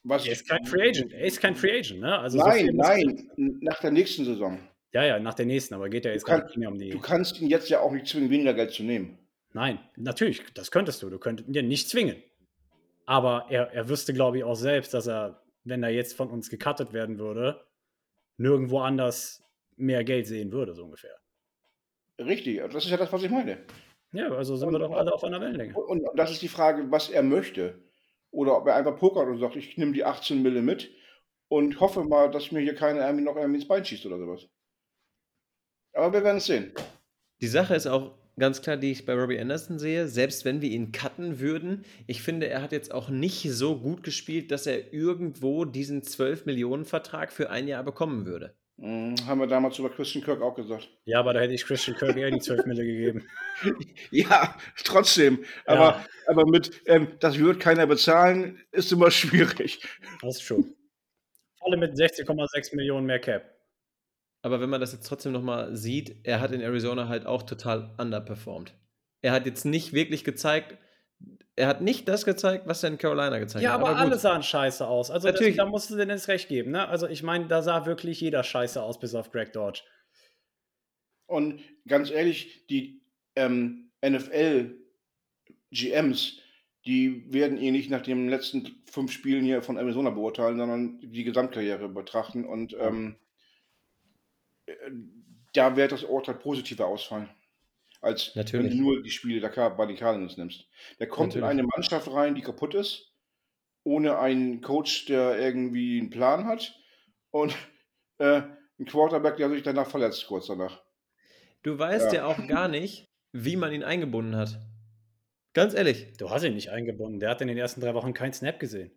Was 0.03 0.25
er 0.25 0.33
ist 0.33 0.49
kein 0.49 0.65
Free 0.65 0.89
Agent, 0.89 1.13
er 1.13 1.25
ist 1.25 1.39
kein 1.39 1.55
Free 1.55 1.77
Agent, 1.79 2.01
ne? 2.01 2.19
Also 2.19 2.39
so 2.39 2.45
nein, 2.45 2.75
muss- 2.75 2.87
nein, 2.87 3.29
nach 3.61 3.79
der 3.79 3.91
nächsten 3.91 4.25
Saison. 4.25 4.59
Ja, 4.93 5.05
ja, 5.05 5.19
nach 5.19 5.35
der 5.35 5.45
nächsten, 5.45 5.73
aber 5.75 5.87
geht 5.89 6.03
ja 6.03 6.11
jetzt 6.11 6.25
kann- 6.25 6.39
gar 6.41 6.47
nicht 6.47 6.57
mehr 6.57 6.67
um 6.69 6.77
die. 6.77 6.89
Du 6.89 6.99
kannst 6.99 7.39
ihn 7.39 7.47
jetzt 7.47 7.69
ja 7.69 7.79
auch 7.79 7.91
nicht 7.93 8.07
zwingen, 8.07 8.29
weniger 8.29 8.53
Geld 8.53 8.71
zu 8.73 8.83
nehmen. 8.83 9.17
Nein, 9.53 9.79
natürlich, 9.97 10.43
das 10.53 10.71
könntest 10.71 11.03
du. 11.03 11.09
Du 11.09 11.19
könntest 11.19 11.49
ihn 11.49 11.67
nicht 11.67 11.89
zwingen. 11.89 12.21
Aber 13.05 13.47
er, 13.49 13.71
er 13.71 13.89
wüsste, 13.89 14.13
glaube 14.13 14.37
ich, 14.37 14.43
auch 14.43 14.55
selbst, 14.55 14.93
dass 14.93 15.07
er, 15.07 15.43
wenn 15.63 15.83
er 15.83 15.89
jetzt 15.89 16.15
von 16.15 16.29
uns 16.29 16.49
gecuttet 16.49 16.93
werden 16.93 17.19
würde, 17.19 17.65
nirgendwo 18.37 18.79
anders 18.79 19.43
mehr 19.75 20.03
Geld 20.03 20.27
sehen 20.27 20.51
würde, 20.51 20.73
so 20.73 20.83
ungefähr. 20.83 21.17
Richtig, 22.19 22.61
das 22.71 22.85
ist 22.85 22.91
ja 22.91 22.97
das, 22.97 23.11
was 23.11 23.23
ich 23.23 23.31
meine. 23.31 23.65
Ja, 24.13 24.31
also 24.31 24.55
sind 24.55 24.71
wir 24.71 24.79
doch 24.79 24.91
alle 24.91 25.13
auf 25.13 25.23
einer 25.23 25.41
Wellenlänge. 25.41 25.73
Und 25.75 26.03
das 26.15 26.31
ist 26.31 26.41
die 26.41 26.47
Frage, 26.47 26.91
was 26.91 27.09
er 27.09 27.23
möchte. 27.23 27.83
Oder 28.29 28.57
ob 28.57 28.67
er 28.67 28.75
einfach 28.75 28.97
pokert 28.97 29.27
und 29.27 29.39
sagt, 29.39 29.55
ich 29.55 29.77
nehme 29.77 29.91
die 29.91 30.05
18 30.05 30.41
Mille 30.41 30.61
mit 30.61 30.89
und 31.49 31.79
hoffe 31.79 32.03
mal, 32.03 32.31
dass 32.31 32.51
mir 32.51 32.61
hier 32.61 32.75
keiner 32.75 33.01
irgendwie 33.01 33.25
noch 33.25 33.35
irgendwie 33.35 33.59
ins 33.59 33.67
Bein 33.67 33.83
schießt 33.83 34.05
oder 34.05 34.17
sowas. 34.17 34.47
Aber 35.93 36.13
wir 36.13 36.23
werden 36.23 36.37
es 36.37 36.45
sehen. 36.45 36.73
Die 37.41 37.47
Sache 37.47 37.75
ist 37.75 37.87
auch 37.87 38.17
ganz 38.41 38.61
klar, 38.61 38.75
die 38.75 38.91
ich 38.91 39.05
bei 39.05 39.13
Robbie 39.13 39.39
Anderson 39.39 39.79
sehe, 39.79 40.07
selbst 40.07 40.43
wenn 40.43 40.61
wir 40.61 40.69
ihn 40.69 40.91
cutten 40.91 41.39
würden, 41.39 41.85
ich 42.07 42.21
finde, 42.21 42.49
er 42.49 42.61
hat 42.61 42.71
jetzt 42.73 42.93
auch 42.93 43.07
nicht 43.09 43.43
so 43.51 43.79
gut 43.79 44.03
gespielt, 44.03 44.51
dass 44.51 44.67
er 44.67 44.91
irgendwo 44.93 45.63
diesen 45.63 46.01
12-Millionen-Vertrag 46.01 47.31
für 47.31 47.49
ein 47.51 47.67
Jahr 47.67 47.83
bekommen 47.83 48.25
würde. 48.25 48.55
Hm, 48.79 49.15
haben 49.27 49.39
wir 49.39 49.45
damals 49.47 49.77
über 49.77 49.91
Christian 49.91 50.23
Kirk 50.23 50.41
auch 50.41 50.55
gesagt. 50.55 50.89
Ja, 51.05 51.19
aber 51.19 51.33
da 51.33 51.39
hätte 51.39 51.53
ich 51.53 51.65
Christian 51.65 51.95
Kirk 51.95 52.17
eher 52.17 52.31
die 52.31 52.39
12 52.39 52.65
Mille 52.65 52.83
gegeben. 52.83 53.27
Ja, 54.09 54.55
trotzdem. 54.83 55.45
Aber, 55.65 55.79
Ja. 55.81 56.05
aber 56.25 56.47
mit, 56.47 56.81
ähm, 56.87 57.09
das 57.19 57.37
wird 57.37 57.59
keiner 57.59 57.85
bezahlen, 57.85 58.59
ist 58.71 58.91
immer 58.91 59.11
schwierig. 59.11 59.83
Das 60.21 60.37
ist 60.37 60.41
schon. 60.41 60.73
Alle 61.59 61.77
mit 61.77 61.93
16,6 61.93 62.75
Millionen 62.75 63.05
mehr 63.05 63.19
Cap. 63.19 63.60
Aber 64.41 64.59
wenn 64.59 64.69
man 64.69 64.81
das 64.81 64.93
jetzt 64.93 65.07
trotzdem 65.07 65.31
nochmal 65.31 65.75
sieht, 65.75 66.15
er 66.23 66.39
hat 66.39 66.51
in 66.51 66.61
Arizona 66.61 67.07
halt 67.07 67.25
auch 67.25 67.43
total 67.43 67.93
underperformed. 67.97 68.73
Er 69.21 69.33
hat 69.33 69.45
jetzt 69.45 69.65
nicht 69.65 69.93
wirklich 69.93 70.23
gezeigt, 70.23 70.77
er 71.55 71.67
hat 71.67 71.81
nicht 71.81 72.07
das 72.07 72.25
gezeigt, 72.25 72.65
was 72.65 72.81
er 72.83 72.89
in 72.89 72.97
Carolina 72.97 73.37
gezeigt 73.37 73.63
Ja, 73.63 73.73
hat. 73.73 73.81
aber 73.81 73.89
gut. 73.89 73.99
alle 73.99 74.17
sahen 74.17 74.41
scheiße 74.41 74.87
aus. 74.87 75.11
Also 75.11 75.27
Natürlich. 75.27 75.57
das, 75.57 75.65
da 75.65 75.69
musst 75.69 75.89
du 75.91 75.95
denen 75.95 76.11
jetzt 76.11 76.27
recht 76.27 76.47
geben. 76.47 76.71
Ne? 76.71 76.87
Also 76.87 77.07
ich 77.07 77.21
meine, 77.21 77.47
da 77.47 77.61
sah 77.61 77.85
wirklich 77.85 78.19
jeder 78.19 78.43
scheiße 78.43 78.81
aus, 78.81 78.99
bis 78.99 79.13
auf 79.13 79.31
Greg 79.31 79.53
Dodge. 79.53 79.81
Und 81.27 81.61
ganz 81.87 82.09
ehrlich, 82.09 82.65
die 82.67 83.03
ähm, 83.35 83.91
NFL-GMs, 84.03 86.39
die 86.85 87.31
werden 87.31 87.57
ihn 87.57 87.73
nicht 87.73 87.91
nach 87.91 88.01
den 88.01 88.27
letzten 88.27 88.81
fünf 88.85 89.11
Spielen 89.11 89.43
hier 89.43 89.61
von 89.61 89.77
Arizona 89.77 90.09
beurteilen, 90.09 90.57
sondern 90.57 90.99
die 90.99 91.23
Gesamtkarriere 91.23 91.89
betrachten. 91.89 92.43
Und 92.43 92.75
ähm, 92.79 93.15
äh, 93.15 93.19
da 95.53 95.75
wird 95.75 95.91
das 95.91 96.03
Urteil 96.03 96.35
positiver 96.35 96.87
ausfallen, 96.87 97.29
als 98.01 98.35
Natürlich. 98.35 98.71
wenn 98.71 98.77
du 98.77 98.83
nur 98.83 99.03
die 99.03 99.11
Spiele 99.11 99.39
der 99.39 99.69
bei 99.71 99.85
den 99.85 99.95
Cardinals 99.95 100.37
nimmst. 100.37 100.67
Der 100.99 101.07
kommt 101.07 101.35
in 101.35 101.41
Natürlich. 101.41 101.59
eine 101.59 101.67
Mannschaft 101.75 102.11
rein, 102.11 102.35
die 102.35 102.41
kaputt 102.41 102.75
ist, 102.75 103.13
ohne 103.83 104.19
einen 104.19 104.61
Coach, 104.61 105.05
der 105.05 105.39
irgendwie 105.39 105.99
einen 105.99 106.09
Plan 106.09 106.45
hat 106.45 106.73
und 107.31 107.55
äh, 108.19 108.41
einen 108.43 108.87
Quarterback, 108.87 109.37
der 109.37 109.49
sich 109.49 109.63
danach 109.63 109.89
verletzt, 109.89 110.25
kurz 110.27 110.47
danach. 110.47 110.81
Du 111.63 111.77
weißt 111.77 112.13
ja. 112.13 112.19
Ja. 112.19 112.25
auch 112.25 112.47
gar 112.47 112.67
nicht, 112.67 113.05
wie 113.31 113.55
man 113.55 113.71
ihn 113.71 113.83
eingebunden 113.83 114.35
hat. 114.35 114.59
Ganz 115.53 115.73
ehrlich, 115.73 116.13
Du 116.17 116.29
hast 116.29 116.43
ihn 116.43 116.53
nicht 116.53 116.69
eingebunden. 116.71 117.19
Der 117.19 117.29
hat 117.29 117.41
in 117.41 117.47
den 117.47 117.57
ersten 117.57 117.81
drei 117.81 117.93
Wochen 117.93 118.13
keinen 118.13 118.33
Snap 118.33 118.59
gesehen. 118.59 118.91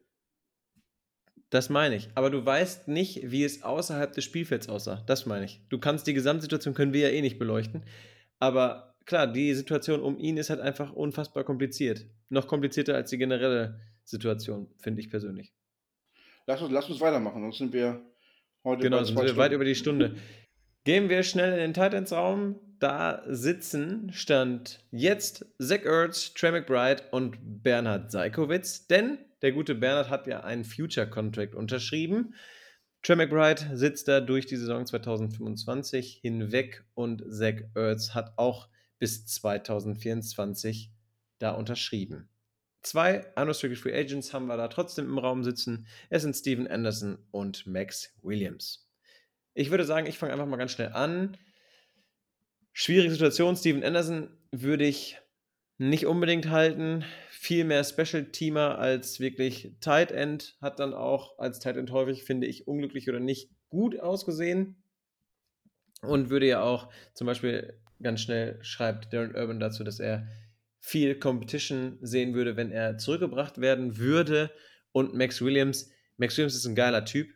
Das 1.54 1.70
meine 1.70 1.94
ich. 1.94 2.08
Aber 2.16 2.30
du 2.30 2.44
weißt 2.44 2.88
nicht, 2.88 3.30
wie 3.30 3.44
es 3.44 3.62
außerhalb 3.62 4.12
des 4.12 4.24
Spielfelds 4.24 4.68
aussah. 4.68 5.04
Das 5.06 5.24
meine 5.24 5.44
ich. 5.44 5.60
Du 5.68 5.78
kannst 5.78 6.04
die 6.08 6.12
Gesamtsituation 6.12 6.74
können 6.74 6.92
wir 6.92 7.02
ja 7.02 7.08
eh 7.10 7.20
nicht 7.20 7.38
beleuchten. 7.38 7.84
Aber 8.40 8.96
klar, 9.06 9.28
die 9.28 9.54
Situation 9.54 10.02
um 10.02 10.18
ihn 10.18 10.36
ist 10.36 10.50
halt 10.50 10.58
einfach 10.58 10.92
unfassbar 10.92 11.44
kompliziert. 11.44 12.06
Noch 12.28 12.48
komplizierter 12.48 12.96
als 12.96 13.10
die 13.10 13.18
generelle 13.18 13.80
Situation, 14.02 14.66
finde 14.78 15.00
ich 15.00 15.10
persönlich. 15.10 15.54
Lass 16.46 16.60
uns, 16.60 16.72
lass 16.72 16.90
uns 16.90 17.00
weitermachen, 17.00 17.40
sonst 17.42 17.58
sind 17.58 17.72
wir 17.72 18.02
heute 18.64 18.82
Genau, 18.82 18.98
bei 18.98 19.04
sind 19.04 19.22
wir 19.22 19.36
weit 19.36 19.52
über 19.52 19.64
die 19.64 19.76
Stunde. 19.76 20.16
Gehen 20.82 21.08
wir 21.08 21.22
schnell 21.22 21.52
in 21.52 21.58
den 21.58 21.72
Titans-Raum. 21.72 22.58
Da 22.80 23.22
sitzen, 23.28 24.12
stand 24.12 24.84
jetzt 24.90 25.46
Zach 25.58 25.84
Ertz, 25.84 26.34
Trey 26.34 26.50
McBride 26.50 27.04
und 27.12 27.62
Bernhard 27.62 28.10
Seikowitz, 28.10 28.88
denn 28.88 29.18
der 29.44 29.52
gute 29.52 29.74
Bernhard 29.74 30.08
hat 30.08 30.26
ja 30.26 30.40
einen 30.42 30.64
Future-Contract 30.64 31.54
unterschrieben. 31.54 32.34
Trey 33.02 33.14
McBride 33.14 33.76
sitzt 33.76 34.08
da 34.08 34.22
durch 34.22 34.46
die 34.46 34.56
Saison 34.56 34.86
2025 34.86 36.20
hinweg 36.22 36.82
und 36.94 37.22
Zach 37.30 37.56
Ertz 37.74 38.14
hat 38.14 38.32
auch 38.38 38.70
bis 38.98 39.26
2024 39.26 40.90
da 41.40 41.50
unterschrieben. 41.50 42.30
Zwei 42.80 43.26
Unrestricted 43.36 43.78
Free 43.78 43.94
Agents 43.94 44.32
haben 44.32 44.46
wir 44.46 44.56
da 44.56 44.68
trotzdem 44.68 45.04
im 45.04 45.18
Raum 45.18 45.44
sitzen. 45.44 45.86
Es 46.08 46.22
sind 46.22 46.34
Steven 46.34 46.66
Anderson 46.66 47.18
und 47.30 47.66
Max 47.66 48.14
Williams. 48.22 48.90
Ich 49.52 49.70
würde 49.70 49.84
sagen, 49.84 50.06
ich 50.06 50.16
fange 50.16 50.32
einfach 50.32 50.46
mal 50.46 50.56
ganz 50.56 50.72
schnell 50.72 50.92
an. 50.94 51.36
Schwierige 52.72 53.10
Situation. 53.10 53.56
Steven 53.56 53.84
Anderson 53.84 54.30
würde 54.52 54.86
ich 54.86 55.18
nicht 55.78 56.06
unbedingt 56.06 56.50
halten. 56.50 57.04
Viel 57.30 57.64
mehr 57.64 57.84
Special-Teamer 57.84 58.78
als 58.78 59.20
wirklich 59.20 59.72
Tight 59.80 60.12
End. 60.12 60.56
Hat 60.60 60.78
dann 60.78 60.94
auch 60.94 61.38
als 61.38 61.58
Tight 61.58 61.76
End 61.76 61.90
häufig, 61.90 62.24
finde 62.24 62.46
ich, 62.46 62.66
unglücklich 62.66 63.08
oder 63.08 63.20
nicht 63.20 63.50
gut 63.68 63.98
ausgesehen. 63.98 64.76
Und 66.02 66.30
würde 66.30 66.46
ja 66.46 66.62
auch 66.62 66.90
zum 67.14 67.26
Beispiel 67.26 67.78
ganz 68.02 68.20
schnell 68.20 68.58
schreibt 68.62 69.12
Darren 69.12 69.34
Urban 69.34 69.60
dazu, 69.60 69.84
dass 69.84 70.00
er 70.00 70.26
viel 70.80 71.18
Competition 71.18 71.98
sehen 72.02 72.34
würde, 72.34 72.56
wenn 72.56 72.70
er 72.70 72.98
zurückgebracht 72.98 73.60
werden 73.60 73.96
würde. 73.96 74.50
Und 74.92 75.14
Max 75.14 75.40
Williams, 75.40 75.90
Max 76.18 76.36
Williams 76.36 76.54
ist 76.54 76.66
ein 76.66 76.74
geiler 76.74 77.04
Typ, 77.04 77.28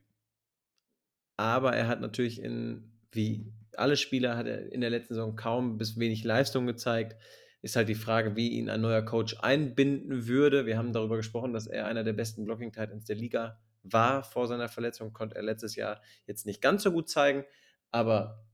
aber 1.36 1.74
er 1.74 1.89
hat 1.89 2.01
natürlich 2.01 2.43
in, 2.43 2.93
wie 3.11 3.51
alle 3.74 3.97
Spieler, 3.97 4.36
hat 4.36 4.47
er 4.47 4.70
in 4.70 4.80
der 4.80 4.91
letzten 4.91 5.14
Saison 5.14 5.34
kaum 5.34 5.78
bis 5.78 5.99
wenig 5.99 6.24
Leistung 6.24 6.66
gezeigt. 6.66 7.16
Ist 7.61 7.76
halt 7.76 7.88
die 7.88 7.94
Frage, 7.94 8.36
wie 8.36 8.50
ihn 8.50 8.70
ein 8.70 8.80
neuer 8.80 9.02
Coach 9.02 9.36
einbinden 9.40 10.28
würde. 10.28 10.66
Wir 10.66 10.78
haben 10.78 10.92
darüber 10.92 11.16
gesprochen, 11.16 11.52
dass 11.52 11.66
er 11.66 11.86
einer 11.86 12.04
der 12.04 12.12
besten 12.12 12.44
Blocking 12.44 12.72
Titans 12.72 13.04
der 13.04 13.16
Liga 13.16 13.59
war 13.82 14.22
vor 14.22 14.46
seiner 14.46 14.68
Verletzung, 14.68 15.12
konnte 15.12 15.36
er 15.36 15.42
letztes 15.42 15.76
Jahr 15.76 16.00
jetzt 16.26 16.46
nicht 16.46 16.61
ganz 16.61 16.82
so 16.82 16.92
gut 16.92 17.09
zeigen, 17.09 17.44
aber 17.90 18.44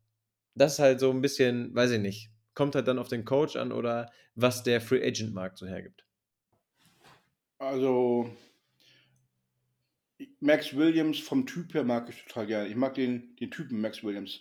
das 0.54 0.74
ist 0.74 0.78
halt 0.78 1.00
so 1.00 1.10
ein 1.10 1.20
bisschen, 1.20 1.74
weiß 1.74 1.90
ich 1.92 2.00
nicht, 2.00 2.30
kommt 2.54 2.74
halt 2.74 2.86
dann 2.88 2.98
auf 2.98 3.08
den 3.08 3.24
Coach 3.24 3.56
an 3.56 3.72
oder 3.72 4.10
was 4.34 4.62
der 4.62 4.80
Free 4.80 5.04
Agent 5.04 5.34
Markt 5.34 5.58
so 5.58 5.66
hergibt. 5.66 6.06
Also, 7.58 8.30
Max 10.40 10.76
Williams 10.76 11.18
vom 11.18 11.46
Typ 11.46 11.74
her 11.74 11.84
mag 11.84 12.08
ich 12.08 12.24
total 12.24 12.46
gerne. 12.46 12.68
Ich 12.68 12.76
mag 12.76 12.94
den, 12.94 13.36
den 13.36 13.50
Typen 13.50 13.80
Max 13.80 14.04
Williams. 14.04 14.40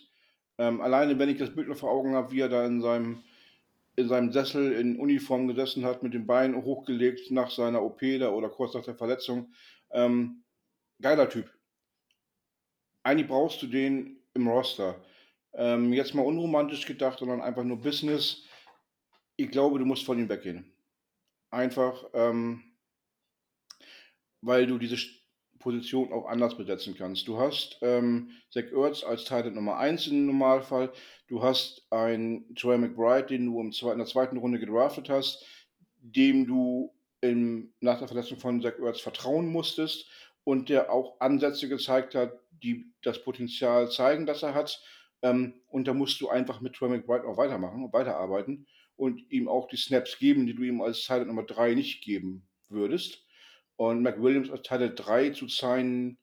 Ähm, 0.58 0.80
alleine, 0.80 1.18
wenn 1.18 1.28
ich 1.28 1.38
das 1.38 1.54
Bild 1.54 1.68
noch 1.68 1.76
vor 1.76 1.90
Augen 1.90 2.14
habe, 2.14 2.32
wie 2.32 2.40
er 2.40 2.48
da 2.48 2.64
in 2.64 2.80
seinem, 2.80 3.22
in 3.96 4.08
seinem 4.08 4.32
Sessel 4.32 4.72
in 4.72 4.98
Uniform 4.98 5.46
gesessen 5.46 5.84
hat, 5.84 6.02
mit 6.02 6.14
den 6.14 6.26
Beinen 6.26 6.64
hochgelegt 6.64 7.30
nach 7.30 7.50
seiner 7.50 7.82
OP 7.82 8.00
da 8.00 8.30
oder 8.30 8.48
kurz 8.48 8.74
nach 8.74 8.84
der 8.84 8.96
Verletzung. 8.96 9.52
Ähm, 9.90 10.42
geiler 11.00 11.28
Typ. 11.28 11.50
Eigentlich 13.02 13.28
brauchst 13.28 13.62
du 13.62 13.66
den 13.66 14.18
im 14.34 14.48
Roster. 14.48 15.00
Ähm, 15.52 15.92
jetzt 15.92 16.14
mal 16.14 16.22
unromantisch 16.22 16.86
gedacht, 16.86 17.20
sondern 17.20 17.40
einfach 17.40 17.62
nur 17.62 17.80
Business. 17.80 18.44
Ich 19.36 19.50
glaube, 19.50 19.78
du 19.78 19.84
musst 19.84 20.04
von 20.04 20.18
ihm 20.18 20.28
weggehen. 20.28 20.72
Einfach, 21.50 22.04
ähm, 22.14 22.64
weil 24.40 24.66
du 24.66 24.78
diese 24.78 24.96
Position 25.64 26.12
auch 26.12 26.26
anders 26.26 26.56
besetzen 26.56 26.94
kannst. 26.96 27.26
Du 27.26 27.38
hast 27.38 27.78
ähm, 27.80 28.30
Zach 28.50 28.70
Ertz 28.70 29.02
als 29.02 29.24
Teil 29.24 29.50
Nummer 29.50 29.78
1 29.78 30.06
im 30.08 30.26
Normalfall. 30.26 30.92
Du 31.26 31.42
hast 31.42 31.90
einen 31.90 32.54
Troy 32.54 32.76
McBride, 32.76 33.26
den 33.26 33.46
du 33.46 33.60
im 33.60 33.72
zwe 33.72 33.90
in 33.92 33.98
der 33.98 34.06
zweiten 34.06 34.36
Runde 34.36 34.60
gedraftet 34.60 35.08
hast, 35.08 35.44
dem 35.96 36.46
du 36.46 36.94
im, 37.22 37.72
nach 37.80 37.98
der 37.98 38.08
Verletzung 38.08 38.38
von 38.38 38.60
Zach 38.60 38.78
Ertz 38.78 39.00
vertrauen 39.00 39.48
musstest 39.48 40.06
und 40.44 40.68
der 40.68 40.92
auch 40.92 41.18
Ansätze 41.20 41.68
gezeigt 41.68 42.14
hat, 42.14 42.38
die 42.62 42.92
das 43.02 43.24
Potenzial 43.24 43.90
zeigen, 43.90 44.26
dass 44.26 44.42
er 44.42 44.54
hat. 44.54 44.80
Ähm, 45.22 45.62
und 45.68 45.88
da 45.88 45.94
musst 45.94 46.20
du 46.20 46.28
einfach 46.28 46.60
mit 46.60 46.74
Trey 46.74 46.90
McBride 46.90 47.26
auch 47.26 47.38
weitermachen 47.38 47.84
und 47.84 47.92
weiterarbeiten 47.94 48.66
und 48.96 49.32
ihm 49.32 49.48
auch 49.48 49.66
die 49.68 49.78
Snaps 49.78 50.18
geben, 50.18 50.46
die 50.46 50.54
du 50.54 50.62
ihm 50.62 50.82
als 50.82 51.06
Teil 51.06 51.24
Nummer 51.24 51.44
3 51.44 51.74
nicht 51.74 52.04
geben 52.04 52.46
würdest. 52.68 53.23
Und 53.76 54.02
McWilliams 54.02 54.50
als 54.50 54.62
Teil 54.62 54.94
3 54.94 55.30
zu 55.30 55.48
sein, 55.48 56.18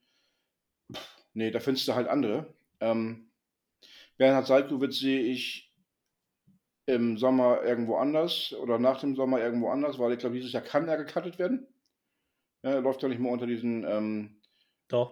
nee, 1.33 1.51
da 1.51 1.59
findest 1.59 1.87
du 1.87 1.95
halt 1.95 2.07
andere. 2.07 2.53
Ähm, 2.79 3.31
Bernhard 4.17 4.47
Salkowitz 4.47 4.99
sehe 4.99 5.21
ich 5.21 5.73
im 6.85 7.17
Sommer 7.17 7.63
irgendwo 7.63 7.95
anders 7.97 8.53
oder 8.53 8.79
nach 8.79 8.99
dem 8.99 9.15
Sommer 9.15 9.39
irgendwo 9.39 9.69
anders, 9.69 9.99
weil 9.99 10.13
ich 10.13 10.19
glaube, 10.19 10.35
dieses 10.35 10.53
Jahr 10.53 10.63
kann 10.63 10.87
er 10.87 10.97
gecuttet 10.97 11.39
werden. 11.39 11.67
Ja, 12.63 12.71
er 12.71 12.81
läuft 12.81 13.01
ja 13.01 13.09
nicht 13.09 13.19
mehr 13.19 13.31
unter 13.31 13.47
diesen 13.47 13.83
ähm, 13.83 14.41
Doch. 14.87 15.11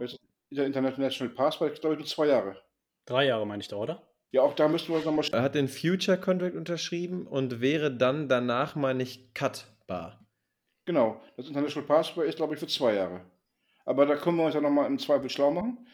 Dieser 0.51 0.65
International 0.65 1.33
Pass, 1.33 1.61
weil 1.61 1.73
ich 1.73 1.81
glaube, 1.81 1.97
nur 1.97 2.05
zwei 2.05 2.27
Jahre. 2.27 2.61
Drei 3.05 3.25
Jahre 3.25 3.45
meine 3.45 3.61
ich 3.61 3.67
da, 3.67 3.77
oder? 3.77 4.03
Ja, 4.31 4.43
auch 4.43 4.53
da 4.53 4.67
müssten 4.67 4.93
wir 4.93 4.99
nochmal 4.99 5.25
Er 5.31 5.41
hat 5.41 5.55
den 5.55 5.67
Future 5.67 6.19
Contract 6.19 6.55
unterschrieben 6.55 7.25
und 7.25 7.61
wäre 7.61 7.91
dann 7.95 8.29
danach, 8.29 8.75
meine 8.75 9.01
ich, 9.01 9.33
cutbar. 9.33 10.23
Genau, 10.89 11.21
das 11.37 11.47
International 11.47 11.85
Passport 11.85 12.25
ist, 12.25 12.37
glaube 12.37 12.55
ich, 12.55 12.59
für 12.59 12.65
zwei 12.65 12.95
Jahre. 12.95 13.21
Aber 13.85 14.07
da 14.07 14.15
können 14.15 14.37
wir 14.37 14.45
uns 14.45 14.55
ja 14.55 14.59
nochmal 14.59 14.87
im 14.87 14.97
Zweifel 14.97 15.29
schlau 15.29 15.51
machen. 15.51 15.85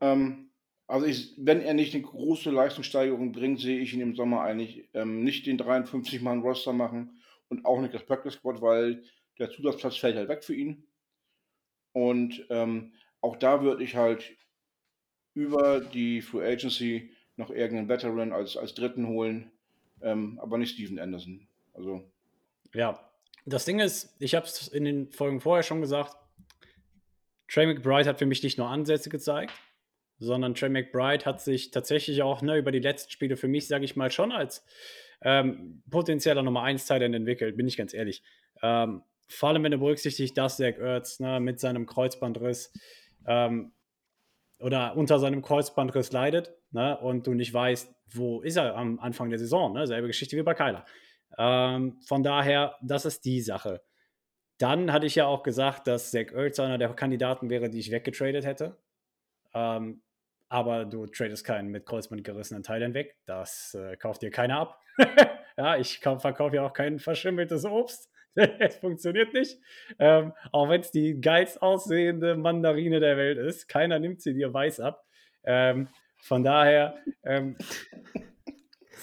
Ähm, 0.00 0.48
also 0.86 1.04
ich, 1.04 1.34
wenn 1.36 1.60
er 1.60 1.74
nicht 1.74 1.94
eine 1.94 2.02
große 2.02 2.50
Leistungssteigerung 2.50 3.32
bringt, 3.32 3.60
sehe 3.60 3.78
ich 3.78 3.92
ihn 3.92 4.00
im 4.00 4.14
Sommer 4.14 4.40
eigentlich 4.40 4.88
ähm, 4.94 5.22
nicht 5.22 5.44
den 5.44 5.60
53-Mann-Roster 5.60 6.72
machen 6.72 7.20
und 7.50 7.66
auch 7.66 7.78
nicht 7.82 7.92
das 7.92 8.06
Practice 8.06 8.36
Squad, 8.36 8.62
weil 8.62 9.02
der 9.38 9.50
Zusatzplatz 9.50 9.98
fällt 9.98 10.16
halt 10.16 10.30
weg 10.30 10.42
für 10.42 10.54
ihn. 10.54 10.82
Und 11.92 12.46
ähm, 12.48 12.94
auch 13.20 13.36
da 13.36 13.60
würde 13.60 13.84
ich 13.84 13.96
halt 13.96 14.34
über 15.34 15.80
die 15.80 16.22
Free 16.22 16.50
Agency 16.50 17.10
noch 17.36 17.50
irgendeinen 17.50 17.90
Veteran 17.90 18.32
als, 18.32 18.56
als 18.56 18.72
Dritten 18.72 19.08
holen, 19.08 19.52
ähm, 20.00 20.38
aber 20.40 20.56
nicht 20.56 20.72
Steven 20.72 20.98
Anderson. 20.98 21.46
Also. 21.74 22.10
Ja, 22.72 23.07
das 23.48 23.64
Ding 23.64 23.80
ist, 23.80 24.14
ich 24.18 24.34
habe 24.34 24.46
es 24.46 24.68
in 24.68 24.84
den 24.84 25.10
Folgen 25.10 25.40
vorher 25.40 25.62
schon 25.62 25.80
gesagt, 25.80 26.16
Trey 27.48 27.66
McBride 27.66 28.08
hat 28.08 28.18
für 28.18 28.26
mich 28.26 28.42
nicht 28.42 28.58
nur 28.58 28.68
Ansätze 28.68 29.08
gezeigt, 29.08 29.52
sondern 30.18 30.54
Trey 30.54 30.68
McBride 30.68 31.24
hat 31.24 31.40
sich 31.40 31.70
tatsächlich 31.70 32.22
auch 32.22 32.42
ne, 32.42 32.56
über 32.56 32.72
die 32.72 32.80
letzten 32.80 33.10
Spiele 33.10 33.36
für 33.36 33.48
mich, 33.48 33.68
sage 33.68 33.84
ich 33.84 33.96
mal, 33.96 34.10
schon 34.10 34.32
als 34.32 34.64
ähm, 35.22 35.82
potenzieller 35.90 36.42
Nummer 36.42 36.62
1 36.62 36.86
Teil 36.86 37.02
entwickelt, 37.02 37.56
bin 37.56 37.66
ich 37.66 37.76
ganz 37.76 37.94
ehrlich. 37.94 38.22
Ähm, 38.62 39.02
vor 39.28 39.50
allem, 39.50 39.62
wenn 39.64 39.72
du 39.72 39.78
berücksichtigst, 39.78 40.36
dass 40.36 40.56
Zach 40.56 40.78
Ertz 40.78 41.20
ne, 41.20 41.40
mit 41.40 41.60
seinem 41.60 41.86
Kreuzbandriss 41.86 42.72
ähm, 43.26 43.72
oder 44.58 44.96
unter 44.96 45.18
seinem 45.18 45.42
Kreuzbandriss 45.42 46.12
leidet 46.12 46.52
ne, 46.70 46.98
und 46.98 47.26
du 47.26 47.34
nicht 47.34 47.52
weißt, 47.52 47.94
wo 48.10 48.40
ist 48.40 48.56
er 48.56 48.74
am 48.76 48.98
Anfang 49.00 49.30
der 49.30 49.38
Saison. 49.38 49.72
Ne? 49.72 49.86
Selbe 49.86 50.06
Geschichte 50.06 50.36
wie 50.36 50.42
bei 50.42 50.54
Kyler. 50.54 50.84
Ähm, 51.36 52.00
von 52.06 52.22
daher, 52.22 52.76
das 52.82 53.04
ist 53.04 53.24
die 53.24 53.40
Sache. 53.40 53.82
Dann 54.58 54.92
hatte 54.92 55.06
ich 55.06 55.14
ja 55.14 55.26
auch 55.26 55.42
gesagt, 55.42 55.86
dass 55.86 56.10
Zach 56.10 56.32
Ertz 56.32 56.58
einer 56.58 56.78
der 56.78 56.88
Kandidaten 56.94 57.50
wäre, 57.50 57.70
die 57.70 57.78
ich 57.78 57.90
weggetradet 57.90 58.44
hätte. 58.44 58.76
Ähm, 59.54 60.02
aber 60.48 60.84
du 60.84 61.06
tradest 61.06 61.44
keinen 61.44 61.68
mit 61.68 61.86
Kreuzband 61.86 62.24
gerissenen 62.24 62.62
Teilen 62.62 62.94
weg. 62.94 63.16
Das 63.26 63.74
äh, 63.74 63.96
kauft 63.96 64.22
dir 64.22 64.30
keiner 64.30 64.58
ab. 64.58 64.80
ja, 65.56 65.76
ich 65.76 65.98
verkaufe 65.98 66.56
ja 66.56 66.66
auch 66.66 66.72
kein 66.72 66.98
verschimmeltes 66.98 67.64
Obst. 67.64 68.10
es 68.34 68.76
funktioniert 68.76 69.34
nicht. 69.34 69.58
Ähm, 69.98 70.32
auch 70.52 70.68
wenn 70.68 70.80
es 70.80 70.90
die 70.90 71.20
geilst 71.20 71.60
aussehende 71.60 72.36
Mandarine 72.36 73.00
der 73.00 73.16
Welt 73.16 73.38
ist. 73.38 73.68
Keiner 73.68 73.98
nimmt 73.98 74.22
sie 74.22 74.34
dir 74.34 74.52
weiß 74.52 74.80
ab. 74.80 75.04
Ähm, 75.44 75.88
von 76.22 76.44
daher 76.44 76.96
ähm, 77.24 77.56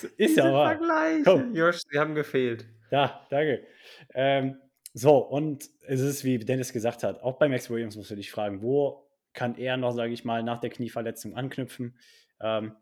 ist 0.03 0.37
ja 0.37 0.51
wahr. 0.51 0.77
Vergleiche. 0.77 1.49
Josh, 1.53 1.81
sie 1.89 1.99
haben 1.99 2.15
gefehlt. 2.15 2.65
Ja, 2.91 3.25
danke. 3.29 3.65
Ähm, 4.13 4.57
so, 4.93 5.17
und 5.17 5.69
es 5.87 6.01
ist, 6.01 6.23
wie 6.23 6.39
Dennis 6.39 6.71
gesagt 6.71 7.03
hat, 7.03 7.21
auch 7.21 7.37
bei 7.37 7.49
Max 7.49 7.69
Williams 7.69 7.95
musst 7.95 8.11
du 8.11 8.15
dich 8.15 8.31
fragen, 8.31 8.61
wo 8.61 9.07
kann 9.33 9.57
er 9.57 9.77
noch, 9.77 9.91
sage 9.91 10.13
ich 10.13 10.23
mal, 10.23 10.43
nach 10.43 10.59
der 10.59 10.69
Knieverletzung 10.69 11.35
anknüpfen? 11.35 11.97
Ähm, 12.39 12.75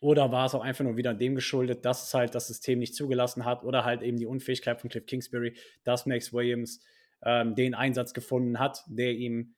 oder 0.00 0.30
war 0.32 0.46
es 0.46 0.54
auch 0.54 0.62
einfach 0.62 0.84
nur 0.84 0.96
wieder 0.96 1.14
dem 1.14 1.34
geschuldet, 1.34 1.84
dass 1.84 2.08
es 2.08 2.14
halt 2.14 2.34
das 2.34 2.48
System 2.48 2.78
nicht 2.78 2.94
zugelassen 2.94 3.44
hat 3.44 3.64
oder 3.64 3.84
halt 3.84 4.02
eben 4.02 4.18
die 4.18 4.26
Unfähigkeit 4.26 4.80
von 4.80 4.90
Cliff 4.90 5.06
Kingsbury, 5.06 5.56
dass 5.84 6.04
Max 6.04 6.32
Williams 6.32 6.84
ähm, 7.24 7.54
den 7.54 7.74
Einsatz 7.74 8.12
gefunden 8.12 8.58
hat, 8.58 8.84
der 8.86 9.12
ihm 9.12 9.54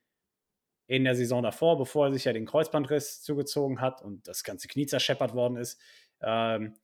in 0.86 1.04
der 1.04 1.14
Saison 1.14 1.42
davor, 1.42 1.78
bevor 1.78 2.06
er 2.06 2.12
sich 2.12 2.24
ja 2.24 2.32
den 2.32 2.46
Kreuzbandriss 2.46 3.22
zugezogen 3.22 3.80
hat 3.80 4.02
und 4.02 4.26
das 4.26 4.44
ganze 4.44 4.68
Knie 4.68 4.86
zerscheppert 4.86 5.34
worden 5.34 5.56
ist. 5.56 5.80
Ähm, 6.22 6.74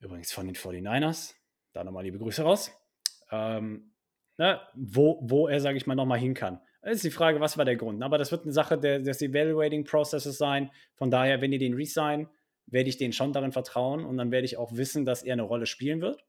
übrigens 0.00 0.32
von 0.32 0.46
den 0.46 0.56
49ers. 0.56 1.34
Da 1.72 1.84
nochmal 1.84 2.04
liebe 2.04 2.18
Grüße 2.18 2.42
raus. 2.42 2.70
Ähm, 3.30 3.94
ne, 4.38 4.60
wo, 4.74 5.18
wo 5.22 5.48
er, 5.48 5.60
sage 5.60 5.76
ich 5.76 5.86
mal, 5.86 5.94
nochmal 5.94 6.18
hin 6.18 6.34
kann. 6.34 6.60
Das 6.82 6.94
ist 6.94 7.04
die 7.04 7.10
Frage, 7.10 7.40
was 7.40 7.56
war 7.56 7.64
der 7.64 7.76
Grund? 7.76 8.02
Aber 8.02 8.18
das 8.18 8.32
wird 8.32 8.42
eine 8.42 8.52
Sache 8.52 8.76
der, 8.76 8.98
des 8.98 9.22
Evaluating 9.22 9.84
Processes 9.84 10.36
sein. 10.36 10.70
Von 10.94 11.10
daher, 11.10 11.40
wenn 11.40 11.52
ihr 11.52 11.58
den 11.58 11.74
resign, 11.74 12.28
werde 12.66 12.88
ich 12.88 12.96
denen 12.96 13.12
schon 13.12 13.32
darin 13.32 13.52
vertrauen 13.52 14.04
und 14.04 14.16
dann 14.16 14.30
werde 14.30 14.44
ich 14.44 14.56
auch 14.56 14.72
wissen, 14.72 15.04
dass 15.04 15.22
er 15.22 15.34
eine 15.34 15.42
Rolle 15.42 15.66
spielen 15.66 16.00
wird, 16.00 16.24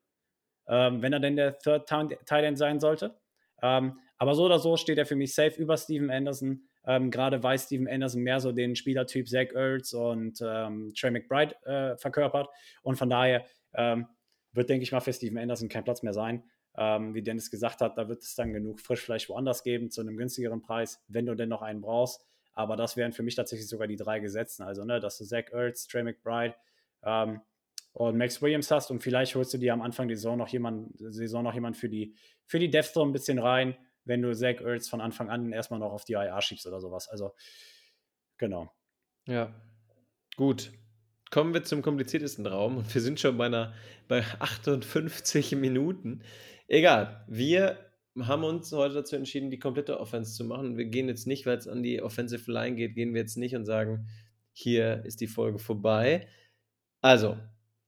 ähm, 0.67 1.01
wenn 1.01 1.13
er 1.13 1.19
denn 1.19 1.35
der 1.35 1.57
Third 1.57 1.87
Tight 1.87 2.57
sein 2.57 2.79
sollte. 2.79 3.19
Ähm, 3.61 3.99
aber 4.17 4.35
so 4.35 4.45
oder 4.45 4.59
so 4.59 4.77
steht 4.77 4.97
er 4.97 5.05
für 5.05 5.15
mich 5.15 5.33
safe 5.33 5.59
über 5.59 5.75
Steven 5.77 6.11
Anderson. 6.11 6.67
Ähm, 6.85 7.11
Gerade 7.11 7.43
weil 7.43 7.57
Steven 7.57 7.87
Anderson 7.87 8.21
mehr 8.21 8.39
so 8.39 8.51
den 8.51 8.75
Spielertyp 8.75 9.27
Zach 9.27 9.53
Ertz 9.53 9.93
und 9.93 10.41
ähm, 10.45 10.93
Trey 10.95 11.11
McBride 11.11 11.55
äh, 11.65 11.97
verkörpert. 11.97 12.49
Und 12.81 12.97
von 12.97 13.09
daher 13.09 13.45
ähm, 13.73 14.07
wird, 14.51 14.69
denke 14.69 14.83
ich 14.83 14.91
mal, 14.91 14.99
für 14.99 15.13
Steven 15.13 15.37
Anderson 15.37 15.69
kein 15.69 15.83
Platz 15.83 16.03
mehr 16.03 16.13
sein. 16.13 16.43
Ähm, 16.75 17.13
wie 17.13 17.21
Dennis 17.21 17.51
gesagt 17.51 17.81
hat, 17.81 17.97
da 17.97 18.07
wird 18.09 18.23
es 18.23 18.35
dann 18.35 18.51
genug 18.51 18.79
Frischfleisch 18.79 19.29
woanders 19.29 19.63
geben 19.63 19.91
zu 19.91 20.01
einem 20.01 20.17
günstigeren 20.17 20.61
Preis, 20.61 21.03
wenn 21.07 21.25
du 21.25 21.35
denn 21.35 21.49
noch 21.49 21.61
einen 21.61 21.81
brauchst. 21.81 22.25
Aber 22.53 22.75
das 22.75 22.97
wären 22.97 23.11
für 23.11 23.23
mich 23.23 23.35
tatsächlich 23.35 23.67
sogar 23.67 23.87
die 23.87 23.95
drei 23.95 24.19
Gesetzen. 24.19 24.63
Also, 24.63 24.83
ne, 24.83 24.99
dass 24.99 25.17
du 25.17 25.25
Zach 25.25 25.51
Ertz, 25.51 25.87
Trey 25.87 26.03
McBride 26.03 26.55
ähm, 27.03 27.41
und 27.93 28.17
Max 28.17 28.41
Williams 28.41 28.71
hast 28.71 28.91
und 28.91 29.01
vielleicht 29.01 29.35
holst 29.35 29.53
du 29.53 29.57
dir 29.57 29.73
am 29.73 29.81
Anfang 29.81 30.07
der 30.07 30.17
Saison 30.17 30.37
noch 30.37 30.47
jemand, 30.47 30.97
Saison 30.97 31.43
noch 31.43 31.53
jemand 31.53 31.77
für 31.77 31.89
die, 31.89 32.15
für 32.45 32.59
die 32.59 32.69
Depth 32.69 32.97
ein 32.97 33.11
bisschen 33.11 33.39
rein, 33.39 33.75
wenn 34.05 34.21
du 34.21 34.33
Zach 34.35 34.61
Ertz 34.61 34.89
von 34.89 35.01
Anfang 35.01 35.29
an 35.29 35.51
erstmal 35.51 35.79
noch 35.79 35.91
auf 35.91 36.05
die 36.05 36.13
IR 36.13 36.41
schiebst 36.41 36.67
oder 36.67 36.79
sowas. 36.79 37.07
Also, 37.07 37.33
genau. 38.37 38.71
Ja, 39.25 39.53
gut. 40.35 40.71
Kommen 41.31 41.53
wir 41.53 41.63
zum 41.63 41.81
kompliziertesten 41.81 42.45
Raum 42.45 42.77
und 42.77 42.93
wir 42.93 43.01
sind 43.01 43.19
schon 43.19 43.37
bei, 43.37 43.47
einer, 43.47 43.73
bei 44.07 44.23
58 44.39 45.55
Minuten. 45.55 46.21
Egal, 46.67 47.25
wir 47.27 47.91
haben 48.21 48.43
uns 48.43 48.71
heute 48.71 48.95
dazu 48.95 49.15
entschieden, 49.15 49.49
die 49.49 49.57
komplette 49.57 49.99
Offense 49.99 50.35
zu 50.35 50.43
machen. 50.45 50.77
Wir 50.77 50.85
gehen 50.85 51.07
jetzt 51.07 51.25
nicht, 51.25 51.45
weil 51.45 51.57
es 51.57 51.67
an 51.67 51.81
die 51.81 52.01
Offensive 52.01 52.51
Line 52.51 52.75
geht, 52.75 52.93
gehen 52.93 53.13
wir 53.13 53.21
jetzt 53.21 53.37
nicht 53.37 53.55
und 53.55 53.65
sagen, 53.65 54.07
hier 54.51 55.03
ist 55.05 55.21
die 55.21 55.27
Folge 55.27 55.57
vorbei. 55.57 56.27
Also, 57.01 57.37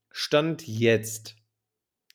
Stand 0.10 0.68
jetzt 0.68 1.36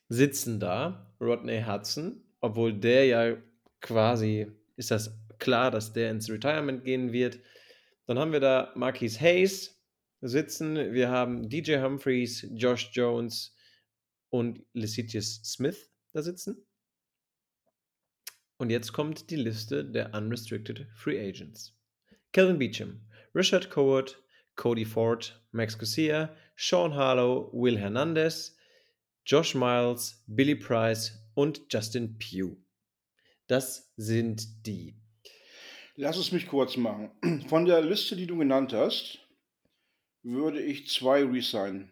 sitzen 0.09 0.59
da 0.59 1.15
Rodney 1.21 1.63
Hudson, 1.63 2.21
obwohl 2.41 2.73
der 2.73 3.05
ja 3.05 3.37
quasi, 3.81 4.47
ist 4.77 4.91
das 4.91 5.17
klar, 5.39 5.71
dass 5.71 5.93
der 5.93 6.11
ins 6.11 6.29
Retirement 6.29 6.83
gehen 6.83 7.11
wird. 7.11 7.39
Dann 8.05 8.19
haben 8.19 8.31
wir 8.31 8.39
da 8.39 8.71
Marquis 8.75 9.19
Hayes 9.19 9.81
sitzen, 10.21 10.93
wir 10.93 11.09
haben 11.09 11.49
DJ 11.49 11.77
Humphreys, 11.77 12.47
Josh 12.53 12.91
Jones 12.93 13.55
und 14.29 14.63
Lecitus 14.73 15.41
Smith 15.43 15.91
da 16.13 16.21
sitzen. 16.21 16.65
Und 18.57 18.69
jetzt 18.69 18.93
kommt 18.93 19.31
die 19.31 19.37
Liste 19.37 19.83
der 19.83 20.13
Unrestricted 20.13 20.87
Free 20.93 21.19
Agents. 21.19 21.75
Calvin 22.31 22.59
Beecham, 22.59 23.01
Richard 23.33 23.71
Coward, 23.71 24.21
Cody 24.55 24.85
Ford, 24.85 25.41
Max 25.51 25.77
Garcia, 25.77 26.35
Sean 26.55 26.93
Harlow, 26.93 27.49
Will 27.53 27.77
Hernandez, 27.77 28.55
Josh 29.25 29.55
Miles, 29.55 30.23
Billy 30.27 30.55
Price 30.55 31.11
und 31.33 31.61
Justin 31.69 32.17
Pugh. 32.19 32.60
Das 33.51 33.91
sind 33.97 34.65
die. 34.65 34.95
Lass 35.97 36.15
es 36.15 36.31
mich 36.31 36.47
kurz 36.47 36.77
machen. 36.77 37.11
Von 37.49 37.65
der 37.65 37.81
Liste, 37.81 38.15
die 38.15 38.25
du 38.25 38.37
genannt 38.37 38.71
hast, 38.71 39.19
würde 40.23 40.61
ich 40.61 40.87
zwei 40.87 41.25
resignen. 41.25 41.91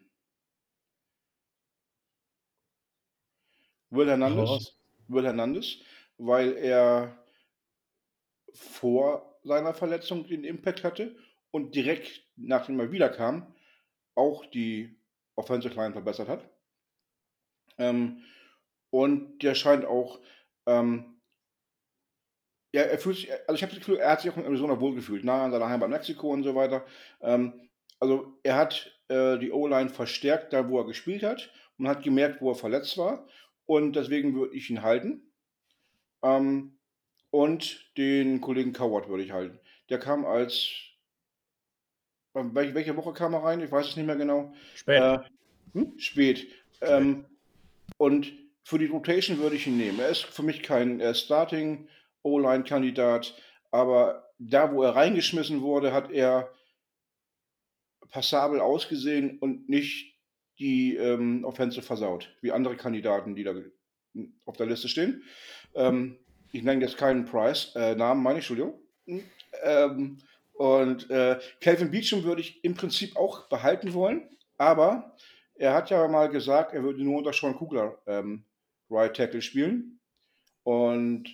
Will 3.90 4.08
Hernandez, 4.08 4.72
Will 5.10 5.26
Hernandez, 5.26 5.80
weil 6.18 6.56
er 6.56 7.22
vor 8.54 9.38
seiner 9.44 9.74
Verletzung 9.74 10.26
den 10.30 10.46
Impact 10.46 10.86
hatte 10.86 11.14
und 11.52 11.76
direkt 11.76 12.24
nachdem 12.38 12.80
er 12.80 12.94
wiederkam, 12.94 13.54
auch 14.16 14.46
die 14.46 14.98
Offensive 15.36 15.76
Line 15.76 15.92
verbessert 15.92 16.30
hat. 16.30 16.50
Ähm, 17.78 18.24
und 18.92 19.40
der 19.40 19.56
scheint 19.56 19.84
auch, 19.84 20.22
ähm, 20.66 21.19
ja, 22.72 22.84
er 22.84 23.00
fühlt 23.00 23.18
sich, 23.18 23.32
also 23.32 23.56
ich 23.56 23.64
habe 23.64 23.72
das 23.72 23.80
Gefühl, 23.80 23.98
er 23.98 24.12
hat 24.12 24.22
sich 24.22 24.32
auch 24.32 24.38
in 24.38 24.46
Arizona 24.46 24.80
wohlgefühlt, 24.80 25.24
nah 25.24 25.46
an 25.46 25.52
seiner 25.52 25.70
Heimat 25.70 25.90
Mexiko 25.90 26.32
und 26.32 26.44
so 26.44 26.56
weiter. 26.56 26.86
Ähm, 27.22 27.70
also 28.00 28.38
er 28.44 28.56
hat 28.56 28.92
äh, 29.08 29.38
die 29.40 29.52
O-Line 29.52 29.90
verstärkt, 29.90 30.54
da 30.54 30.70
wo 30.70 30.80
er 30.80 30.86
gespielt 30.86 31.24
hat 31.24 31.52
und 31.78 31.88
hat 31.88 32.04
gemerkt, 32.04 32.42
wo 32.42 32.52
er 32.52 32.56
verletzt 32.56 32.98
war. 32.98 33.28
Und 33.66 33.96
deswegen 33.96 34.36
würde 34.36 34.56
ich 34.56 34.70
ihn 34.70 34.84
halten. 34.84 35.32
Ähm, 36.24 36.78
und 37.32 37.96
den 37.98 38.42
Kollegen 38.42 38.74
Coward 38.74 39.10
würde 39.10 39.24
ich 39.24 39.32
halten. 39.32 39.60
Der 39.90 40.00
kam 40.00 40.26
als. 40.26 40.70
Welche, 42.34 42.76
welche 42.76 42.96
Woche 42.96 43.14
kam 43.14 43.34
er 43.34 43.44
rein? 43.44 43.62
Ich 43.62 43.72
weiß 43.72 43.88
es 43.88 43.96
nicht 43.96 44.06
mehr 44.06 44.16
genau. 44.16 44.54
Spät. 44.76 45.02
Äh, 45.02 45.18
hm? 45.74 46.00
Spät. 46.00 46.48
Ähm, 46.82 47.26
und 47.98 48.32
für 48.64 48.78
die 48.78 48.86
Rotation 48.86 49.40
würde 49.40 49.56
ich 49.56 49.68
ihn 49.68 49.78
nehmen. 49.78 50.00
Er 50.00 50.10
ist 50.10 50.24
für 50.24 50.44
mich 50.44 50.62
kein 50.62 51.00
äh, 51.00 51.14
Starting 51.14 51.88
O-Line-Kandidat, 52.24 53.36
aber 53.72 54.30
da, 54.38 54.72
wo 54.72 54.84
er 54.84 54.96
reingeschmissen 54.96 55.62
wurde, 55.62 55.94
hat 55.94 56.12
er 56.12 56.52
passabel 58.10 58.60
ausgesehen 58.60 59.38
und 59.40 59.70
nicht 59.70 60.18
die 60.58 60.96
ähm, 60.96 61.44
Offensive 61.46 61.86
versaut, 61.86 62.36
wie 62.42 62.52
andere 62.52 62.76
Kandidaten, 62.76 63.36
die 63.36 63.44
da 63.44 63.54
auf 64.46 64.58
der 64.58 64.66
Liste 64.66 64.90
stehen. 64.90 65.24
Ähm, 65.76 66.18
ich 66.52 66.64
nenne 66.64 66.82
jetzt 66.82 66.98
keinen 66.98 67.26
Price, 67.26 67.74
äh, 67.76 67.96
Namen 67.96 68.24
meine 68.24 68.38
Entschuldigung. 68.38 68.80
Ähm, 69.64 70.18
und 70.54 71.10
äh, 71.10 71.40
Calvin 71.62 71.92
Beecham 71.92 72.24
würde 72.24 72.42
ich 72.42 72.64
im 72.64 72.74
Prinzip 72.74 73.16
auch 73.16 73.48
behalten 73.48 73.94
wollen, 73.94 74.30
aber 74.58 75.16
er 75.56 75.74
hat 75.74 75.90
ja 75.90 76.08
mal 76.08 76.30
gesagt, 76.30 76.74
er 76.74 76.84
würde 76.84 77.04
nur 77.04 77.18
unter 77.18 77.34
Sean 77.34 77.56
Kugler 77.56 78.02
ähm, 78.08 78.46
Right 78.90 79.16
Tackle 79.16 79.42
spielen. 79.42 80.00
Und 80.64 81.30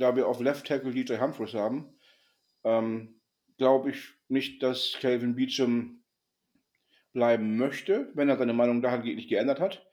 da 0.00 0.16
wir 0.16 0.26
auf 0.26 0.40
Left 0.40 0.66
Tackle 0.66 0.92
DJ 0.92 1.18
Humphries 1.18 1.54
haben, 1.54 1.94
ähm, 2.64 3.20
glaube 3.58 3.90
ich 3.90 4.14
nicht, 4.28 4.62
dass 4.62 4.96
Calvin 5.00 5.34
Beecham 5.36 6.02
bleiben 7.12 7.56
möchte, 7.56 8.10
wenn 8.14 8.28
er 8.28 8.38
seine 8.38 8.52
Meinung 8.52 8.82
dahingehend 8.82 9.16
nicht 9.16 9.28
geändert 9.28 9.60
hat. 9.60 9.86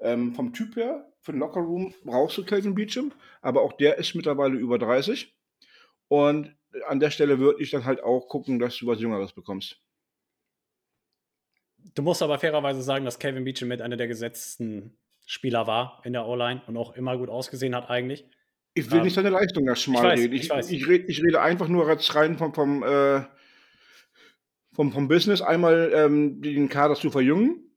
Ähm, 0.00 0.34
vom 0.34 0.52
Typ 0.52 0.76
her, 0.76 1.12
für 1.20 1.32
den 1.32 1.40
Lockerroom 1.40 1.94
brauchst 2.04 2.38
du 2.38 2.44
Calvin 2.44 2.74
Beecham, 2.74 3.12
aber 3.42 3.62
auch 3.62 3.74
der 3.74 3.98
ist 3.98 4.14
mittlerweile 4.14 4.56
über 4.56 4.78
30. 4.78 5.36
Und 6.08 6.56
an 6.86 7.00
der 7.00 7.10
Stelle 7.10 7.38
würde 7.38 7.62
ich 7.62 7.70
dann 7.70 7.84
halt 7.84 8.02
auch 8.02 8.28
gucken, 8.28 8.58
dass 8.58 8.78
du 8.78 8.86
was 8.86 9.00
Jüngeres 9.00 9.32
bekommst. 9.32 9.80
Du 11.94 12.02
musst 12.02 12.22
aber 12.22 12.38
fairerweise 12.38 12.82
sagen, 12.82 13.04
dass 13.04 13.18
Calvin 13.18 13.44
Beecham 13.44 13.68
mit 13.68 13.82
einer 13.82 13.96
der 13.96 14.08
gesetzten 14.08 14.96
Spieler 15.26 15.66
war 15.66 16.00
in 16.04 16.12
der 16.12 16.26
O-Line 16.26 16.62
und 16.66 16.76
auch 16.76 16.94
immer 16.94 17.16
gut 17.18 17.28
ausgesehen 17.28 17.74
hat 17.74 17.90
eigentlich. 17.90 18.26
Ich 18.74 18.90
will 18.90 18.98
ähm, 18.98 19.04
nicht 19.04 19.14
seine 19.14 19.30
Leistung 19.30 19.66
da 19.66 19.74
schmal 19.74 20.18
reden. 20.18 20.34
Ich, 20.34 20.50
ich, 20.50 20.70
ich, 20.72 20.88
rede, 20.88 21.04
ich, 21.06 21.22
rede 21.22 21.40
einfach 21.40 21.68
nur 21.68 21.88
rein 21.88 22.38
vom, 22.38 22.54
vom, 22.54 22.82
äh, 22.82 23.22
vom, 24.72 24.92
vom 24.92 25.08
Business. 25.08 25.42
Einmal 25.42 25.90
ähm, 25.94 26.40
den 26.40 26.68
Kader 26.68 26.94
zu 26.94 27.10
verjüngen 27.10 27.70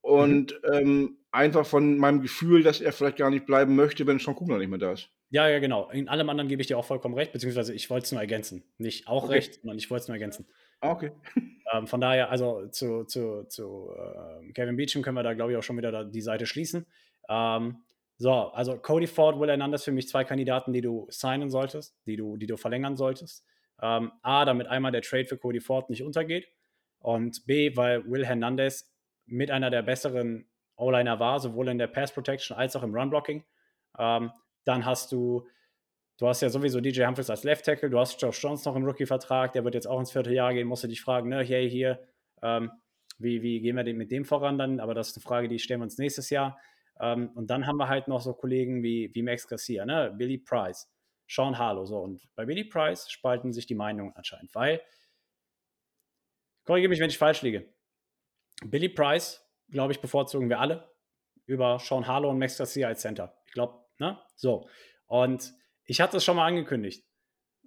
und 0.00 0.54
mhm. 0.62 0.72
ähm, 0.72 1.18
einfach 1.32 1.66
von 1.66 1.98
meinem 1.98 2.22
Gefühl, 2.22 2.62
dass 2.62 2.80
er 2.80 2.92
vielleicht 2.92 3.16
gar 3.16 3.30
nicht 3.30 3.46
bleiben 3.46 3.76
möchte, 3.76 4.06
wenn 4.06 4.18
Sean 4.18 4.34
Kugler 4.34 4.58
nicht 4.58 4.70
mehr 4.70 4.78
da 4.78 4.92
ist. 4.92 5.10
Ja, 5.30 5.48
ja, 5.48 5.60
genau. 5.60 5.88
In 5.90 6.08
allem 6.08 6.28
anderen 6.28 6.48
gebe 6.48 6.60
ich 6.60 6.66
dir 6.66 6.76
auch 6.76 6.84
vollkommen 6.84 7.14
recht, 7.14 7.32
beziehungsweise 7.32 7.72
ich 7.72 7.88
wollte 7.88 8.04
es 8.04 8.12
nur 8.12 8.20
ergänzen. 8.20 8.64
Nicht 8.78 9.06
auch 9.06 9.24
okay. 9.24 9.34
recht, 9.34 9.60
sondern 9.60 9.78
ich 9.78 9.88
wollte 9.88 10.02
es 10.02 10.08
nur 10.08 10.16
ergänzen. 10.16 10.46
Ah, 10.80 10.90
okay. 10.92 11.12
Ähm, 11.72 11.86
von 11.86 12.00
daher, 12.00 12.30
also 12.30 12.66
zu, 12.66 13.04
zu, 13.04 13.44
zu 13.44 13.90
äh, 13.96 14.52
Kevin 14.54 14.76
Beecham 14.76 15.02
können 15.02 15.16
wir 15.16 15.22
da, 15.22 15.34
glaube 15.34 15.52
ich, 15.52 15.56
auch 15.56 15.62
schon 15.62 15.76
wieder 15.76 16.04
die 16.04 16.20
Seite 16.20 16.44
schließen. 16.44 16.84
Ähm, 17.28 17.76
so, 18.20 18.30
also 18.30 18.76
Cody 18.76 19.06
Ford, 19.06 19.40
Will 19.40 19.48
Hernandez 19.48 19.82
für 19.82 19.92
mich 19.92 20.06
zwei 20.06 20.24
Kandidaten, 20.24 20.74
die 20.74 20.82
du 20.82 21.06
signen 21.08 21.48
solltest, 21.48 21.96
die 22.04 22.16
du, 22.16 22.36
die 22.36 22.46
du 22.46 22.58
verlängern 22.58 22.94
solltest. 22.94 23.46
Ähm, 23.80 24.12
A, 24.20 24.44
damit 24.44 24.66
einmal 24.66 24.92
der 24.92 25.00
Trade 25.00 25.24
für 25.24 25.38
Cody 25.38 25.58
Ford 25.58 25.88
nicht 25.88 26.02
untergeht. 26.02 26.46
Und 26.98 27.46
B, 27.46 27.74
weil 27.78 28.04
Will 28.04 28.26
Hernandez 28.26 28.92
mit 29.24 29.50
einer 29.50 29.70
der 29.70 29.80
besseren 29.80 30.50
O-Liner 30.76 31.18
war, 31.18 31.40
sowohl 31.40 31.68
in 31.68 31.78
der 31.78 31.86
Pass 31.86 32.12
Protection 32.12 32.58
als 32.58 32.76
auch 32.76 32.82
im 32.82 32.94
Run 32.94 33.08
Blocking. 33.08 33.42
Ähm, 33.98 34.30
dann 34.64 34.84
hast 34.84 35.12
du 35.12 35.48
Du 36.18 36.28
hast 36.28 36.42
ja 36.42 36.50
sowieso 36.50 36.82
DJ 36.82 37.06
Humphries 37.06 37.30
als 37.30 37.44
Left 37.44 37.64
Tackle, 37.64 37.88
du 37.88 37.98
hast 37.98 38.20
Josh 38.20 38.42
Jones 38.42 38.66
noch 38.66 38.76
im 38.76 38.84
Rookie-Vertrag, 38.84 39.54
der 39.54 39.64
wird 39.64 39.74
jetzt 39.74 39.86
auch 39.86 39.98
ins 39.98 40.12
vierte 40.12 40.34
Jahr 40.34 40.52
gehen, 40.52 40.68
musst 40.68 40.84
du 40.84 40.88
dich 40.88 41.00
fragen, 41.00 41.30
ne, 41.30 41.42
hey, 41.42 41.70
hier, 41.70 41.98
ähm, 42.42 42.70
wie, 43.18 43.40
wie 43.40 43.62
gehen 43.62 43.74
wir 43.74 43.84
denn 43.84 43.96
mit 43.96 44.10
dem 44.10 44.26
voran 44.26 44.58
dann? 44.58 44.80
Aber 44.80 44.92
das 44.92 45.08
ist 45.08 45.16
eine 45.16 45.22
Frage, 45.22 45.48
die 45.48 45.58
stellen 45.58 45.80
wir 45.80 45.84
uns 45.84 45.96
nächstes 45.96 46.28
Jahr. 46.28 46.58
Ähm, 47.00 47.30
und 47.34 47.48
dann 47.48 47.66
haben 47.66 47.76
wir 47.76 47.88
halt 47.88 48.08
noch 48.08 48.20
so 48.20 48.34
Kollegen 48.34 48.82
wie, 48.82 49.10
wie 49.14 49.22
Max 49.22 49.48
Garcia, 49.48 49.86
ne, 49.86 50.14
Billy 50.16 50.38
Price, 50.38 50.88
Sean 51.26 51.58
Harlow, 51.58 51.86
so. 51.86 51.98
Und 51.98 52.28
bei 52.34 52.44
Billy 52.44 52.64
Price 52.64 53.10
spalten 53.10 53.52
sich 53.52 53.66
die 53.66 53.74
Meinungen 53.74 54.12
anscheinend, 54.14 54.54
weil, 54.54 54.82
korrigiere 56.64 56.90
mich, 56.90 57.00
wenn 57.00 57.10
ich 57.10 57.18
falsch 57.18 57.42
liege, 57.42 57.72
Billy 58.64 58.90
Price, 58.90 59.42
glaube 59.70 59.92
ich, 59.92 60.00
bevorzugen 60.00 60.48
wir 60.48 60.60
alle 60.60 60.92
über 61.46 61.78
Sean 61.78 62.06
Harlow 62.06 62.30
und 62.30 62.38
Max 62.38 62.58
Garcia 62.58 62.88
als 62.88 63.00
Center. 63.00 63.34
Ich 63.46 63.54
glaube, 63.54 63.82
ne? 63.98 64.20
So. 64.36 64.68
Und 65.06 65.52
ich 65.84 66.00
hatte 66.00 66.18
es 66.18 66.24
schon 66.24 66.36
mal 66.36 66.46
angekündigt. 66.46 67.04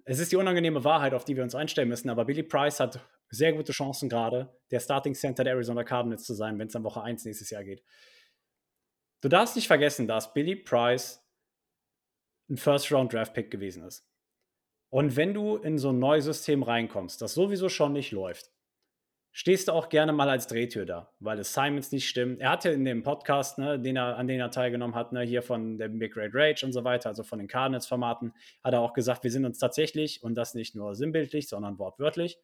Es 0.04 0.18
ist 0.18 0.32
die 0.32 0.36
unangenehme 0.36 0.84
Wahrheit, 0.84 1.12
auf 1.12 1.24
die 1.24 1.34
wir 1.36 1.42
uns 1.42 1.54
einstellen 1.54 1.88
müssen, 1.88 2.08
aber 2.08 2.24
Billy 2.24 2.42
Price 2.42 2.78
hat 2.78 3.00
sehr 3.30 3.52
gute 3.52 3.72
Chancen 3.72 4.08
gerade, 4.08 4.54
der 4.70 4.80
Starting 4.80 5.14
Center 5.14 5.44
der 5.44 5.54
Arizona 5.54 5.82
Cardinals 5.82 6.24
zu 6.24 6.34
sein, 6.34 6.58
wenn 6.58 6.68
es 6.68 6.76
an 6.76 6.84
Woche 6.84 7.02
1 7.02 7.24
nächstes 7.24 7.50
Jahr 7.50 7.64
geht. 7.64 7.82
Du 9.24 9.30
darfst 9.30 9.56
nicht 9.56 9.68
vergessen, 9.68 10.06
dass 10.06 10.34
Billy 10.34 10.54
Price 10.54 11.26
ein 12.50 12.58
First-Round-Draft-Pick 12.58 13.50
gewesen 13.50 13.82
ist. 13.82 14.06
Und 14.90 15.16
wenn 15.16 15.32
du 15.32 15.56
in 15.56 15.78
so 15.78 15.92
ein 15.92 15.98
neues 15.98 16.26
System 16.26 16.62
reinkommst, 16.62 17.22
das 17.22 17.32
sowieso 17.32 17.70
schon 17.70 17.94
nicht 17.94 18.12
läuft, 18.12 18.52
stehst 19.32 19.68
du 19.68 19.72
auch 19.72 19.88
gerne 19.88 20.12
mal 20.12 20.28
als 20.28 20.46
Drehtür 20.46 20.84
da, 20.84 21.10
weil 21.20 21.40
Assignments 21.40 21.90
nicht 21.90 22.06
stimmen. 22.06 22.38
Er 22.38 22.50
hatte 22.50 22.68
in 22.68 22.84
dem 22.84 23.02
Podcast, 23.02 23.56
ne, 23.56 23.80
den 23.80 23.96
er, 23.96 24.18
an 24.18 24.28
dem 24.28 24.38
er 24.38 24.50
teilgenommen 24.50 24.94
hat, 24.94 25.12
ne, 25.12 25.22
hier 25.22 25.40
von 25.40 25.78
der 25.78 25.88
Big 25.88 26.14
Red 26.18 26.32
Rage 26.34 26.66
und 26.66 26.74
so 26.74 26.84
weiter, 26.84 27.08
also 27.08 27.22
von 27.22 27.38
den 27.38 27.48
Cardinals-Formaten, 27.48 28.34
hat 28.62 28.74
er 28.74 28.82
auch 28.82 28.92
gesagt, 28.92 29.24
wir 29.24 29.30
sind 29.30 29.46
uns 29.46 29.58
tatsächlich, 29.58 30.22
und 30.22 30.34
das 30.34 30.52
nicht 30.52 30.74
nur 30.74 30.94
sinnbildlich, 30.94 31.48
sondern 31.48 31.78
wortwörtlich, 31.78 32.36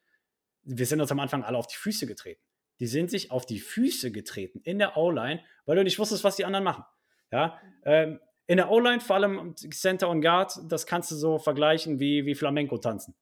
wir 0.63 0.87
sind 0.87 0.99
uns 0.99 1.11
am 1.11 1.19
Anfang 1.19 1.43
alle 1.43 1.59
auf 1.59 1.67
die 1.67 1.77
Füße 1.77 2.07
getreten. 2.07 2.41
Die 2.81 2.87
sind 2.87 3.11
sich 3.11 3.29
auf 3.29 3.45
die 3.45 3.59
Füße 3.59 4.11
getreten 4.11 4.59
in 4.63 4.79
der 4.79 4.97
O-Line, 4.97 5.43
weil 5.65 5.75
du 5.75 5.83
nicht 5.83 5.99
wusstest, 5.99 6.23
was 6.23 6.35
die 6.35 6.45
anderen 6.45 6.63
machen. 6.63 6.83
Ja, 7.31 7.61
ähm, 7.85 8.19
in 8.47 8.57
der 8.57 8.71
O-Line, 8.71 8.99
vor 8.99 9.17
allem 9.17 9.55
Center 9.55 10.09
und 10.09 10.21
Guard, 10.21 10.59
das 10.67 10.87
kannst 10.87 11.11
du 11.11 11.15
so 11.15 11.37
vergleichen 11.37 11.99
wie, 11.99 12.25
wie 12.25 12.33
Flamenco 12.33 12.79
tanzen. 12.79 13.15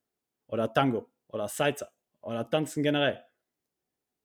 Oder 0.47 0.73
Tango. 0.73 1.11
Oder 1.27 1.49
Salsa. 1.49 1.89
Oder 2.21 2.49
tanzen 2.49 2.83
generell. 2.83 3.21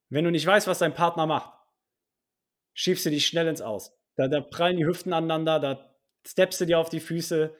Wenn 0.08 0.24
du 0.24 0.30
nicht 0.30 0.46
weißt, 0.46 0.68
was 0.68 0.78
dein 0.78 0.94
Partner 0.94 1.26
macht, 1.26 1.52
schiebst 2.72 3.04
du 3.04 3.10
dich 3.10 3.26
schnell 3.26 3.48
ins 3.48 3.60
Aus. 3.60 3.92
Da, 4.14 4.28
da 4.28 4.40
prallen 4.40 4.76
die 4.76 4.86
Hüften 4.86 5.12
aneinander, 5.12 5.58
da 5.58 5.96
steppst 6.24 6.60
du 6.60 6.64
dir 6.64 6.78
auf 6.78 6.90
die 6.90 7.00
Füße. 7.00 7.52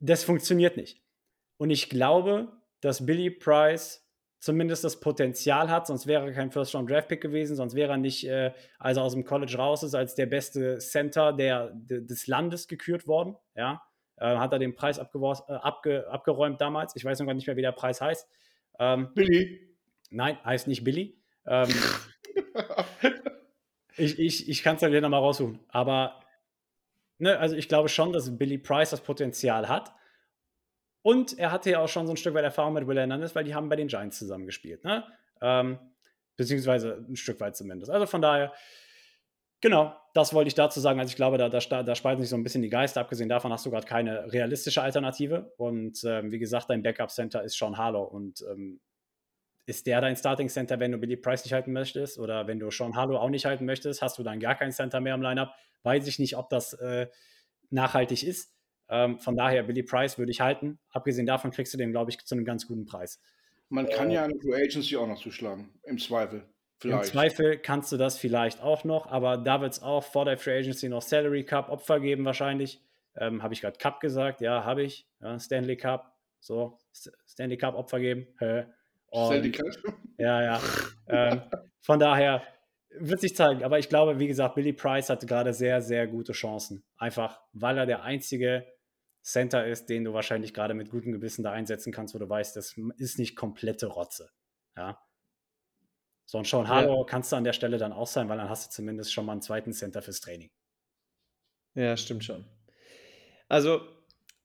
Das 0.00 0.24
funktioniert 0.24 0.76
nicht. 0.76 1.00
Und 1.58 1.70
ich 1.70 1.88
glaube, 1.88 2.60
dass 2.80 3.06
Billy 3.06 3.30
Price 3.30 4.03
zumindest 4.44 4.84
das 4.84 5.00
Potenzial 5.00 5.70
hat, 5.70 5.86
sonst 5.86 6.06
wäre 6.06 6.26
er 6.26 6.32
kein 6.32 6.50
First-Round-Draft-Pick 6.50 7.22
gewesen, 7.22 7.56
sonst 7.56 7.74
wäre 7.74 7.92
er 7.92 7.96
nicht, 7.96 8.28
äh, 8.28 8.52
als 8.78 8.98
er 8.98 9.02
aus 9.02 9.14
dem 9.14 9.24
College 9.24 9.56
raus 9.56 9.82
ist, 9.82 9.94
als 9.94 10.14
der 10.14 10.26
beste 10.26 10.78
Center 10.80 11.32
der, 11.32 11.70
de, 11.72 12.04
des 12.04 12.26
Landes 12.26 12.68
gekürt 12.68 13.06
worden. 13.06 13.36
Ja? 13.54 13.80
Äh, 14.16 14.36
hat 14.36 14.52
er 14.52 14.58
den 14.58 14.74
Preis 14.74 14.98
abge 14.98 15.18
abge 15.48 16.06
abgeräumt 16.10 16.60
damals. 16.60 16.94
Ich 16.94 17.06
weiß 17.06 17.18
noch 17.18 17.26
gar 17.26 17.32
nicht 17.32 17.46
mehr, 17.46 17.56
wie 17.56 17.62
der 17.62 17.72
Preis 17.72 18.02
heißt. 18.02 18.28
Ähm, 18.78 19.14
Billy. 19.14 19.66
Nein, 20.10 20.36
heißt 20.44 20.68
nicht 20.68 20.84
Billy. 20.84 21.18
Ähm, 21.46 21.68
ich 23.96 24.18
ich, 24.18 24.48
ich 24.50 24.62
kann 24.62 24.76
es 24.76 24.82
ja 24.82 25.00
nochmal 25.00 25.20
raussuchen. 25.20 25.60
Aber, 25.68 26.20
ne, 27.16 27.38
also 27.38 27.56
ich 27.56 27.68
glaube 27.68 27.88
schon, 27.88 28.12
dass 28.12 28.36
Billy 28.36 28.58
Price 28.58 28.90
das 28.90 29.00
Potenzial 29.00 29.70
hat. 29.70 29.94
Und 31.04 31.38
er 31.38 31.52
hatte 31.52 31.70
ja 31.70 31.80
auch 31.80 31.88
schon 31.88 32.06
so 32.06 32.14
ein 32.14 32.16
Stück 32.16 32.32
weit 32.32 32.44
Erfahrung 32.44 32.72
mit 32.72 32.86
Will 32.86 32.96
Hernandez, 32.96 33.34
weil 33.34 33.44
die 33.44 33.54
haben 33.54 33.68
bei 33.68 33.76
den 33.76 33.88
Giants 33.88 34.18
zusammengespielt. 34.18 34.84
Ne? 34.84 35.04
Ähm, 35.42 35.78
beziehungsweise 36.34 37.04
ein 37.06 37.16
Stück 37.16 37.40
weit 37.40 37.54
zumindest. 37.56 37.92
Also 37.92 38.06
von 38.06 38.22
daher, 38.22 38.54
genau, 39.60 39.94
das 40.14 40.32
wollte 40.32 40.48
ich 40.48 40.54
dazu 40.54 40.80
sagen. 40.80 40.98
Also 40.98 41.10
ich 41.10 41.16
glaube, 41.16 41.36
da, 41.36 41.50
da, 41.50 41.82
da 41.82 41.94
spalten 41.94 42.22
sich 42.22 42.30
so 42.30 42.36
ein 42.36 42.42
bisschen 42.42 42.62
die 42.62 42.70
Geister. 42.70 43.02
Abgesehen 43.02 43.28
davon 43.28 43.52
hast 43.52 43.66
du 43.66 43.70
gerade 43.70 43.86
keine 43.86 44.32
realistische 44.32 44.80
Alternative. 44.80 45.52
Und 45.58 46.02
ähm, 46.04 46.32
wie 46.32 46.38
gesagt, 46.38 46.70
dein 46.70 46.82
Backup-Center 46.82 47.42
ist 47.42 47.58
Sean 47.58 47.76
Harlow. 47.76 48.04
Und 48.04 48.42
ähm, 48.50 48.80
ist 49.66 49.86
der 49.86 50.00
dein 50.00 50.16
Starting 50.16 50.48
Center, 50.48 50.80
wenn 50.80 50.92
du 50.92 50.96
Billy 50.96 51.18
Price 51.18 51.44
nicht 51.44 51.52
halten 51.52 51.74
möchtest? 51.74 52.18
Oder 52.18 52.46
wenn 52.46 52.58
du 52.60 52.70
Sean 52.70 52.96
Harlow 52.96 53.18
auch 53.18 53.28
nicht 53.28 53.44
halten 53.44 53.66
möchtest, 53.66 54.00
hast 54.00 54.16
du 54.16 54.22
dann 54.22 54.40
gar 54.40 54.54
kein 54.54 54.72
Center 54.72 55.00
mehr 55.00 55.14
im 55.14 55.20
Lineup? 55.20 55.52
Weiß 55.82 56.06
ich 56.06 56.18
nicht, 56.18 56.38
ob 56.38 56.48
das 56.48 56.72
äh, 56.72 57.08
nachhaltig 57.68 58.22
ist. 58.22 58.53
Ähm, 58.94 59.18
von 59.18 59.36
daher, 59.36 59.64
Billy 59.64 59.82
Price 59.82 60.18
würde 60.18 60.30
ich 60.30 60.40
halten. 60.40 60.78
Abgesehen 60.90 61.26
davon 61.26 61.50
kriegst 61.50 61.74
du 61.74 61.78
den, 61.78 61.90
glaube 61.90 62.12
ich, 62.12 62.24
zu 62.24 62.36
einem 62.36 62.44
ganz 62.44 62.68
guten 62.68 62.86
Preis. 62.86 63.20
Man 63.68 63.88
kann 63.88 64.08
äh, 64.10 64.14
ja 64.14 64.24
eine 64.24 64.38
Free 64.38 64.54
Agency 64.54 64.96
auch 64.96 65.08
noch 65.08 65.20
zuschlagen, 65.20 65.70
im 65.82 65.98
Zweifel. 65.98 66.44
Vielleicht. 66.78 67.06
Im 67.06 67.10
Zweifel 67.10 67.58
kannst 67.58 67.90
du 67.90 67.96
das 67.96 68.16
vielleicht 68.18 68.62
auch 68.62 68.84
noch, 68.84 69.06
aber 69.06 69.36
da 69.36 69.60
wird 69.60 69.72
es 69.72 69.82
auch 69.82 70.04
vor 70.04 70.24
der 70.24 70.38
Free 70.38 70.58
Agency 70.60 70.88
noch 70.88 71.02
Salary 71.02 71.44
Cup 71.44 71.70
Opfer 71.70 71.98
geben, 71.98 72.24
wahrscheinlich. 72.24 72.80
Ähm, 73.16 73.42
habe 73.42 73.52
ich 73.52 73.62
gerade 73.62 73.78
Cup 73.78 73.98
gesagt? 73.98 74.40
Ja, 74.40 74.64
habe 74.64 74.84
ich. 74.84 75.08
Ja, 75.20 75.38
Stanley 75.40 75.76
Cup. 75.76 76.14
So, 76.38 76.78
Stanley 77.26 77.56
Cup 77.56 77.74
Opfer 77.74 77.98
geben. 77.98 78.28
Und, 79.06 79.58
ja, 80.18 80.42
ja. 80.42 80.60
ähm, 81.08 81.42
von 81.80 81.98
daher 81.98 82.42
wird 82.98 83.20
sich 83.20 83.34
zeigen. 83.34 83.64
Aber 83.64 83.78
ich 83.78 83.88
glaube, 83.88 84.18
wie 84.18 84.26
gesagt, 84.26 84.54
Billy 84.54 84.72
Price 84.72 85.10
hat 85.10 85.26
gerade 85.26 85.52
sehr, 85.52 85.80
sehr 85.80 86.06
gute 86.06 86.32
Chancen. 86.32 86.84
Einfach, 86.96 87.40
weil 87.52 87.78
er 87.78 87.86
der 87.86 88.02
einzige 88.02 88.66
Center 89.24 89.66
ist, 89.66 89.88
den 89.88 90.04
du 90.04 90.12
wahrscheinlich 90.12 90.52
gerade 90.52 90.74
mit 90.74 90.90
gutem 90.90 91.10
Gewissen 91.12 91.42
da 91.42 91.50
einsetzen 91.50 91.92
kannst, 91.92 92.14
wo 92.14 92.18
du 92.18 92.28
weißt, 92.28 92.54
das 92.56 92.76
ist 92.98 93.18
nicht 93.18 93.36
komplette 93.36 93.86
Rotze. 93.86 94.30
Ja. 94.76 95.00
So, 96.26 96.38
und 96.38 96.46
Sean 96.46 96.68
Harlow 96.68 97.00
ja. 97.00 97.04
kannst 97.06 97.32
du 97.32 97.36
an 97.36 97.44
der 97.44 97.54
Stelle 97.54 97.78
dann 97.78 97.92
auch 97.92 98.06
sein, 98.06 98.28
weil 98.28 98.36
dann 98.36 98.50
hast 98.50 98.66
du 98.66 98.74
zumindest 98.74 99.12
schon 99.12 99.24
mal 99.24 99.32
einen 99.32 99.42
zweiten 99.42 99.72
Center 99.72 100.02
fürs 100.02 100.20
Training. 100.20 100.50
Ja, 101.74 101.96
stimmt 101.96 102.24
schon. 102.24 102.44
Also, 103.48 103.80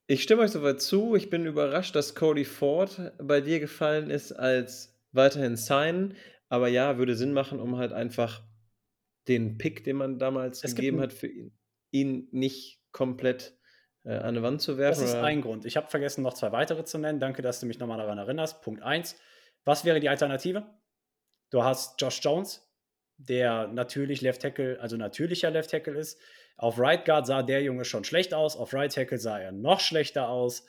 ich 0.07 0.23
stimme 0.23 0.43
euch 0.43 0.51
soweit 0.51 0.81
zu. 0.81 1.15
Ich 1.15 1.29
bin 1.29 1.45
überrascht, 1.45 1.95
dass 1.95 2.15
Cody 2.15 2.45
Ford 2.45 3.13
bei 3.21 3.41
dir 3.41 3.59
gefallen 3.59 4.09
ist 4.09 4.31
als 4.31 4.97
weiterhin 5.11 5.57
Sign. 5.57 6.15
Aber 6.47 6.69
ja, 6.69 6.97
würde 6.97 7.15
Sinn 7.15 7.33
machen, 7.33 7.59
um 7.59 7.77
halt 7.77 7.91
einfach 7.91 8.43
den 9.27 9.57
Pick, 9.57 9.83
den 9.83 9.97
man 9.97 10.19
damals 10.19 10.63
es 10.63 10.75
gegeben 10.75 11.01
hat, 11.01 11.13
für 11.13 11.27
ihn, 11.27 11.57
ihn 11.91 12.27
nicht 12.31 12.81
komplett 12.91 13.58
äh, 14.03 14.13
an 14.13 14.25
eine 14.25 14.43
Wand 14.43 14.61
zu 14.61 14.77
werfen. 14.77 15.01
Das 15.01 15.09
ist 15.09 15.15
ein 15.15 15.41
Grund. 15.41 15.65
Ich 15.65 15.77
habe 15.77 15.87
vergessen, 15.87 16.23
noch 16.23 16.33
zwei 16.33 16.51
weitere 16.51 16.83
zu 16.83 16.97
nennen. 16.97 17.19
Danke, 17.19 17.41
dass 17.41 17.59
du 17.59 17.65
mich 17.65 17.79
nochmal 17.79 17.97
daran 17.97 18.17
erinnerst. 18.17 18.61
Punkt 18.61 18.81
1. 18.81 19.15
Was 19.65 19.85
wäre 19.85 19.99
die 19.99 20.09
Alternative? 20.09 20.65
Du 21.49 21.63
hast 21.63 21.99
Josh 21.99 22.19
Jones, 22.21 22.67
der 23.17 23.67
natürlich 23.67 24.21
Left 24.21 24.41
Tackle, 24.41 24.79
also 24.79 24.97
natürlicher 24.97 25.51
Left 25.51 25.71
Tackle 25.71 25.97
ist. 25.97 26.19
Auf 26.57 26.79
Right 26.79 27.05
Guard 27.05 27.25
sah 27.25 27.41
der 27.41 27.61
Junge 27.61 27.85
schon 27.85 28.03
schlecht 28.03 28.33
aus, 28.33 28.55
auf 28.55 28.73
Right 28.73 28.93
Tackle 28.93 29.17
sah 29.17 29.39
er 29.39 29.51
noch 29.51 29.79
schlechter 29.79 30.29
aus. 30.29 30.65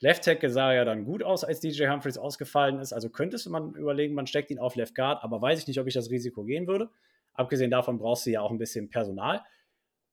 Left 0.00 0.24
Tackle 0.24 0.50
sah 0.50 0.72
ja 0.72 0.84
dann 0.84 1.04
gut 1.04 1.22
aus, 1.22 1.44
als 1.44 1.60
DJ 1.60 1.88
Humphreys 1.88 2.18
ausgefallen 2.18 2.78
ist. 2.78 2.92
Also 2.92 3.08
könntest 3.08 3.48
man 3.48 3.74
überlegen, 3.74 4.14
man 4.14 4.26
steckt 4.26 4.50
ihn 4.50 4.58
auf 4.58 4.76
Left 4.76 4.94
Guard, 4.94 5.24
aber 5.24 5.40
weiß 5.40 5.60
ich 5.60 5.66
nicht, 5.66 5.80
ob 5.80 5.86
ich 5.86 5.94
das 5.94 6.10
Risiko 6.10 6.44
gehen 6.44 6.66
würde. 6.66 6.90
Abgesehen 7.34 7.70
davon 7.70 7.98
brauchst 7.98 8.26
du 8.26 8.30
ja 8.30 8.40
auch 8.40 8.50
ein 8.50 8.58
bisschen 8.58 8.90
Personal. 8.90 9.42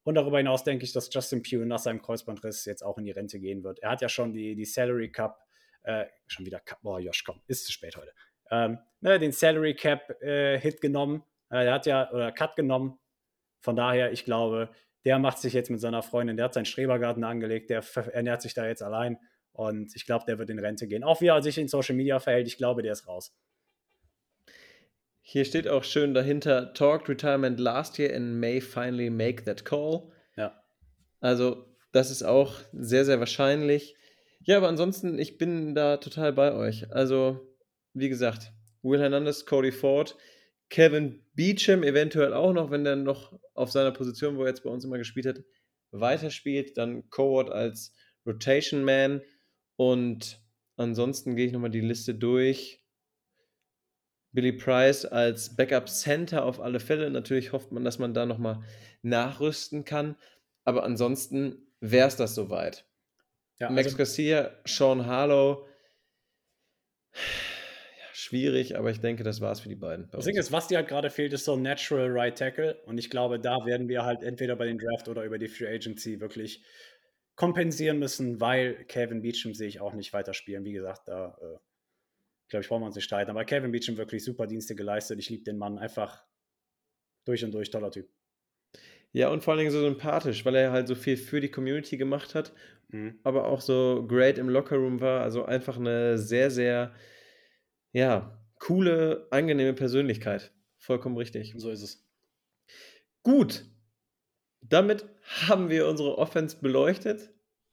Und 0.05 0.15
darüber 0.15 0.37
hinaus 0.37 0.63
denke 0.63 0.85
ich, 0.85 0.93
dass 0.93 1.13
Justin 1.13 1.43
Pugh 1.43 1.65
nach 1.65 1.79
seinem 1.79 2.01
Kreuzbandriss 2.01 2.63
jetzt 2.65 2.83
auch 2.83 2.97
in 2.97 3.03
die 3.03 3.11
Rente 3.11 3.39
gehen 3.39 3.63
wird. 3.63 3.79
Er 3.79 3.89
hat 3.89 4.01
ja 4.01 4.07
schon 4.07 4.31
die, 4.31 4.55
die 4.55 4.65
Salary 4.65 5.11
Cup, 5.11 5.45
äh, 5.83 6.05
schon 6.27 6.45
wieder 6.45 6.59
Cup, 6.61 6.79
boah, 6.81 6.99
Josh, 6.99 7.23
komm, 7.23 7.41
ist 7.47 7.65
zu 7.65 7.73
spät 7.73 7.97
heute 7.97 8.13
ähm, 8.51 8.79
ne, 9.01 9.19
den 9.19 9.31
Salary 9.31 9.75
Cap 9.75 10.21
äh, 10.21 10.59
Hit 10.59 10.81
genommen. 10.81 11.23
Äh, 11.49 11.65
er 11.65 11.73
hat 11.73 11.85
ja, 11.85 12.11
oder 12.11 12.31
Cut 12.31 12.55
genommen. 12.55 12.99
Von 13.61 13.75
daher, 13.75 14.11
ich 14.11 14.25
glaube, 14.25 14.69
der 15.05 15.19
macht 15.19 15.39
sich 15.39 15.53
jetzt 15.53 15.69
mit 15.69 15.79
seiner 15.79 16.03
Freundin, 16.03 16.37
der 16.37 16.45
hat 16.45 16.53
seinen 16.53 16.65
Strebergarten 16.65 17.23
angelegt, 17.23 17.69
der 17.69 17.83
ernährt 18.13 18.41
sich 18.41 18.53
da 18.53 18.67
jetzt 18.67 18.83
allein. 18.83 19.17
Und 19.51 19.95
ich 19.95 20.05
glaube, 20.05 20.25
der 20.27 20.37
wird 20.37 20.49
in 20.49 20.59
Rente 20.59 20.87
gehen. 20.87 21.03
Auch 21.03 21.21
wie 21.21 21.27
er 21.27 21.41
sich 21.41 21.57
in 21.57 21.67
Social 21.67 21.95
Media 21.95 22.19
verhält, 22.19 22.47
ich 22.47 22.57
glaube, 22.57 22.81
der 22.81 22.91
ist 22.91 23.07
raus. 23.07 23.33
Hier 25.27 25.43
steht 25.43 25.67
auch 25.67 25.83
schön 25.83 26.13
dahinter: 26.13 26.71
Talked 26.75 27.09
retirement 27.09 27.59
last 27.59 27.97
year 27.97 28.15
and 28.15 28.39
may 28.39 28.61
finally 28.61 29.09
make 29.09 29.43
that 29.45 29.65
call. 29.65 30.11
Ja. 30.37 30.63
Also, 31.19 31.65
das 31.91 32.11
ist 32.11 32.21
auch 32.21 32.59
sehr, 32.73 33.05
sehr 33.05 33.19
wahrscheinlich. 33.19 33.95
Ja, 34.43 34.57
aber 34.57 34.67
ansonsten, 34.67 35.17
ich 35.17 35.39
bin 35.39 35.73
da 35.73 35.97
total 35.97 36.31
bei 36.31 36.53
euch. 36.53 36.91
Also, 36.91 37.55
wie 37.93 38.07
gesagt, 38.07 38.53
Will 38.83 38.99
Hernandez, 38.99 39.47
Cody 39.47 39.71
Ford, 39.71 40.15
Kevin 40.69 41.23
Beecham 41.33 41.81
eventuell 41.81 42.31
auch 42.31 42.53
noch, 42.53 42.69
wenn 42.69 42.83
der 42.83 42.95
noch 42.95 43.33
auf 43.55 43.71
seiner 43.71 43.91
Position, 43.91 44.37
wo 44.37 44.43
er 44.43 44.49
jetzt 44.49 44.63
bei 44.63 44.69
uns 44.69 44.85
immer 44.85 44.99
gespielt 44.99 45.25
hat, 45.25 45.43
weiterspielt. 45.89 46.77
Dann 46.77 47.09
Coward 47.09 47.49
als 47.49 47.95
Rotation 48.27 48.83
Man. 48.83 49.23
Und 49.75 50.39
ansonsten 50.75 51.35
gehe 51.35 51.47
ich 51.47 51.51
nochmal 51.51 51.71
die 51.71 51.81
Liste 51.81 52.13
durch. 52.13 52.84
Billy 54.35 54.51
Price 54.51 55.05
als 55.05 55.55
Backup 55.55 55.89
Center 55.89 56.45
auf 56.45 56.59
alle 56.59 56.79
Fälle. 56.79 57.09
Natürlich 57.09 57.53
hofft 57.53 57.71
man, 57.71 57.83
dass 57.83 57.97
man 57.97 58.13
da 58.13 58.25
nochmal 58.25 58.61
nachrüsten 59.01 59.85
kann. 59.85 60.15
Aber 60.63 60.83
ansonsten 60.83 61.67
wäre 61.79 62.07
es 62.07 62.15
das 62.15 62.35
soweit. 62.35 62.85
Ja, 63.59 63.69
Max 63.69 63.87
also 63.87 63.97
Garcia, 63.97 64.51
Sean 64.65 65.05
Harlow 65.05 65.65
schwierig, 68.13 68.77
aber 68.77 68.89
ich 68.89 68.99
denke, 68.99 69.23
das 69.23 69.39
war 69.39 69.51
es 69.51 69.59
für 69.59 69.69
die 69.69 69.75
beiden. 69.75 70.09
Das 70.11 70.25
Ding 70.25 70.35
ist, 70.35 70.51
was 70.51 70.67
dir 70.67 70.77
halt 70.77 70.87
gerade 70.87 71.09
fehlt, 71.09 71.31
ist 71.33 71.45
so 71.45 71.53
ein 71.53 71.61
Natural 71.61 72.09
Right 72.09 72.37
Tackle. 72.37 72.81
Und 72.85 72.97
ich 72.97 73.09
glaube, 73.09 73.39
da 73.39 73.65
werden 73.65 73.87
wir 73.87 74.03
halt 74.03 74.23
entweder 74.23 74.55
bei 74.55 74.65
den 74.65 74.77
Draft 74.77 75.07
oder 75.07 75.23
über 75.23 75.37
die 75.37 75.47
Free 75.47 75.67
Agency 75.67 76.19
wirklich 76.19 76.63
kompensieren 77.35 77.99
müssen, 77.99 78.41
weil 78.41 78.85
Kevin 78.85 79.21
Beecham 79.21 79.53
sehe 79.53 79.67
ich 79.67 79.79
auch 79.79 79.93
nicht 79.93 80.11
weiterspielen. 80.13 80.65
Wie 80.65 80.73
gesagt, 80.73 81.07
da 81.07 81.37
äh, 81.41 81.57
glaube 82.49 82.61
ich, 82.61 82.69
brauchen 82.69 82.81
wir 82.81 82.87
uns 82.87 82.95
nicht 82.95 83.05
streiten. 83.05 83.31
Aber 83.31 83.45
Kevin 83.45 83.71
Beecham 83.71 83.97
wirklich 83.97 84.23
super 84.23 84.47
Dienste 84.47 84.75
geleistet. 84.75 85.19
Ich 85.19 85.29
liebe 85.29 85.43
den 85.43 85.57
Mann 85.57 85.77
einfach 85.77 86.23
durch 87.25 87.43
und 87.43 87.51
durch, 87.51 87.69
toller 87.69 87.91
Typ. 87.91 88.07
Ja, 89.11 89.29
und 89.29 89.43
vor 89.43 89.53
allen 89.53 89.59
Dingen 89.59 89.71
so 89.71 89.81
sympathisch, 89.81 90.45
weil 90.45 90.55
er 90.55 90.71
halt 90.71 90.87
so 90.87 90.95
viel 90.95 91.17
für 91.17 91.39
die 91.39 91.49
Community 91.49 91.97
gemacht 91.97 92.35
hat, 92.35 92.53
mhm. 92.89 93.19
aber 93.23 93.45
auch 93.47 93.61
so 93.61 94.05
great 94.07 94.37
im 94.37 94.49
Lockerroom 94.49 94.99
war. 94.99 95.21
Also 95.21 95.45
einfach 95.45 95.77
eine 95.77 96.17
sehr, 96.17 96.51
sehr 96.51 96.93
ja, 97.93 98.45
coole, 98.59 99.27
angenehme 99.31 99.73
Persönlichkeit. 99.73 100.51
Vollkommen 100.77 101.17
richtig. 101.17 101.53
So 101.57 101.71
ist 101.71 101.81
es. 101.81 102.05
Gut. 103.23 103.65
Damit 104.61 105.05
haben 105.47 105.69
wir 105.69 105.87
unsere 105.87 106.17
Offense 106.17 106.59
beleuchtet. 106.59 107.29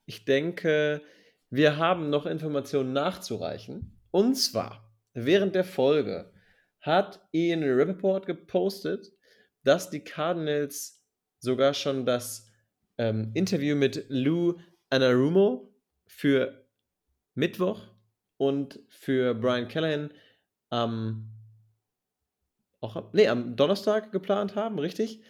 Ich 0.07 0.25
denke, 0.25 1.03
wir 1.51 1.77
haben 1.77 2.09
noch 2.09 2.27
Informationen 2.27 2.93
nachzureichen. 2.93 3.92
Und 4.13 4.37
zwar, 4.37 4.95
während 5.15 5.57
der 5.57 5.65
Folge 5.65 6.31
hat 6.81 7.27
Ian 7.33 7.65
Rappaport 7.65 8.27
gepostet, 8.27 9.11
dass 9.65 9.91
die 9.91 10.05
Cardinals 10.05 11.03
sogar 11.39 11.75
schon 11.75 12.05
das 12.07 12.49
ähm, 12.99 13.31
Interview 13.35 13.75
mit 13.75 14.05
Lou 14.09 14.59
Anarumo 14.91 15.75
für 16.07 16.67
Mittwoch 17.35 17.89
und 18.37 18.81
für 18.89 19.35
Brian 19.35 19.69
Callahan 19.69 20.11
am, 20.69 21.31
auch, 22.81 23.13
nee, 23.15 23.29
am 23.29 23.57
Donnerstag 23.57 24.13
geplant 24.13 24.57
haben, 24.57 24.79
richtig? 24.79 25.23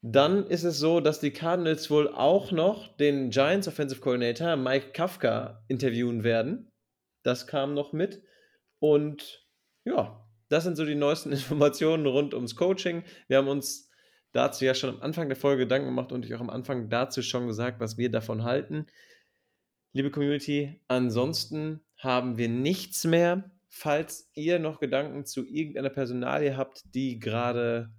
Dann 0.00 0.46
ist 0.46 0.64
es 0.64 0.78
so, 0.78 1.00
dass 1.00 1.20
die 1.20 1.30
Cardinals 1.30 1.90
wohl 1.90 2.08
auch 2.08 2.52
noch 2.52 2.96
den 2.96 3.30
Giants 3.30 3.68
Offensive 3.68 4.00
Coordinator 4.00 4.56
Mike 4.56 4.92
Kafka 4.92 5.62
interviewen 5.68 6.24
werden. 6.24 6.71
Das 7.22 7.46
kam 7.46 7.74
noch 7.74 7.92
mit. 7.92 8.22
Und 8.78 9.46
ja, 9.84 10.26
das 10.48 10.64
sind 10.64 10.76
so 10.76 10.84
die 10.84 10.94
neuesten 10.94 11.32
Informationen 11.32 12.06
rund 12.06 12.34
ums 12.34 12.56
Coaching. 12.56 13.04
Wir 13.28 13.38
haben 13.38 13.48
uns 13.48 13.90
dazu 14.32 14.64
ja 14.64 14.74
schon 14.74 14.90
am 14.90 15.02
Anfang 15.02 15.28
der 15.28 15.36
Folge 15.36 15.64
Gedanken 15.64 15.88
gemacht 15.88 16.12
und 16.12 16.24
ich 16.24 16.34
auch 16.34 16.40
am 16.40 16.50
Anfang 16.50 16.88
dazu 16.88 17.22
schon 17.22 17.46
gesagt, 17.46 17.80
was 17.80 17.98
wir 17.98 18.10
davon 18.10 18.44
halten. 18.44 18.86
Liebe 19.92 20.10
Community, 20.10 20.80
ansonsten 20.88 21.80
haben 21.98 22.38
wir 22.38 22.48
nichts 22.48 23.04
mehr. 23.04 23.50
Falls 23.68 24.30
ihr 24.34 24.58
noch 24.58 24.80
Gedanken 24.80 25.24
zu 25.24 25.46
irgendeiner 25.46 25.90
Personalie 25.90 26.56
habt, 26.56 26.82
die 26.94 27.18
gerade 27.18 27.90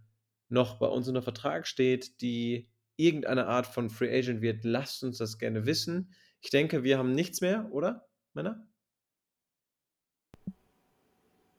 noch 0.49 0.77
bei 0.77 0.87
uns 0.87 1.07
unter 1.07 1.23
Vertrag 1.23 1.65
steht, 1.65 2.21
die 2.21 2.69
irgendeine 2.95 3.47
Art 3.47 3.65
von 3.65 3.89
Free 3.89 4.15
Agent 4.15 4.41
wird, 4.41 4.63
lasst 4.63 5.03
uns 5.03 5.17
das 5.17 5.39
gerne 5.39 5.65
wissen. 5.65 6.13
Ich 6.41 6.51
denke, 6.51 6.83
wir 6.83 6.97
haben 6.97 7.13
nichts 7.13 7.41
mehr, 7.41 7.69
oder, 7.71 8.07
Männer? 8.33 8.67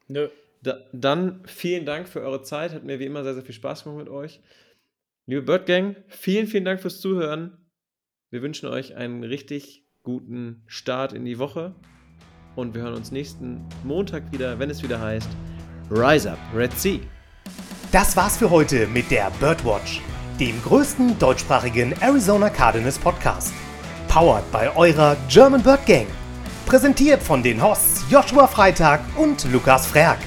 Nö. 0.09 0.29
Da, 0.63 0.79
dann 0.93 1.43
vielen 1.45 1.85
Dank 1.85 2.09
für 2.09 2.23
eure 2.23 2.43
Zeit. 2.43 2.73
Hat 2.73 2.85
mir 2.85 2.99
wie 2.99 3.05
immer 3.05 3.23
sehr, 3.23 3.35
sehr 3.35 3.43
viel 3.43 3.55
Spaß 3.55 3.85
gemacht 3.85 3.99
mit 3.99 4.09
euch. 4.09 4.41
Liebe 5.27 5.43
Bird 5.43 5.67
Gang, 5.67 5.97
vielen, 6.09 6.47
vielen 6.47 6.65
Dank 6.65 6.81
fürs 6.81 7.01
Zuhören. 7.01 7.57
Wir 8.31 8.43
wünschen 8.43 8.69
euch 8.69 8.95
einen 8.95 9.25
richtig 9.25 9.85
guten 10.03 10.63
Start 10.67 11.13
in 11.13 11.25
die 11.25 11.39
Woche 11.39 11.75
und 12.57 12.75
wir 12.75 12.83
hören 12.83 12.95
uns 12.95 13.11
nächsten 13.11 13.65
Montag 13.85 14.33
wieder, 14.33 14.59
wenn 14.59 14.71
es 14.71 14.83
wieder 14.83 15.01
heißt 15.01 15.29
Rise 15.91 16.33
Up 16.33 16.39
Red 16.55 16.73
Sea. 16.79 17.01
Das 17.93 18.17
war's 18.17 18.37
für 18.37 18.51
heute 18.51 18.87
mit 18.89 19.11
der 19.11 19.31
Birdwatch, 19.39 20.01
dem 20.41 20.61
größten 20.63 21.19
deutschsprachigen 21.19 21.95
Arizona 22.01 22.51
Cardinals 22.51 22.99
Podcast. 22.99 23.53
Powered 24.09 24.51
bei 24.53 24.75
eurer 24.77 25.17
German 25.29 25.63
Bird 25.63 25.87
Gang. 25.87 26.07
Präsentiert 26.67 27.23
von 27.23 27.43
den 27.43 27.63
Hosts 27.63 28.05
Joshua 28.09 28.47
Freitag 28.47 29.01
und 29.17 29.45
Lukas 29.53 29.87
Frerk. 29.87 30.19